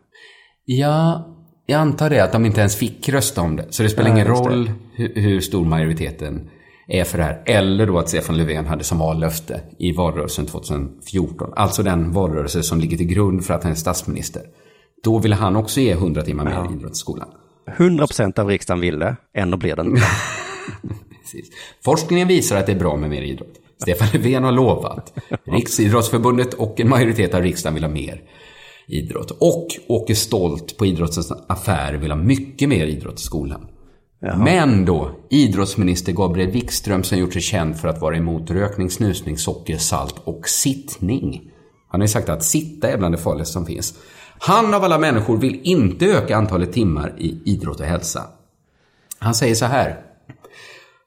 Ja, 0.64 1.26
jag 1.66 1.80
antar 1.80 2.10
det 2.10 2.20
att 2.20 2.32
de 2.32 2.46
inte 2.46 2.60
ens 2.60 2.76
fick 2.76 3.08
rösta 3.08 3.42
om 3.42 3.56
det. 3.56 3.66
Så 3.70 3.82
det 3.82 3.88
spelar 3.88 4.10
Ja, 4.10 4.16
ingen 4.16 4.26
roll 4.26 4.70
hur, 4.94 5.12
hur 5.14 5.40
stor 5.40 5.64
majoriteten 5.64 6.50
är 6.88 7.04
för 7.04 7.18
det 7.18 7.24
här. 7.24 7.42
Eller 7.46 7.86
då 7.86 7.98
att 7.98 8.08
Stefan 8.08 8.36
Löfven 8.36 8.66
hade 8.66 8.84
som 8.84 8.98
vallöfte 8.98 9.60
i 9.78 9.92
valrörelsen 9.92 10.46
2014. 10.46 11.52
Alltså 11.56 11.82
den 11.82 12.12
valrörelse 12.12 12.62
som 12.62 12.80
ligger 12.80 12.96
till 12.96 13.06
grund 13.06 13.44
för 13.44 13.54
att 13.54 13.62
han 13.62 13.72
är 13.72 13.76
statsminister. 13.76 14.42
Då 15.04 15.18
ville 15.18 15.34
han 15.34 15.56
också 15.56 15.80
ge 15.80 15.92
100 15.92 16.22
timmar 16.22 16.44
mer 16.44 16.76
idrott 16.76 16.92
i 16.92 16.94
skolan. 16.94 17.28
100 17.76 18.06
procent 18.06 18.38
av 18.38 18.48
riksdagen 18.48 18.80
vill 18.80 18.98
det, 18.98 19.16
ändå 19.34 19.56
inte. 19.86 20.02
Precis. 21.22 21.50
Forskningen 21.84 22.28
visar 22.28 22.56
att 22.56 22.66
det 22.66 22.72
är 22.72 22.78
bra 22.78 22.96
med 22.96 23.10
mer 23.10 23.22
idrott. 23.22 23.54
Stefan 23.82 24.08
Löfven 24.12 24.44
har 24.44 24.52
lovat. 24.52 25.18
Riksidrottsförbundet 25.44 26.54
och 26.54 26.80
en 26.80 26.88
majoritet 26.88 27.34
av 27.34 27.42
riksdagen 27.42 27.74
vill 27.74 27.84
ha 27.84 27.90
mer 27.90 28.22
idrott. 28.86 29.30
Och 29.30 29.66
Åke 29.88 30.14
Stolt 30.14 30.76
på 30.76 30.86
Idrottens 30.86 31.32
affär 31.46 31.94
vill 31.94 32.10
ha 32.10 32.18
mycket 32.18 32.68
mer 32.68 32.86
idrott 32.86 33.20
i 33.20 33.22
skolan. 33.22 33.66
Men 34.20 34.84
då, 34.84 35.10
idrottsminister 35.30 36.12
Gabriel 36.12 36.50
Wikström 36.50 37.02
som 37.02 37.18
gjort 37.18 37.32
sig 37.32 37.42
känd 37.42 37.76
för 37.76 37.88
att 37.88 38.00
vara 38.00 38.16
emot 38.16 38.50
rökning, 38.50 38.90
snusning, 38.90 39.38
socker, 39.38 39.76
salt 39.76 40.14
och 40.24 40.48
sittning. 40.48 41.50
Han 41.88 42.00
har 42.00 42.04
ju 42.04 42.12
sagt 42.12 42.28
att 42.28 42.44
sitta 42.44 42.88
är 42.88 42.98
bland 42.98 43.14
det 43.14 43.18
farligaste 43.18 43.52
som 43.52 43.66
finns. 43.66 43.94
Han 44.38 44.74
av 44.74 44.84
alla 44.84 44.98
människor 44.98 45.36
vill 45.36 45.60
inte 45.62 46.06
öka 46.06 46.36
antalet 46.36 46.72
timmar 46.72 47.14
i 47.18 47.42
idrott 47.44 47.80
och 47.80 47.86
hälsa. 47.86 48.22
Han 49.18 49.34
säger 49.34 49.54
så 49.54 49.64
här. 49.64 50.00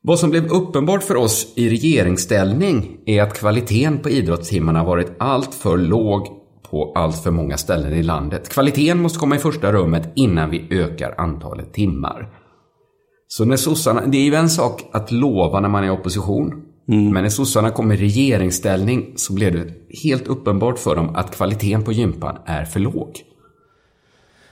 Vad 0.01 0.19
som 0.19 0.29
blev 0.29 0.45
uppenbart 0.51 1.03
för 1.03 1.15
oss 1.15 1.53
i 1.55 1.69
regeringsställning 1.69 2.97
är 3.05 3.21
att 3.21 3.39
kvaliteten 3.39 3.99
på 3.99 4.09
idrottstimmarna 4.09 4.83
varit 4.83 5.11
alltför 5.19 5.77
låg 5.77 6.27
på 6.69 6.93
alltför 6.95 7.31
många 7.31 7.57
ställen 7.57 7.93
i 7.93 8.03
landet. 8.03 8.49
Kvaliteten 8.49 9.01
måste 9.01 9.19
komma 9.19 9.35
i 9.35 9.39
första 9.39 9.71
rummet 9.71 10.11
innan 10.15 10.49
vi 10.49 10.67
ökar 10.69 11.15
antalet 11.17 11.73
timmar. 11.73 12.29
Så 13.31 13.45
när 13.45 13.57
sossarna, 13.57 14.05
det 14.05 14.17
är 14.17 14.23
ju 14.23 14.35
en 14.35 14.49
sak 14.49 14.89
att 14.91 15.11
lova 15.11 15.59
när 15.59 15.69
man 15.69 15.83
är 15.83 15.87
i 15.87 15.89
opposition. 15.89 16.65
Men 16.85 17.13
när 17.13 17.29
sossarna 17.29 17.71
kom 17.71 17.91
i 17.91 17.97
regeringsställning 17.97 19.13
så 19.15 19.33
blev 19.33 19.53
det 19.53 19.73
helt 20.03 20.27
uppenbart 20.27 20.79
för 20.79 20.95
dem 20.95 21.15
att 21.15 21.35
kvaliteten 21.35 21.83
på 21.83 21.91
gympan 21.91 22.37
är 22.45 22.65
för 22.65 22.79
låg. 22.79 23.21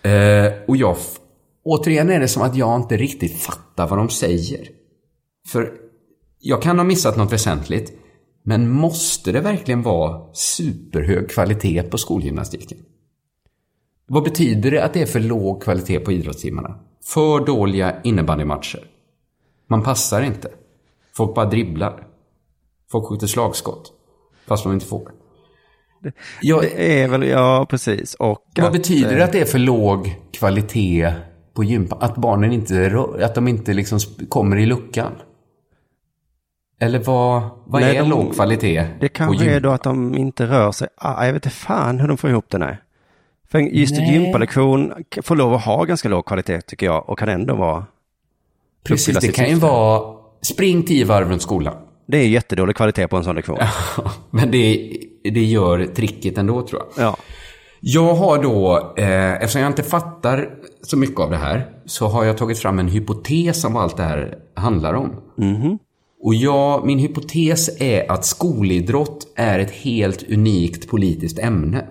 Eh, 0.02 0.54
och 0.68 0.78
jag, 0.78 0.98
återigen 1.64 2.10
är 2.10 2.20
det 2.20 2.28
som 2.28 2.42
att 2.42 2.56
jag 2.56 2.82
inte 2.82 2.98
riktigt 2.98 3.42
fattar 3.42 3.88
vad 3.88 4.00
de 4.00 4.10
säger. 4.10 4.68
För 5.48 5.72
jag 6.40 6.62
kan 6.62 6.78
ha 6.78 6.86
missat 6.86 7.18
något 7.18 7.34
väsentligt. 7.34 7.94
Men 8.44 8.70
måste 8.70 9.32
det 9.32 9.42
verkligen 9.42 9.82
vara 9.82 10.34
superhög 10.34 11.30
kvalitet 11.30 11.84
på 11.84 11.98
skolgymnastiken? 11.98 12.78
Vad 14.08 14.24
betyder 14.24 14.72
det 14.72 14.84
att 14.84 14.94
det 14.94 15.02
är 15.02 15.06
för 15.06 15.20
låg 15.20 15.64
kvalitet 15.64 16.00
på 16.00 16.12
idrottstimmarna? 16.12 16.87
För 17.14 17.46
dåliga 17.46 17.96
innebandymatcher. 18.04 18.80
Man 19.68 19.84
passar 19.84 20.22
inte. 20.22 20.50
Folk 21.18 21.36
bara 21.36 21.46
dribblar. 21.46 22.08
Folk 22.92 23.06
skjuter 23.08 23.28
slagskott. 23.28 23.94
Fast 24.48 24.64
de 24.64 24.74
inte 24.74 24.86
får. 24.86 25.12
Jag, 26.42 26.62
Det 26.62 27.02
är 27.04 27.08
väl, 27.08 27.24
ja 27.24 27.66
precis. 27.70 28.14
Och 28.14 28.44
vad 28.58 28.66
att, 28.66 28.74
betyder 28.74 29.12
eh, 29.12 29.18
det 29.18 29.24
att 29.24 29.32
det 29.32 29.42
är 29.42 29.46
för 29.46 29.60
låg 29.60 30.16
kvalitet 30.32 31.14
på 31.54 31.64
gympa? 31.64 31.96
Att 32.00 32.16
barnen 32.18 32.52
inte, 32.52 32.90
rör- 32.90 33.22
att 33.22 33.36
de 33.36 33.48
inte 33.48 33.74
liksom 33.74 34.00
kommer 34.30 34.58
i 34.58 34.66
luckan? 34.66 35.12
Eller 36.80 37.00
vad, 37.00 37.42
vad 37.66 37.82
Nej, 37.82 37.96
är 37.98 38.02
de- 38.02 38.10
låg 38.10 38.34
kvalitet 38.36 38.88
Det 39.00 39.10
på 39.10 39.14
kanske 39.16 39.46
är 39.46 39.54
gympa? 39.54 39.60
då 39.68 39.74
att 39.74 39.84
de 39.84 40.16
inte 40.16 40.46
rör 40.46 40.72
sig. 40.72 40.88
Ah, 40.96 41.26
jag 41.26 41.34
vet 41.34 41.46
inte 41.46 41.56
fan 41.56 42.00
hur 42.00 42.08
de 42.08 42.18
får 42.18 42.30
ihop 42.30 42.46
det, 42.50 42.58
nej. 42.58 42.78
För 43.52 43.60
just 43.60 43.98
Nej. 43.98 44.14
gympalektion 44.14 44.94
får 45.22 45.36
lov 45.36 45.54
att 45.54 45.66
ha 45.66 45.84
ganska 45.84 46.10
låg 46.10 46.26
kvalitet 46.26 46.62
tycker 46.62 46.86
jag 46.86 47.10
och 47.10 47.20
kan 47.20 47.30
ändå 47.30 47.56
vara... 47.56 47.86
Precis, 48.84 49.18
det 49.18 49.28
kan 49.28 49.50
ju 49.50 49.56
vara 49.56 50.18
spring 50.42 50.84
tio 50.84 51.06
varv 51.06 51.30
runt 51.30 51.42
skolan. 51.42 51.76
Det 52.08 52.18
är 52.18 52.28
jättedålig 52.28 52.76
kvalitet 52.76 53.08
på 53.08 53.18
en 53.18 53.24
sån 53.24 53.36
lektion. 53.36 53.58
Men 54.30 54.52
det, 54.52 54.92
det 55.24 55.44
gör 55.44 55.86
tricket 55.86 56.38
ändå 56.38 56.68
tror 56.68 56.82
jag. 56.96 57.06
Ja. 57.06 57.18
Jag 57.80 58.14
har 58.14 58.44
då, 58.44 58.94
eh, 58.98 59.34
eftersom 59.34 59.62
jag 59.62 59.70
inte 59.70 59.84
fattar 59.84 60.50
så 60.82 60.98
mycket 60.98 61.20
av 61.20 61.32
det 61.32 61.38
här, 61.38 61.70
så 61.86 62.08
har 62.08 62.24
jag 62.24 62.38
tagit 62.38 62.60
fram 62.60 62.80
en 62.80 62.88
hypotes 62.88 63.66
om 63.66 63.74
vad 63.74 63.84
allt 63.84 63.98
det 63.98 64.04
här 64.04 64.38
handlar 64.56 64.94
om. 64.94 65.16
Och 66.22 66.36
jag, 66.36 66.86
min 66.86 67.00
hypotes 67.00 67.82
är 67.82 68.12
att 68.12 68.26
skolidrott 68.26 69.28
är 69.36 69.60
ett 69.60 69.72
helt 69.72 70.24
unikt 70.32 70.88
politiskt 70.88 71.40
ämne. 71.40 71.86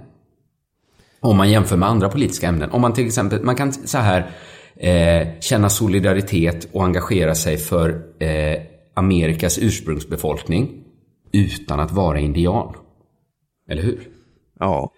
Om 1.20 1.37
man 1.37 1.50
jämför 1.50 1.76
med 1.76 1.88
andra 1.88 2.09
politiska 2.09 2.48
ämnen. 2.48 2.70
Om 2.70 2.81
man 2.81 2.92
till 2.92 3.07
exempel, 3.07 3.42
man 3.44 3.57
kan 3.57 3.72
så 3.72 3.98
här 3.98 4.31
eh, 4.76 5.29
känna 5.40 5.68
solidaritet 5.68 6.68
och 6.72 6.85
engagera 6.85 7.35
sig 7.35 7.57
för 7.57 8.02
eh, 8.18 8.59
Amerikas 8.94 9.59
ursprungsbefolkning 9.59 10.83
utan 11.33 11.81
att 11.81 11.92
vara 11.92 12.18
indian. 12.18 12.74
Eller 13.70 13.83
hur? 13.83 14.00
Ja. 14.61 14.90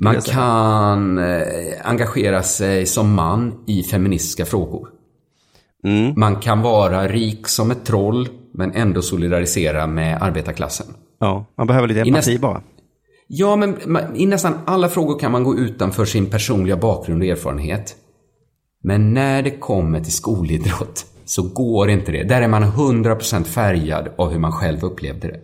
Man 0.00 0.20
kan 0.20 1.18
eh, 1.18 1.42
engagera 1.84 2.42
sig 2.42 2.86
som 2.86 3.14
man 3.14 3.64
i 3.66 3.82
feministiska 3.82 4.44
frågor. 4.44 4.88
Mm. 5.84 6.12
Man 6.16 6.36
kan 6.36 6.62
vara 6.62 7.08
rik 7.08 7.48
som 7.48 7.70
ett 7.70 7.84
troll 7.84 8.28
men 8.52 8.72
ändå 8.72 9.02
solidarisera 9.02 9.86
med 9.86 10.22
arbetarklassen. 10.22 10.86
Ja, 11.18 11.46
man 11.56 11.66
behöver 11.66 11.88
lite 11.88 12.00
empati 12.00 12.30
nästa- 12.32 12.40
bara. 12.40 12.62
Ja, 13.26 13.56
men 13.56 14.16
i 14.16 14.26
nästan 14.26 14.54
alla 14.66 14.88
frågor 14.88 15.18
kan 15.18 15.32
man 15.32 15.44
gå 15.44 15.58
utanför 15.58 16.04
sin 16.04 16.26
personliga 16.26 16.76
bakgrund 16.76 17.22
och 17.22 17.28
erfarenhet. 17.28 17.96
Men 18.82 19.14
när 19.14 19.42
det 19.42 19.50
kommer 19.50 20.00
till 20.00 20.12
skolidrott 20.12 21.06
så 21.24 21.42
går 21.42 21.90
inte 21.90 22.12
det. 22.12 22.22
Där 22.22 22.42
är 22.42 22.48
man 22.48 22.64
100% 22.64 23.44
färgad 23.44 24.08
av 24.16 24.30
hur 24.30 24.38
man 24.38 24.52
själv 24.52 24.84
upplevde 24.84 25.28
det. 25.28 25.40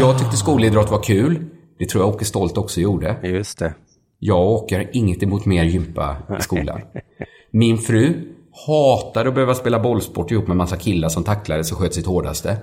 Jag 0.00 0.18
tyckte 0.18 0.36
skolidrott 0.36 0.90
var 0.90 1.02
kul. 1.02 1.44
Det 1.78 1.86
tror 1.86 2.04
jag 2.04 2.14
Åke 2.14 2.24
Stolt 2.24 2.58
också 2.58 2.80
gjorde. 2.80 3.16
Just 3.22 3.58
det. 3.58 3.74
Jag 4.18 4.40
och 4.40 4.52
Åke 4.52 4.76
har 4.76 4.86
inget 4.92 5.22
emot 5.22 5.46
mer 5.46 5.64
gympa 5.64 6.16
i 6.38 6.42
skolan. 6.42 6.80
Min 7.50 7.78
fru 7.78 8.14
hatade 8.66 9.28
att 9.28 9.34
behöva 9.34 9.54
spela 9.54 9.80
bollsport 9.80 10.30
ihop 10.30 10.46
med 10.46 10.56
massa 10.56 10.76
killar 10.76 11.08
som 11.08 11.24
tacklades 11.24 11.72
och 11.72 11.78
sköt 11.78 11.94
sitt 11.94 12.06
hårdaste. 12.06 12.56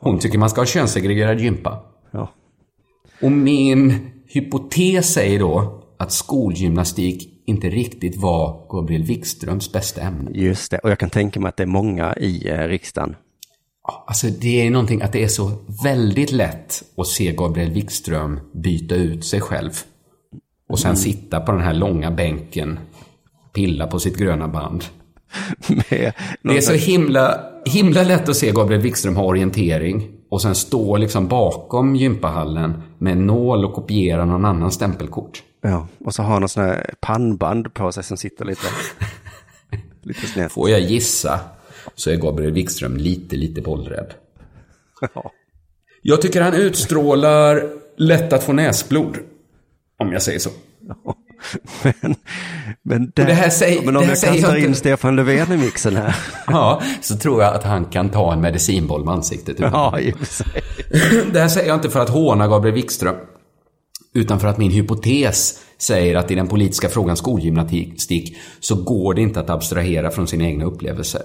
Hon 0.00 0.18
tycker 0.18 0.38
man 0.38 0.50
ska 0.50 0.60
ha 0.60 0.66
könssegregerad 0.66 1.40
gympa. 1.40 1.82
Ja. 2.10 2.32
Och 3.22 3.32
min 3.32 4.10
hypotes 4.26 5.12
säger 5.12 5.38
då 5.38 5.82
att 5.96 6.12
skolgymnastik 6.12 7.28
inte 7.46 7.70
riktigt 7.70 8.16
var 8.16 8.66
Gabriel 8.68 9.02
Wikströms 9.02 9.72
bästa 9.72 10.00
ämne. 10.00 10.30
Just 10.34 10.70
det. 10.70 10.78
Och 10.78 10.90
jag 10.90 10.98
kan 10.98 11.10
tänka 11.10 11.40
mig 11.40 11.48
att 11.48 11.56
det 11.56 11.62
är 11.62 11.66
många 11.66 12.14
i 12.14 12.48
eh, 12.48 12.58
riksdagen. 12.58 13.16
Alltså 14.06 14.26
det 14.26 14.66
är 14.66 14.70
någonting 14.70 15.02
att 15.02 15.12
det 15.12 15.24
är 15.24 15.28
så 15.28 15.50
väldigt 15.84 16.32
lätt 16.32 16.82
att 16.96 17.06
se 17.06 17.32
Gabriel 17.32 17.70
Wikström 17.70 18.40
byta 18.52 18.94
ut 18.94 19.24
sig 19.24 19.40
själv. 19.40 19.70
Och 20.68 20.78
sen 20.78 20.96
sitta 20.96 21.40
på 21.40 21.52
den 21.52 21.60
här 21.60 21.74
långa 21.74 22.10
bänken, 22.10 22.78
pilla 23.54 23.86
på 23.86 23.98
sitt 23.98 24.16
gröna 24.16 24.48
band. 24.48 24.84
Det 26.42 26.56
är 26.56 26.60
så 26.60 26.72
himla, 26.72 27.40
himla 27.64 28.02
lätt 28.02 28.28
att 28.28 28.36
se 28.36 28.52
Gabriel 28.52 28.82
Wikström 28.82 29.16
ha 29.16 29.24
orientering 29.24 30.08
och 30.32 30.42
sen 30.42 30.54
stå 30.54 30.96
liksom 30.96 31.28
bakom 31.28 31.96
gympahallen 31.96 32.82
med 32.98 33.16
nål 33.18 33.64
och 33.64 33.72
kopiera 33.72 34.24
någon 34.24 34.44
annans 34.44 34.74
stämpelkort. 34.74 35.42
Ja, 35.60 35.88
och 36.04 36.14
så 36.14 36.22
har 36.22 36.40
någon 36.40 36.48
sån 36.48 36.64
här 36.64 36.94
pannband 37.00 37.74
på 37.74 37.92
sig 37.92 38.04
som 38.04 38.16
sitter 38.16 38.44
lite, 38.44 38.66
lite 40.02 40.26
snett. 40.26 40.52
Får 40.52 40.70
jag 40.70 40.80
gissa 40.80 41.40
så 41.94 42.10
är 42.10 42.16
Gabriel 42.16 42.52
Wikström 42.52 42.96
lite, 42.96 43.36
lite 43.36 43.60
bollrädd. 43.60 44.14
Ja. 45.14 45.32
Jag 46.02 46.22
tycker 46.22 46.40
han 46.40 46.54
utstrålar 46.54 47.70
lätt 47.96 48.32
att 48.32 48.42
få 48.42 48.52
näsblod. 48.52 49.18
Om 49.96 50.12
jag 50.12 50.22
säger 50.22 50.38
så. 50.38 50.50
Men, 51.82 52.14
men, 52.82 53.12
där, 53.14 53.26
det 53.26 53.34
här 53.34 53.50
säger- 53.50 53.82
men 53.82 53.96
om 53.96 54.02
det 54.02 54.08
här 54.08 54.16
jag 54.26 54.32
kastar 54.34 54.48
jag 54.48 54.58
in 54.58 54.64
inte- 54.66 54.78
Stefan 54.78 55.16
Löfven 55.16 55.52
i 55.52 55.56
mixen 55.56 55.96
här. 55.96 56.16
Ja, 56.46 56.82
så 57.00 57.16
tror 57.16 57.42
jag 57.42 57.54
att 57.54 57.64
han 57.64 57.84
kan 57.84 58.08
ta 58.08 58.32
en 58.32 58.40
medicinboll 58.40 59.04
med 59.04 59.14
ansiktet. 59.14 59.56
Ja. 59.60 59.98
Det 61.32 61.40
här 61.40 61.48
säger 61.48 61.68
jag 61.68 61.76
inte 61.76 61.90
för 61.90 62.00
att 62.00 62.08
håna 62.08 62.48
Gabriel 62.48 62.74
Wikström. 62.74 63.14
Utan 64.14 64.40
för 64.40 64.48
att 64.48 64.58
min 64.58 64.70
hypotes 64.70 65.58
säger 65.78 66.14
att 66.16 66.30
i 66.30 66.34
den 66.34 66.48
politiska 66.48 66.88
frågan 66.88 67.16
skolgymnastik 67.16 68.36
så 68.60 68.74
går 68.74 69.14
det 69.14 69.20
inte 69.22 69.40
att 69.40 69.50
abstrahera 69.50 70.10
från 70.10 70.26
sina 70.26 70.44
egna 70.44 70.64
upplevelser. 70.64 71.22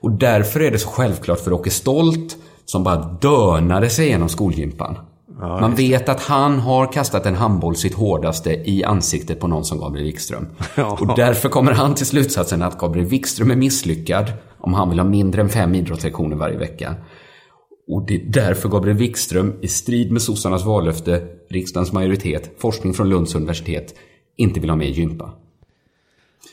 Och 0.00 0.12
därför 0.18 0.60
är 0.60 0.70
det 0.70 0.78
så 0.78 0.88
självklart 0.88 1.40
för 1.40 1.52
Åke 1.52 1.70
Stolt 1.70 2.36
som 2.64 2.84
bara 2.84 3.18
dönade 3.20 3.90
sig 3.90 4.06
igenom 4.06 4.28
skolgympan. 4.28 4.96
Man 5.40 5.74
vet 5.74 6.08
att 6.08 6.20
han 6.20 6.58
har 6.58 6.92
kastat 6.92 7.26
en 7.26 7.34
handboll 7.34 7.76
sitt 7.76 7.94
hårdaste 7.94 8.50
i 8.50 8.84
ansiktet 8.84 9.40
på 9.40 9.46
någon 9.48 9.64
som 9.64 9.78
Gabriel 9.78 10.06
Wikström. 10.06 10.46
Ja. 10.74 10.98
Och 11.00 11.16
därför 11.16 11.48
kommer 11.48 11.72
han 11.72 11.94
till 11.94 12.06
slutsatsen 12.06 12.62
att 12.62 12.78
Gabriel 12.78 13.06
Wikström 13.06 13.50
är 13.50 13.56
misslyckad 13.56 14.32
om 14.58 14.74
han 14.74 14.90
vill 14.90 14.98
ha 14.98 15.06
mindre 15.06 15.40
än 15.40 15.48
fem 15.48 15.74
idrottslektioner 15.74 16.36
varje 16.36 16.58
vecka. 16.58 16.94
Och 17.88 18.06
det 18.06 18.14
är 18.14 18.24
därför 18.26 18.68
Gabriel 18.68 18.96
Wikström, 18.96 19.54
i 19.60 19.68
strid 19.68 20.12
med 20.12 20.22
sossarnas 20.22 20.64
vallöfte, 20.64 21.22
riksdagens 21.50 21.92
majoritet, 21.92 22.50
forskning 22.58 22.94
från 22.94 23.08
Lunds 23.08 23.34
universitet, 23.34 23.94
inte 24.36 24.60
vill 24.60 24.70
ha 24.70 24.76
mer 24.76 24.86
gympa. 24.86 25.30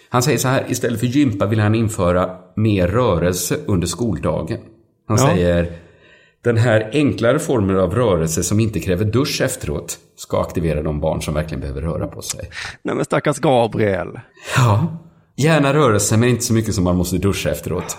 Han 0.09 0.23
säger 0.23 0.38
så 0.38 0.47
här, 0.47 0.65
istället 0.69 0.99
för 0.99 1.07
gympa 1.07 1.45
vill 1.45 1.59
han 1.59 1.75
införa 1.75 2.29
mer 2.55 2.88
rörelse 2.88 3.57
under 3.65 3.88
skoldagen. 3.88 4.59
Han 5.07 5.17
Ja. 5.17 5.27
säger, 5.27 5.71
den 6.43 6.57
här 6.57 6.89
enklare 6.93 7.39
formen 7.39 7.79
av 7.79 7.95
rörelse 7.95 8.43
som 8.43 8.59
inte 8.59 8.79
kräver 8.79 9.05
dusch 9.05 9.41
efteråt 9.41 9.97
ska 10.15 10.41
aktivera 10.41 10.81
de 10.81 10.99
barn 10.99 11.21
som 11.21 11.33
verkligen 11.33 11.61
behöver 11.61 11.81
röra 11.81 12.07
på 12.07 12.21
sig. 12.21 12.49
Nej 12.81 12.95
men 12.95 13.05
stackars 13.05 13.39
Gabriel. 13.39 14.19
Ja, 14.57 14.97
gärna 15.37 15.73
rörelse 15.73 16.17
men 16.17 16.29
inte 16.29 16.43
så 16.43 16.53
mycket 16.53 16.75
som 16.75 16.83
man 16.83 16.95
måste 16.95 17.17
duscha 17.17 17.49
efteråt. 17.51 17.97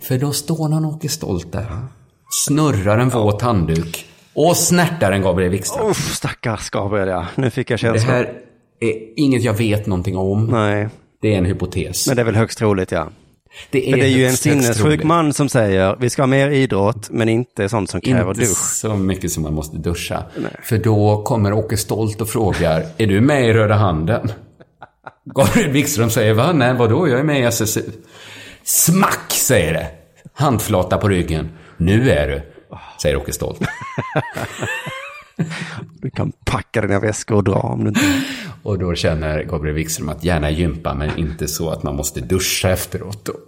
För 0.00 0.18
då 0.18 0.32
står 0.32 0.68
någon 0.68 0.84
Åke 0.84 1.08
Stolt 1.08 1.52
där. 1.52 1.66
Snurrar 2.30 2.98
en 2.98 3.08
våt 3.08 3.42
handduk. 3.42 4.06
Och 4.34 4.56
snärtar 4.56 5.12
en 5.12 5.22
Gabriel 5.22 5.50
Wikström. 5.50 5.86
Uff, 5.90 6.14
stackars 6.14 6.70
Gabriel 6.70 7.08
ja. 7.08 7.26
Nu 7.34 7.50
fick 7.50 7.70
jag 7.70 7.76
Det 7.76 7.80
känslan. 7.80 8.14
här 8.14 8.32
är 8.80 9.20
inget 9.20 9.42
jag 9.42 9.54
vet 9.54 9.86
någonting 9.86 10.16
om. 10.16 10.46
Nej, 10.46 10.88
Det 11.22 11.34
är 11.34 11.38
en 11.38 11.44
hypotes. 11.44 12.06
men 12.06 12.16
det 12.16 12.22
är 12.22 12.26
väl 12.26 12.34
högst 12.36 12.58
troligt 12.58 12.92
ja. 12.92 13.08
Det 13.70 13.86
är, 13.86 13.90
Men 13.90 14.00
det 14.00 14.06
är 14.06 14.10
ju 14.10 14.26
en 14.26 14.36
sinnessjuk 14.36 15.02
man 15.02 15.32
som 15.32 15.48
säger 15.48 15.96
vi 16.00 16.10
ska 16.10 16.22
ha 16.22 16.26
mer 16.26 16.50
idrott 16.50 17.10
men 17.10 17.28
inte 17.28 17.68
sånt 17.68 17.90
som 17.90 18.00
kräver 18.00 18.30
Inte 18.30 18.40
dusch. 18.40 18.56
så 18.58 18.96
mycket 18.96 19.32
som 19.32 19.42
man 19.42 19.54
måste 19.54 19.76
duscha. 19.76 20.22
För 20.62 20.78
då 20.78 21.22
kommer 21.22 21.52
Åke 21.52 21.76
Stolt 21.76 22.20
och 22.20 22.28
frågar, 22.28 22.86
är 22.96 23.06
du 23.06 23.20
med 23.20 23.48
i 23.48 23.52
Röda 23.52 23.74
Handen? 23.74 24.32
Gabriel 25.24 25.70
Wikström 25.70 26.10
säger, 26.10 26.34
va? 26.34 26.52
Nej, 26.52 26.74
vadå? 26.74 27.08
Jag 27.08 27.20
är 27.20 27.24
med 27.24 27.40
i 27.40 27.42
SSU. 27.42 27.82
Smack, 28.64 29.30
säger 29.32 29.72
det. 29.74 29.86
Handflata 30.34 30.96
på 30.98 31.08
ryggen. 31.08 31.48
Nu 31.76 32.10
är 32.10 32.28
du, 32.28 32.42
säger 33.02 33.16
Åke 33.16 33.32
Stolt. 33.32 33.60
Du 36.00 36.10
kan 36.10 36.32
packa 36.44 36.80
dina 36.80 37.00
väskor 37.00 37.36
och 37.36 37.44
dra 37.44 37.54
om 37.54 37.84
du 37.84 37.88
inte... 37.88 38.00
Och 38.62 38.78
då 38.78 38.94
känner 38.94 39.42
Gabriel 39.42 39.74
Wikström 39.74 40.08
att 40.08 40.24
gärna 40.24 40.50
gympa, 40.50 40.94
men 40.94 41.18
inte 41.18 41.48
så 41.48 41.70
att 41.70 41.82
man 41.82 41.96
måste 41.96 42.20
duscha 42.20 42.70
efteråt. 42.70 43.28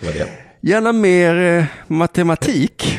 Det 0.00 0.06
var 0.06 0.12
det. 0.12 0.28
Gärna 0.60 0.92
mer 0.92 1.36
eh, 1.36 1.64
matematik. 1.86 2.98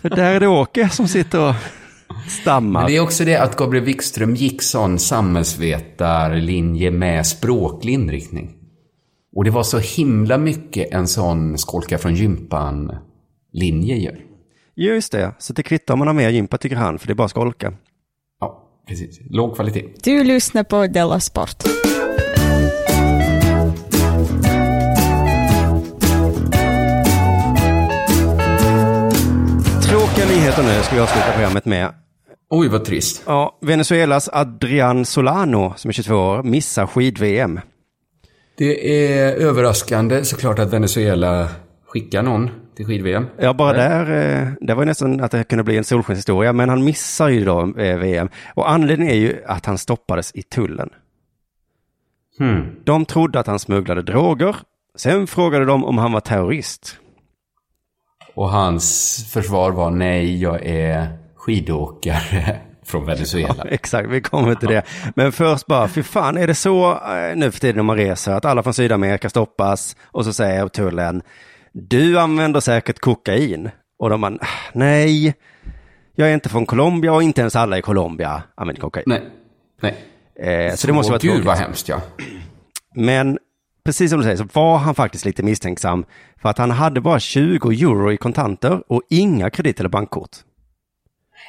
För 0.00 0.08
där 0.08 0.34
är 0.34 0.40
det 0.40 0.48
Åke 0.48 0.88
som 0.88 1.08
sitter 1.08 1.48
och 1.48 1.54
stammar. 2.28 2.80
Men 2.80 2.90
det 2.90 2.96
är 2.96 3.00
också 3.00 3.24
det 3.24 3.36
att 3.36 3.56
Gabriel 3.56 3.84
Wikström 3.84 4.34
gick 4.34 4.62
sån 4.62 4.98
samhällsvetarlinje 4.98 6.90
med 6.90 7.26
språklig 7.26 7.92
inriktning. 7.92 8.54
Och 9.36 9.44
det 9.44 9.50
var 9.50 9.62
så 9.62 9.78
himla 9.78 10.38
mycket 10.38 10.92
en 10.92 11.08
sån 11.08 11.58
skolka 11.58 11.98
från 11.98 12.14
gympan-linje 13.52 13.96
ju. 13.96 14.16
Just 14.74 15.12
det, 15.12 15.34
så 15.38 15.52
det 15.52 15.62
kvittar 15.62 15.94
om 15.94 15.98
man 15.98 16.08
har 16.08 16.14
mer 16.14 16.30
gympa 16.30 16.58
tycker 16.58 16.76
han, 16.76 16.98
för 16.98 17.06
det 17.06 17.12
är 17.12 17.14
bara 17.14 17.28
skolka. 17.28 17.72
Ja, 18.40 18.68
precis. 18.88 19.20
Låg 19.30 19.54
kvalitet. 19.54 19.84
Du 20.02 20.24
lyssnar 20.24 20.64
på 20.64 20.86
Della 20.86 21.20
Sport. 21.20 21.62
Tråkiga 29.82 30.26
nyheter 30.26 30.62
nu 30.62 30.82
ska 30.82 30.94
vi 30.94 31.00
avsluta 31.00 31.32
programmet 31.32 31.64
med. 31.64 31.94
Oj, 32.50 32.68
vad 32.68 32.84
trist. 32.84 33.22
Ja, 33.26 33.58
Venezuelas 33.60 34.28
Adrian 34.32 35.04
Solano, 35.04 35.74
som 35.76 35.88
är 35.88 35.92
22 35.92 36.14
år, 36.14 36.42
missar 36.42 36.86
skid-VM. 36.86 37.60
Det 38.58 39.04
är 39.06 39.32
överraskande 39.32 40.24
såklart 40.24 40.58
att 40.58 40.72
Venezuela 40.72 41.48
skickar 41.86 42.22
någon 42.22 42.50
till 42.76 42.86
skid-VM. 42.86 43.26
Ja, 43.38 43.52
bara 43.52 43.72
där, 43.72 44.40
eh, 44.40 44.48
det 44.60 44.74
var 44.74 44.84
nästan 44.84 45.20
att 45.20 45.30
det 45.30 45.44
kunde 45.44 45.64
bli 45.64 45.76
en 45.76 45.84
solskenshistoria, 45.84 46.52
men 46.52 46.68
han 46.68 46.84
missar 46.84 47.28
ju 47.28 47.44
då 47.44 47.60
eh, 47.78 47.98
VM. 47.98 48.28
Och 48.54 48.70
anledningen 48.70 49.14
är 49.14 49.18
ju 49.18 49.42
att 49.46 49.66
han 49.66 49.78
stoppades 49.78 50.32
i 50.34 50.42
tullen. 50.42 50.90
Hmm. 52.38 52.76
De 52.84 53.04
trodde 53.04 53.40
att 53.40 53.46
han 53.46 53.58
smugglade 53.58 54.02
droger. 54.02 54.56
Sen 54.96 55.26
frågade 55.26 55.64
de 55.64 55.84
om 55.84 55.98
han 55.98 56.12
var 56.12 56.20
terrorist. 56.20 56.98
Och 58.34 58.50
hans 58.50 59.16
försvar 59.32 59.70
var 59.70 59.90
nej, 59.90 60.42
jag 60.42 60.66
är 60.66 61.08
skidåkare 61.36 62.56
från 62.84 63.06
Venezuela. 63.06 63.64
Exakt, 63.64 64.08
vi 64.08 64.20
kommer 64.20 64.54
till 64.54 64.68
det. 64.68 64.82
Men 65.14 65.32
först 65.32 65.66
bara, 65.66 65.88
fy 65.88 66.02
fan, 66.02 66.36
är 66.36 66.46
det 66.46 66.54
så 66.54 66.90
eh, 66.90 67.36
nu 67.36 67.50
för 67.50 67.60
tiden 67.60 67.76
när 67.76 67.82
man 67.82 67.96
reser 67.96 68.32
att 68.32 68.44
alla 68.44 68.62
från 68.62 68.74
Sydamerika 68.74 69.30
stoppas 69.30 69.96
och 70.02 70.24
så 70.24 70.32
säger 70.32 70.68
tullen, 70.68 71.22
du 71.72 72.18
använder 72.18 72.60
säkert 72.60 72.98
kokain. 72.98 73.70
Och 73.98 74.10
de 74.10 74.20
bara, 74.20 74.38
nej, 74.72 75.34
jag 76.14 76.30
är 76.30 76.34
inte 76.34 76.48
från 76.48 76.66
Colombia 76.66 77.12
och 77.12 77.22
inte 77.22 77.40
ens 77.40 77.56
alla 77.56 77.78
i 77.78 77.82
Colombia 77.82 78.42
använder 78.54 78.80
kokain. 78.80 79.04
Nej, 79.06 79.22
nej. 79.82 79.94
Eh, 80.68 80.74
så, 80.74 80.86
det 80.86 80.92
måste 80.92 81.12
vara 81.12 81.18
Gud 81.18 81.30
tråkigt. 81.30 81.46
vad 81.46 81.56
hemskt 81.56 81.88
ja. 81.88 82.00
Men 82.94 83.38
precis 83.84 84.10
som 84.10 84.18
du 84.18 84.24
säger 84.24 84.36
så 84.36 84.48
var 84.52 84.78
han 84.78 84.94
faktiskt 84.94 85.24
lite 85.24 85.42
misstänksam 85.42 86.04
för 86.42 86.48
att 86.48 86.58
han 86.58 86.70
hade 86.70 87.00
bara 87.00 87.20
20 87.20 87.70
euro 87.70 88.12
i 88.12 88.16
kontanter 88.16 88.82
och 88.92 89.02
inga 89.10 89.50
kredit 89.50 89.80
eller 89.80 89.88
bankkort. 89.90 90.30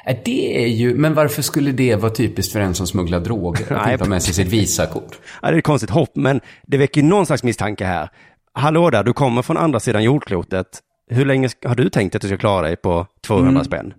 Äh, 0.06 0.16
Det 0.24 0.64
är 0.64 0.66
ju, 0.68 0.94
men 0.94 1.14
varför 1.14 1.42
skulle 1.42 1.72
det 1.72 1.96
vara 1.96 2.12
typiskt 2.12 2.52
för 2.52 2.60
en 2.60 2.74
som 2.74 2.86
smugglar 2.86 3.20
droger? 3.20 3.72
Att 3.72 3.90
inte 3.92 4.04
ha 4.04 4.08
med 4.08 4.22
sig 4.22 4.34
sitt 4.34 4.48
Visakort. 4.48 5.18
Ja, 5.42 5.48
det 5.50 5.54
är 5.56 5.58
ett 5.58 5.64
konstigt 5.64 5.90
hopp, 5.90 6.10
men 6.16 6.40
det 6.66 6.76
väcker 6.78 7.02
någon 7.02 7.26
slags 7.26 7.42
misstanke 7.42 7.84
här. 7.84 8.08
Hallå 8.56 8.90
där, 8.90 9.04
du 9.04 9.12
kommer 9.12 9.42
från 9.42 9.56
andra 9.56 9.80
sidan 9.80 10.02
jordklotet. 10.02 10.66
Hur 11.10 11.24
länge 11.24 11.48
har 11.64 11.74
du 11.74 11.88
tänkt 11.88 12.14
att 12.14 12.22
du 12.22 12.28
ska 12.28 12.36
klara 12.36 12.62
dig 12.62 12.76
på 12.76 13.06
200 13.26 13.64
spänn? 13.64 13.94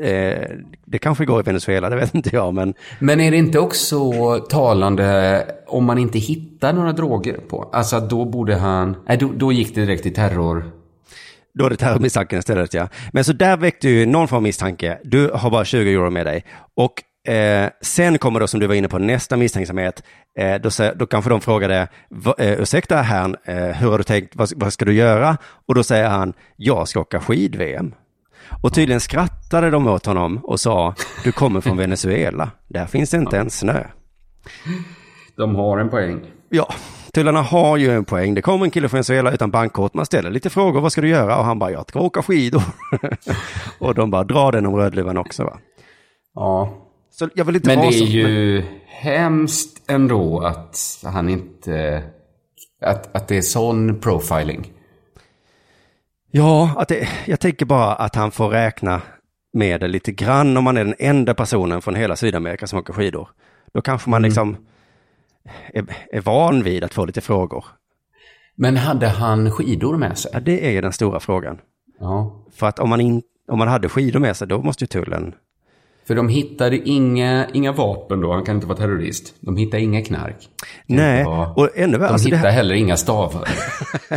Eh, 0.00 0.48
det 0.86 0.98
kanske 0.98 1.24
går 1.24 1.40
i 1.40 1.42
Venezuela, 1.42 1.90
det 1.90 1.96
vet 2.00 2.14
inte 2.14 2.30
jag, 2.32 2.54
men 2.54 2.74
Men 2.98 3.20
är 3.20 3.30
det 3.30 3.36
inte 3.36 3.58
också 3.58 4.10
talande 4.38 5.46
om 5.66 5.84
man 5.84 5.98
inte 5.98 6.18
hittar 6.18 6.72
några 6.72 6.92
droger 6.92 7.38
på? 7.48 7.70
Alltså 7.72 8.00
då 8.00 8.24
borde 8.24 8.54
han, 8.56 8.96
nej 9.08 9.16
då, 9.16 9.30
då 9.36 9.52
gick 9.52 9.74
det 9.74 9.80
direkt 9.80 10.02
till 10.02 10.14
terror. 10.14 10.70
då 11.54 11.66
är 11.66 11.70
det 11.70 11.76
terrormisstanken 11.76 12.38
istället, 12.38 12.74
ja. 12.74 12.88
Men 13.12 13.24
så 13.24 13.32
där 13.32 13.56
väckte 13.56 13.88
ju 13.88 14.06
någon 14.06 14.28
form 14.28 14.36
av 14.36 14.42
misstanke. 14.42 14.98
Du 15.04 15.30
har 15.34 15.50
bara 15.50 15.64
20 15.64 15.92
euro 15.92 16.10
med 16.10 16.26
dig. 16.26 16.44
Och 16.74 16.92
eh, 17.28 17.70
sen 17.80 18.18
kommer 18.18 18.40
då, 18.40 18.46
som 18.46 18.60
du 18.60 18.66
var 18.66 18.74
inne 18.74 18.88
på, 18.88 18.98
nästa 18.98 19.36
misstänksamhet. 19.36 20.02
Eh, 20.38 20.54
då, 20.54 20.70
då 20.96 21.06
kanske 21.06 21.30
de 21.30 21.40
frågade, 21.40 21.88
"Va- 22.10 22.34
eh, 22.38 22.60
ursäkta 22.60 22.96
herrn, 22.96 23.36
eh, 23.44 23.54
hur 23.56 23.90
har 23.90 23.98
du 23.98 24.04
tänkt, 24.04 24.36
vad, 24.36 24.48
vad 24.56 24.72
ska 24.72 24.84
du 24.84 24.92
göra? 24.94 25.36
Och 25.68 25.74
då 25.74 25.82
säger 25.82 26.08
han, 26.08 26.32
jag 26.56 26.88
ska 26.88 27.00
åka 27.00 27.20
skid-VM. 27.20 27.94
Och 28.62 28.74
tydligen 28.74 29.00
skrattade 29.00 29.70
de 29.70 29.86
åt 29.86 30.06
honom 30.06 30.38
och 30.38 30.60
sa, 30.60 30.94
du 31.24 31.32
kommer 31.32 31.60
från 31.60 31.76
Venezuela, 31.84 32.50
där 32.68 32.86
finns 32.86 33.10
det 33.10 33.16
inte 33.16 33.36
ens 33.36 33.58
snö. 33.58 33.84
De 35.36 35.54
har 35.56 35.78
en 35.78 35.90
poäng. 35.90 36.20
Ja, 36.48 36.68
tullarna 37.14 37.42
har 37.42 37.76
ju 37.76 37.90
en 37.90 38.04
poäng. 38.04 38.34
Det 38.34 38.42
kommer 38.42 38.64
en 38.64 38.70
kille 38.70 38.88
från 38.88 38.96
Venezuela 38.96 39.32
utan 39.32 39.50
bankkort. 39.50 39.94
Man 39.94 40.06
ställer 40.06 40.30
lite 40.30 40.50
frågor. 40.50 40.80
Vad 40.80 40.92
ska 40.92 41.00
du 41.00 41.08
göra? 41.08 41.38
Och 41.38 41.44
han 41.44 41.58
bara, 41.58 41.70
jag 41.70 41.88
ska 41.88 42.00
åka 42.00 42.22
skidor. 42.22 42.62
och 43.78 43.94
de 43.94 44.10
bara, 44.10 44.24
dra 44.24 44.50
den 44.50 44.66
om 44.66 44.76
Rödluvan 44.76 45.18
också 45.18 45.44
va? 45.44 45.58
Ja. 46.34 46.74
Så 47.22 47.28
jag 47.34 47.44
vill 47.44 47.56
inte 47.56 47.68
Men 47.68 47.76
det 47.78 47.82
vara 47.84 47.94
är 47.94 47.98
så. 47.98 48.04
ju 48.04 48.64
hemskt 48.86 49.90
ändå 49.90 50.40
att 50.40 50.78
han 51.04 51.28
inte, 51.28 52.02
att, 52.80 53.16
att 53.16 53.28
det 53.28 53.36
är 53.36 53.42
sån 53.42 54.00
profiling. 54.00 54.72
Ja, 56.30 56.74
att 56.76 56.88
det, 56.88 57.08
jag 57.26 57.40
tänker 57.40 57.66
bara 57.66 57.94
att 57.94 58.14
han 58.14 58.30
får 58.30 58.48
räkna 58.48 59.02
med 59.52 59.80
det 59.80 59.88
lite 59.88 60.12
grann 60.12 60.56
om 60.56 60.64
man 60.64 60.76
är 60.76 60.84
den 60.84 60.94
enda 60.98 61.34
personen 61.34 61.82
från 61.82 61.94
hela 61.94 62.16
Sydamerika 62.16 62.66
som 62.66 62.78
åker 62.78 62.92
skidor. 62.92 63.28
Då 63.74 63.80
kanske 63.80 64.10
man 64.10 64.22
liksom 64.22 64.56
är, 65.74 65.84
är 66.12 66.20
van 66.20 66.62
vid 66.62 66.84
att 66.84 66.94
få 66.94 67.04
lite 67.04 67.20
frågor. 67.20 67.64
Men 68.54 68.76
hade 68.76 69.08
han 69.08 69.50
skidor 69.50 69.96
med 69.96 70.18
sig? 70.18 70.30
Ja, 70.34 70.40
det 70.40 70.76
är 70.76 70.82
den 70.82 70.92
stora 70.92 71.20
frågan. 71.20 71.58
Ja. 72.00 72.44
För 72.54 72.66
att 72.66 72.78
om 72.78 72.88
man, 72.88 73.00
in, 73.00 73.22
om 73.48 73.58
man 73.58 73.68
hade 73.68 73.88
skidor 73.88 74.20
med 74.20 74.36
sig, 74.36 74.48
då 74.48 74.62
måste 74.62 74.84
ju 74.84 74.88
tullen... 74.88 75.34
För 76.06 76.14
de 76.14 76.28
hittade 76.28 76.76
inga, 76.88 77.46
inga 77.52 77.72
vapen 77.72 78.20
då, 78.20 78.32
han 78.32 78.44
kan 78.44 78.54
inte 78.54 78.66
vara 78.66 78.78
terrorist. 78.78 79.34
De 79.40 79.56
hittade 79.56 79.82
inga 79.82 80.02
knark. 80.02 80.48
Nej, 80.86 81.20
Ja. 81.22 81.54
och 81.56 81.68
ännu 81.74 81.98
värre, 81.98 82.08
De 82.08 82.12
alltså 82.12 82.28
hittade 82.28 82.48
här, 82.48 82.50
heller 82.56 82.74
inga 82.74 82.96
stavar. 82.96 83.48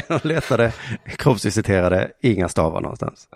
de 0.22 0.28
letade 0.28 0.72
kroppsvisiterade, 1.18 2.12
inga 2.22 2.50
stavar 2.50 2.82
någonstans. 2.82 3.28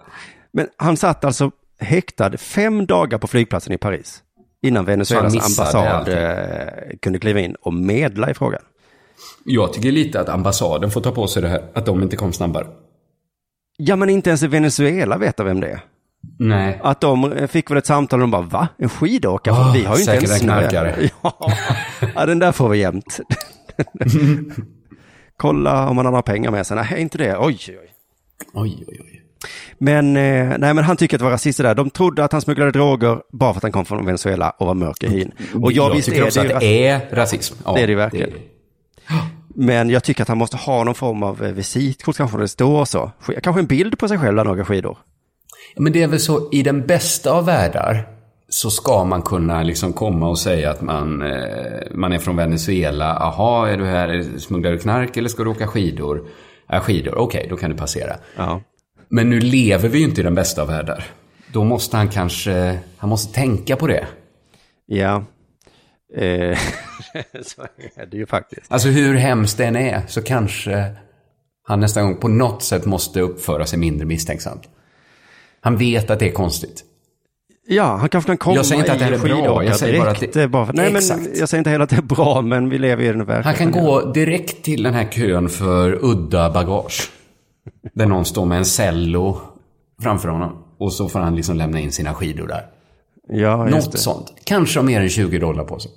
Men 0.51 0.67
han 0.77 0.97
satt 0.97 1.23
alltså 1.25 1.51
häktad 1.79 2.37
fem 2.37 2.85
dagar 2.85 3.17
på 3.17 3.27
flygplatsen 3.27 3.73
i 3.73 3.77
Paris. 3.77 4.23
Innan 4.61 4.85
Venezuelas 4.85 5.33
ambassad 5.59 6.07
eh, 6.09 6.97
kunde 7.01 7.19
kliva 7.19 7.39
in 7.39 7.55
och 7.61 7.73
medla 7.73 8.31
i 8.31 8.33
frågan. 8.33 8.61
Jag 9.45 9.73
tycker 9.73 9.91
lite 9.91 10.19
att 10.21 10.29
ambassaden 10.29 10.91
får 10.91 11.01
ta 11.01 11.11
på 11.11 11.27
sig 11.27 11.41
det 11.41 11.47
här, 11.47 11.63
att 11.73 11.85
de 11.85 12.03
inte 12.03 12.15
kom 12.15 12.33
snabbare. 12.33 12.67
Ja, 13.77 13.95
men 13.95 14.09
inte 14.09 14.29
ens 14.29 14.43
i 14.43 14.47
Venezuela 14.47 15.17
vet 15.17 15.39
vem 15.39 15.59
det 15.59 15.67
är. 15.67 15.81
Nej. 16.39 16.79
Att 16.83 17.01
de 17.01 17.47
fick 17.47 17.71
väl 17.71 17.77
ett 17.77 17.85
samtal 17.85 18.19
och 18.19 18.23
de 18.23 18.31
bara, 18.31 18.41
va? 18.41 18.67
En 18.77 18.89
skidåkare? 18.89 19.55
Ah, 19.55 19.71
vi 19.73 19.83
har 19.85 19.95
ju 19.95 20.01
inte 20.01 20.13
ens 20.15 20.31
en 20.31 20.39
snö." 20.39 20.61
Ja. 21.23 21.51
ja, 22.15 22.25
den 22.25 22.39
där 22.39 22.51
får 22.51 22.69
vi 22.69 22.77
jämt. 22.77 23.19
Kolla 25.37 25.89
om 25.89 25.95
man 25.95 26.05
har 26.05 26.11
några 26.11 26.21
pengar 26.21 26.51
med 26.51 26.67
sig. 26.67 26.75
Nej, 26.77 27.01
inte 27.01 27.17
det. 27.17 27.37
Oj, 27.37 27.57
oj, 27.67 27.77
oj. 27.81 27.89
Oj, 28.53 28.83
oj, 28.87 28.99
oj. 29.03 29.21
Men, 29.77 30.17
eh, 30.17 30.57
nej, 30.57 30.73
men 30.73 30.77
han 30.83 30.97
tycker 30.97 31.15
att 31.17 31.19
det 31.19 31.23
var 31.23 31.31
rasister 31.31 31.63
där. 31.63 31.75
De 31.75 31.89
trodde 31.89 32.23
att 32.23 32.31
han 32.31 32.41
smugglade 32.41 32.71
droger 32.71 33.21
bara 33.31 33.53
för 33.53 33.57
att 33.59 33.63
han 33.63 33.71
kom 33.71 33.85
från 33.85 34.05
Venezuela 34.05 34.49
och 34.49 34.67
var 34.67 34.73
mörk 34.73 35.03
i 35.03 35.07
hyn. 35.09 35.31
Och 35.63 35.71
jag, 35.71 35.95
visst 35.95 36.07
tycker 36.09 36.21
är 36.21 36.25
också 36.27 36.43
det 36.43 36.53
att 36.55 36.59
det 36.61 36.87
är 36.87 37.01
rasism. 37.11 37.55
Ja, 37.65 37.73
Det 37.73 37.81
är 37.81 37.87
det 37.87 37.95
verkligen. 37.95 38.29
Men 39.55 39.89
jag 39.89 40.03
tycker 40.03 40.21
att 40.21 40.27
han 40.27 40.37
måste 40.37 40.57
ha 40.57 40.83
någon 40.83 40.95
form 40.95 41.23
av 41.23 41.43
eh, 41.45 41.51
visitkort, 41.51 42.17
kanske 42.17 42.37
det 42.37 42.47
står 42.47 42.85
så. 42.85 43.11
Sk- 43.21 43.39
Kanske 43.39 43.59
en 43.59 43.65
bild 43.67 43.99
på 43.99 44.07
sig 44.07 44.17
själv 44.17 44.35
där 44.35 44.43
några 44.43 44.65
skidor. 44.65 44.97
Men 45.75 45.93
det 45.93 46.03
är 46.03 46.07
väl 46.07 46.19
så, 46.19 46.49
i 46.51 46.63
den 46.63 46.85
bästa 46.85 47.31
av 47.31 47.45
världar 47.45 48.07
så 48.49 48.69
ska 48.69 49.03
man 49.03 49.21
kunna 49.21 49.63
liksom 49.63 49.93
komma 49.93 50.29
och 50.29 50.39
säga 50.39 50.71
att 50.71 50.81
man, 50.81 51.21
eh, 51.21 51.79
man 51.91 52.13
är 52.13 52.19
från 52.19 52.35
Venezuela. 52.35 53.15
Aha, 53.15 53.67
är 53.67 53.77
du 53.77 53.85
här, 53.85 54.37
smugglar 54.37 54.71
du 54.71 54.77
knark 54.77 55.17
eller 55.17 55.29
ska 55.29 55.43
du 55.43 55.49
åka 55.49 55.67
skidor? 55.67 56.27
Ja, 56.67 56.79
skidor, 56.79 57.17
okej, 57.17 57.47
då 57.49 57.57
kan 57.57 57.69
du 57.69 57.77
passera. 57.77 58.15
Ja. 58.35 58.61
Men 59.09 59.29
nu 59.29 59.39
lever 59.39 59.89
vi 59.89 59.99
ju 59.99 60.05
inte 60.05 60.21
i 60.21 60.23
den 60.23 60.35
bästa 60.35 60.61
av 60.61 60.67
världar. 60.67 61.03
Då 61.53 61.63
måste 61.63 61.97
han 61.97 62.09
kanske, 62.09 62.79
han 62.97 63.09
måste 63.09 63.33
tänka 63.33 63.75
på 63.75 63.87
det. 63.87 64.07
Ja. 64.85 65.23
Eh, 66.15 66.57
så 67.41 67.61
är 67.95 68.05
det 68.05 68.17
ju 68.17 68.25
faktiskt. 68.25 68.71
Alltså 68.71 68.87
hur 68.87 69.15
hemskt 69.15 69.57
det 69.57 69.65
än 69.65 69.75
är 69.75 70.01
så 70.07 70.21
kanske 70.21 70.95
han 71.63 71.79
nästa 71.79 72.01
gång 72.01 72.15
på 72.15 72.27
något 72.27 72.63
sätt 72.63 72.85
måste 72.85 73.21
uppföra 73.21 73.65
sig 73.65 73.79
mindre 73.79 74.05
misstänksamt. 74.05 74.69
Han 75.61 75.77
vet 75.77 76.09
att 76.09 76.19
det 76.19 76.27
är 76.27 76.31
konstigt. 76.31 76.83
Ja, 77.67 77.83
han 77.97 78.09
kanske 78.09 78.27
kan 78.29 78.37
komma 78.37 78.55
Jag 78.55 78.65
säger 78.65 78.81
inte 78.81 78.91
att 78.93 78.99
det 78.99 79.05
är 79.05 79.19
bra, 79.43 79.63
jag 79.63 79.75
säger 79.75 79.99
bara 79.99 80.11
att 80.11 80.19
direkt, 80.19 80.33
det- 80.33 80.41
eh, 80.43 80.47
bara 80.49 80.65
för, 80.65 80.73
Nej, 80.73 80.95
Exakt. 80.95 81.21
men 81.21 81.31
jag 81.39 81.49
säger 81.49 81.59
inte 81.59 81.69
heller 81.69 81.83
att 81.83 81.89
det 81.89 81.95
är 81.95 82.01
bra, 82.01 82.41
men 82.41 82.69
vi 82.69 82.77
lever 82.77 83.03
i 83.03 83.07
den 83.07 83.25
verkligheten. 83.25 83.43
Han 83.73 83.73
kan 83.73 83.83
gå 83.85 84.11
direkt 84.11 84.63
till 84.63 84.83
den 84.83 84.93
här 84.93 85.05
kön 85.11 85.49
för 85.49 85.99
udda 86.05 86.49
bagage. 86.49 87.11
Där 87.93 88.05
någon 88.05 88.25
står 88.25 88.45
med 88.45 88.57
en 88.57 88.65
cello 88.65 89.41
framför 90.01 90.29
honom. 90.29 90.63
Och 90.79 90.93
så 90.93 91.09
får 91.09 91.19
han 91.19 91.35
liksom 91.35 91.55
lämna 91.55 91.79
in 91.79 91.91
sina 91.91 92.13
skidor 92.13 92.47
där. 92.47 92.65
Ja, 93.29 93.69
just 93.69 93.85
Något 93.85 93.91
det. 93.91 93.97
sånt. 93.97 94.33
Kanske 94.43 94.79
ha 94.79 94.83
mer 94.83 95.01
än 95.01 95.09
20 95.09 95.39
dollar 95.39 95.63
på 95.63 95.79
sig. 95.79 95.91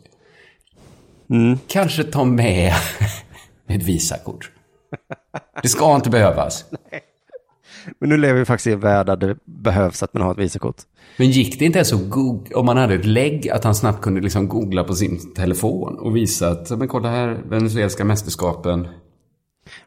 Mm. 1.31 1.59
Kanske 1.67 2.05
ta 2.05 2.25
med 2.25 2.73
ett 3.69 3.83
Visakort. 3.83 4.51
Det 5.63 5.69
ska 5.69 5.95
inte 5.95 6.11
behövas. 6.11 6.65
Men 7.99 8.09
nu 8.09 8.17
lever 8.17 8.39
vi 8.39 8.45
faktiskt 8.45 8.67
i 8.67 8.73
en 8.73 8.81
värld 8.81 9.07
där 9.07 9.17
det 9.17 9.37
behövs 9.45 10.03
att 10.03 10.15
man 10.15 10.23
har 10.23 10.33
ett 10.33 10.39
visakort. 10.39 10.77
Men 11.17 11.31
gick 11.31 11.59
det 11.59 11.65
inte 11.65 11.79
ens 11.79 11.93
att 11.93 12.09
googla, 12.11 12.59
om 12.59 12.67
man 12.67 12.77
hade 12.77 12.95
ett 12.95 13.05
lägg, 13.05 13.49
att 13.49 13.65
han 13.65 13.75
snabbt 13.75 14.03
kunde 14.03 14.21
liksom 14.21 14.49
googla 14.49 14.85
på 14.85 14.95
sin 14.95 15.35
telefon 15.35 15.99
och 15.99 16.17
visa 16.17 16.49
att, 16.49 16.71
men 16.71 16.89
kolla 16.89 17.11
här, 17.11 17.41
Venezuelska 17.49 18.05
mästerskapen. 18.05 18.89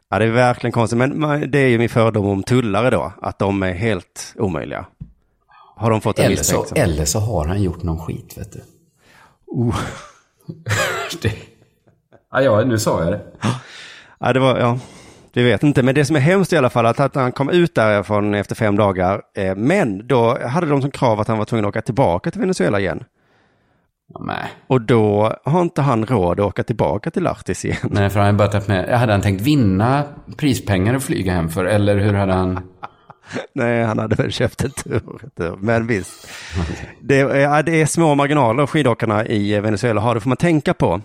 Ja, 0.08 0.18
det 0.18 0.24
är 0.24 0.30
verkligen 0.30 0.72
konstigt, 0.72 0.98
men 0.98 1.50
det 1.50 1.58
är 1.58 1.68
ju 1.68 1.78
min 1.78 1.88
fördom 1.88 2.26
om 2.26 2.42
tullare 2.42 2.90
då, 2.90 3.12
att 3.22 3.38
de 3.38 3.62
är 3.62 3.72
helt 3.72 4.34
omöjliga. 4.38 4.86
Har 5.76 5.90
de 5.90 6.00
fått 6.00 6.18
en 6.18 6.24
Eller 6.24 6.36
så, 6.36 6.66
eller 6.74 7.04
så 7.04 7.18
har 7.18 7.46
han 7.46 7.62
gjort 7.62 7.82
någon 7.82 7.98
skit, 7.98 8.38
vet 8.38 8.52
du. 8.52 8.60
Oh. 9.46 9.76
det... 11.22 11.32
Ja, 12.32 12.42
ja, 12.42 12.64
nu 12.64 12.78
sa 12.78 13.04
jag 13.04 13.12
det. 13.12 13.20
Ja, 14.20 14.32
det 14.32 14.40
var, 14.40 14.58
ja, 14.58 14.78
vi 15.36 15.42
vet 15.50 15.62
inte, 15.62 15.82
men 15.82 15.94
det 15.94 16.04
som 16.04 16.16
är 16.16 16.20
hemskt 16.20 16.52
i 16.52 16.56
alla 16.56 16.70
fall, 16.70 16.86
att, 16.86 17.00
att 17.00 17.14
han 17.14 17.32
kom 17.32 17.50
ut 17.50 17.74
därifrån 17.74 18.34
efter 18.34 18.54
fem 18.54 18.76
dagar, 18.76 19.22
eh, 19.36 19.56
men 19.56 20.06
då 20.06 20.38
hade 20.48 20.66
de 20.66 20.82
som 20.82 20.90
krav 20.90 21.20
att 21.20 21.28
han 21.28 21.38
var 21.38 21.44
tvungen 21.44 21.64
att 21.64 21.68
åka 21.68 21.82
tillbaka 21.82 22.30
till 22.30 22.40
Venezuela 22.40 22.80
igen. 22.80 23.04
Nej. 24.20 24.44
Och 24.66 24.80
då 24.80 25.32
har 25.44 25.62
inte 25.62 25.82
han 25.82 26.06
råd 26.06 26.40
att 26.40 26.46
åka 26.46 26.62
tillbaka 26.64 27.10
till 27.10 27.22
Lahtis 27.22 27.64
igen. 27.64 27.76
Nej, 27.82 28.10
för 28.10 28.20
han 28.20 28.26
hade 28.26 28.38
börjat 28.48 28.68
med, 28.68 28.98
hade 28.98 29.12
han 29.12 29.20
tänkt 29.22 29.40
vinna 29.40 30.04
prispengar 30.36 30.94
och 30.94 31.02
flyga 31.02 31.32
hem 31.32 31.48
för? 31.48 31.64
Eller 31.64 31.96
hur 31.98 32.12
hade 32.14 32.32
han... 32.32 32.60
Nej, 33.54 33.84
han 33.84 33.98
hade 33.98 34.16
väl 34.16 34.32
köpt 34.32 34.64
en 34.64 34.70
tur. 34.70 35.56
Men 35.58 35.86
visst, 35.86 36.28
det, 37.00 37.20
är- 37.20 37.36
ja, 37.36 37.62
det 37.62 37.80
är 37.82 37.86
små 37.86 38.14
marginaler 38.14 38.66
skidåkarna 38.66 39.26
i 39.26 39.60
Venezuela 39.60 40.00
har. 40.00 40.14
Det 40.14 40.20
får 40.20 40.30
man 40.30 40.36
tänka 40.36 40.74
på. 40.74 41.00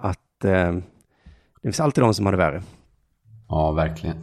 Att 0.00 0.44
eh, 0.44 0.72
det 0.72 0.82
finns 1.62 1.80
alltid 1.80 2.04
de 2.04 2.14
som 2.14 2.26
har 2.26 2.32
det 2.32 2.38
värre. 2.38 2.62
Ja, 3.48 3.72
verkligen. 3.72 4.16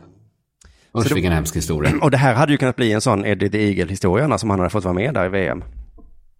Usch, 0.98 1.12
vilken 1.16 1.32
hemsk 1.32 1.56
historia. 1.56 1.92
Och 2.02 2.12
det 2.12 2.18
här 2.18 2.34
hade 2.34 2.52
ju 2.52 2.58
kunnat 2.58 2.76
bli 2.76 2.92
en 2.92 3.02
sån 3.02 3.26
Eddie 3.26 3.50
the 3.50 3.58
Eagle-historia 3.68 4.38
som 4.38 4.50
han 4.50 4.60
hade 4.60 4.70
fått 4.70 4.84
vara 4.84 4.94
med 4.94 5.14
där 5.14 5.26
i 5.26 5.30
VM. 5.30 5.64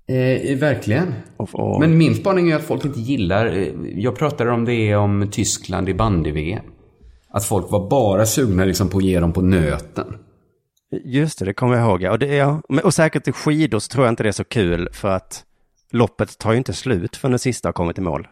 Eh, 0.08 0.58
verkligen. 0.58 1.14
Och, 1.38 1.56
och, 1.56 1.80
Men 1.80 1.98
min 1.98 2.16
spaning 2.16 2.52
är 2.52 2.56
att 2.56 2.64
folk 2.64 2.86
inte 2.86 3.00
gillar, 3.00 3.46
eh, 3.46 3.68
jag 3.96 4.16
pratade 4.16 4.52
om 4.52 4.66
det 4.66 4.96
om 4.96 5.28
Tyskland 5.32 5.90
i 5.90 5.94
bandy-VM. 5.94 6.66
Att 7.30 7.46
folk 7.46 7.72
var 7.72 7.90
bara 7.90 8.26
sugna 8.26 8.66
liksom 8.66 8.90
på 8.90 8.98
att 8.98 9.04
ge 9.04 9.20
dem 9.20 9.34
på 9.34 9.42
nöten. 9.42 10.18
Just 11.04 11.40
det, 11.40 11.46
det 11.46 11.54
kommer 11.54 11.76
jag 11.76 11.90
ihåg. 11.90 12.02
ja. 12.02 12.12
Och, 12.12 12.20
det 12.20 12.60
men- 12.70 12.84
och 12.84 12.94
säkert 12.94 13.28
i 13.28 13.32
skidor 13.32 13.80
så 13.80 13.88
tror 13.92 14.06
jag 14.06 14.12
inte 14.12 14.24
det 14.24 14.30
är 14.30 14.32
så 14.32 14.44
kul 14.44 14.90
för 14.92 15.10
att 15.10 15.44
loppet 15.92 16.38
tar 16.38 16.52
ju 16.52 16.58
inte 16.58 16.74
slut 16.74 17.16
förrän 17.16 17.32
den 17.32 17.40
sista 17.40 17.68
har 17.68 17.74
kommit 17.74 17.98
i 17.98 18.02
mål. 18.02 18.28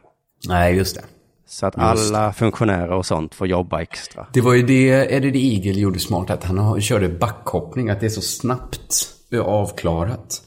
Nej, 0.47 0.76
just 0.76 0.95
det. 0.95 1.01
Så 1.46 1.66
att 1.66 1.76
Just 1.78 2.14
alla 2.14 2.34
funktionärer 2.34 2.91
och 2.91 3.06
sånt 3.06 3.36
får 3.36 3.48
jobba 3.48 3.82
extra. 3.82 4.28
Det 4.34 4.41
var 4.41 4.54
ju 4.54 4.64
det 4.64 5.14
Eddie 5.14 5.56
Eagle 5.56 5.82
gjorde 5.82 6.00
smart, 6.00 6.30
att 6.30 6.44
han 6.44 6.82
körde 6.82 7.10
backhoppning, 7.10 7.89
att 7.89 8.00
det 8.00 8.06
är 8.06 8.10
så 8.10 8.22
snabbt 8.22 9.10
avklarat. 9.46 10.41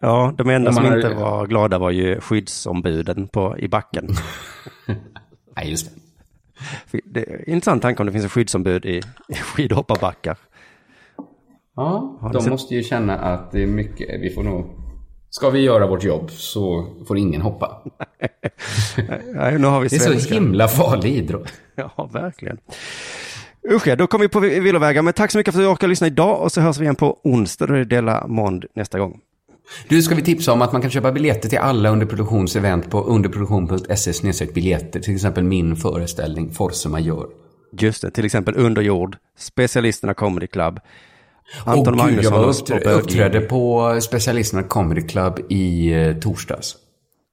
Ja, 0.00 0.34
de 0.38 0.50
enda 0.50 0.70
Om 0.70 0.74
som 0.74 0.84
har- 0.84 0.96
inte 0.96 1.14
var 1.14 1.46
glada 1.46 1.78
var 1.78 1.90
ju 1.90 2.20
skyddsombuden 2.20 3.28
på, 3.28 3.58
i 3.58 3.68
backen. 3.68 4.08
Nej, 5.56 5.70
just 5.70 5.90
det. 6.90 7.00
Det 7.04 7.20
är 7.20 7.48
intressant 7.48 7.82
tanke 7.82 8.02
om 8.02 8.06
det 8.06 8.12
finns 8.12 8.24
en 8.24 8.30
skyddsombud 8.30 8.84
i, 8.86 8.96
i 9.28 9.34
skidhopparbackar. 9.34 10.36
Ja, 11.76 12.30
de 12.32 12.50
måste 12.50 12.74
ju 12.74 12.82
känna 12.82 13.18
att 13.18 13.52
det 13.52 13.62
är 13.62 13.66
mycket, 13.66 14.20
vi 14.20 14.30
får 14.30 14.42
nog... 14.42 14.66
Ska 15.36 15.50
vi 15.50 15.60
göra 15.60 15.86
vårt 15.86 16.04
jobb 16.04 16.30
så 16.30 16.86
får 17.06 17.18
ingen 17.18 17.40
hoppa. 17.40 17.82
Ja, 19.34 19.50
nu 19.50 19.66
har 19.66 19.80
vi 19.80 19.88
Det 19.88 19.96
är 19.96 20.18
så 20.18 20.34
himla 20.34 20.68
farlig 20.68 21.16
idrott. 21.16 21.52
Ja, 21.74 22.10
verkligen. 22.12 22.58
Usch 23.70 23.86
ja, 23.86 23.96
då 23.96 24.06
kommer 24.06 24.24
vi 24.24 24.28
på 24.28 24.40
villovägar. 24.40 25.02
Men 25.02 25.14
tack 25.14 25.30
så 25.30 25.38
mycket 25.38 25.54
för 25.54 25.60
att 25.60 25.66
du 25.66 25.68
orkade 25.68 25.90
lyssna 25.90 26.06
idag 26.06 26.40
och 26.40 26.52
så 26.52 26.60
hörs 26.60 26.78
vi 26.78 26.82
igen 26.82 26.94
på 26.94 27.18
onsdag. 27.24 27.66
Då 27.66 27.74
är 27.74 27.78
det 27.78 27.84
Dela 27.84 28.26
Mond 28.26 28.64
nästa 28.74 28.98
gång. 28.98 29.20
Du, 29.88 30.02
ska 30.02 30.14
vi 30.14 30.22
tipsa 30.22 30.52
om 30.52 30.62
att 30.62 30.72
man 30.72 30.82
kan 30.82 30.90
köpa 30.90 31.12
biljetter 31.12 31.48
till 31.48 31.58
alla 31.58 31.88
underproduktionsevent 31.90 32.90
på 32.90 33.04
underproduktion.se 33.04 34.46
biljetter. 34.54 35.00
Till 35.00 35.14
exempel 35.14 35.44
min 35.44 35.76
föreställning 35.76 36.52
Force 36.52 36.88
Majeure. 36.88 37.28
Just 37.72 38.02
det, 38.02 38.10
till 38.10 38.24
exempel 38.24 38.54
Underjord, 38.56 39.16
Specialisterna 39.38 40.14
Comedy 40.14 40.46
Club, 40.46 40.80
Anton 41.64 41.84
gud, 41.84 41.86
jag 41.86 41.92
var 41.96 42.04
Magnusson 42.06 42.44
och 42.44 42.50
upptr- 42.50 42.84
Bög- 42.84 42.98
uppträdde 43.00 43.40
på 43.40 43.98
Specialisterna 44.02 44.62
Comedy 44.62 45.02
Club 45.02 45.40
i 45.48 45.92
eh, 45.92 46.16
torsdags. 46.16 46.76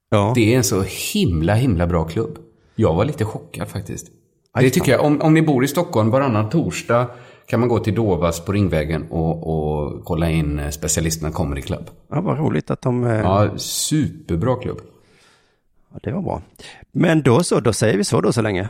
Ja, 0.09 0.31
Det 0.35 0.53
är 0.53 0.57
en 0.57 0.63
så 0.63 0.83
himla, 1.13 1.53
himla 1.55 1.87
bra 1.87 2.03
klubb. 2.03 2.37
Jag 2.75 2.93
var 2.93 3.05
lite 3.05 3.25
chockad 3.25 3.67
faktiskt. 3.67 4.07
Aj, 4.53 4.63
Det 4.63 4.69
tycker 4.69 4.91
jag, 4.91 5.01
om, 5.05 5.21
om 5.21 5.33
ni 5.33 5.41
bor 5.41 5.63
i 5.63 5.67
Stockholm 5.67 6.09
varannan 6.09 6.49
torsdag 6.49 7.07
kan 7.47 7.59
man 7.59 7.69
gå 7.69 7.79
till 7.79 7.95
Dovas 7.95 8.45
på 8.45 8.51
Ringvägen 8.51 9.07
och, 9.11 9.47
och 9.83 10.05
kolla 10.05 10.29
in 10.29 10.59
eh, 10.59 10.69
Specialisterna 10.69 11.31
Comedy 11.31 11.61
Club. 11.61 11.89
ja, 12.09 12.21
vad 12.21 12.37
roligt 12.39 12.71
att 12.71 12.81
de... 12.81 13.03
eh, 13.03 13.11
Ja. 13.15 13.45
Ja, 13.45 13.57
superbra 13.57 14.55
klubb. 14.55 14.79
det 16.03 16.11
var 16.11 16.21
bra. 16.21 16.41
Men 16.91 17.21
då 17.21 17.43
så, 17.43 17.59
då 17.59 17.73
säger 17.73 17.97
vi 17.97 18.03
så 18.03 18.21
då 18.21 18.31
så 18.31 18.41
länge. 18.41 18.69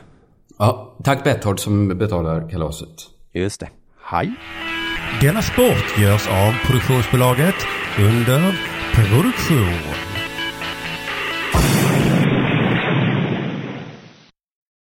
Ja, 0.57 0.95
tack 1.03 1.23
Betthard 1.23 1.59
som 1.59 1.87
betalar 1.87 2.49
kalaset. 2.49 2.89
Just 3.33 3.59
det. 3.59 3.69
Hej. 4.03 4.33
Denna 5.19 5.41
sport 5.41 5.97
görs 5.97 6.27
av 6.27 6.53
produktionsbolaget 6.65 7.55
under 7.97 8.55
produktion. 8.93 10.10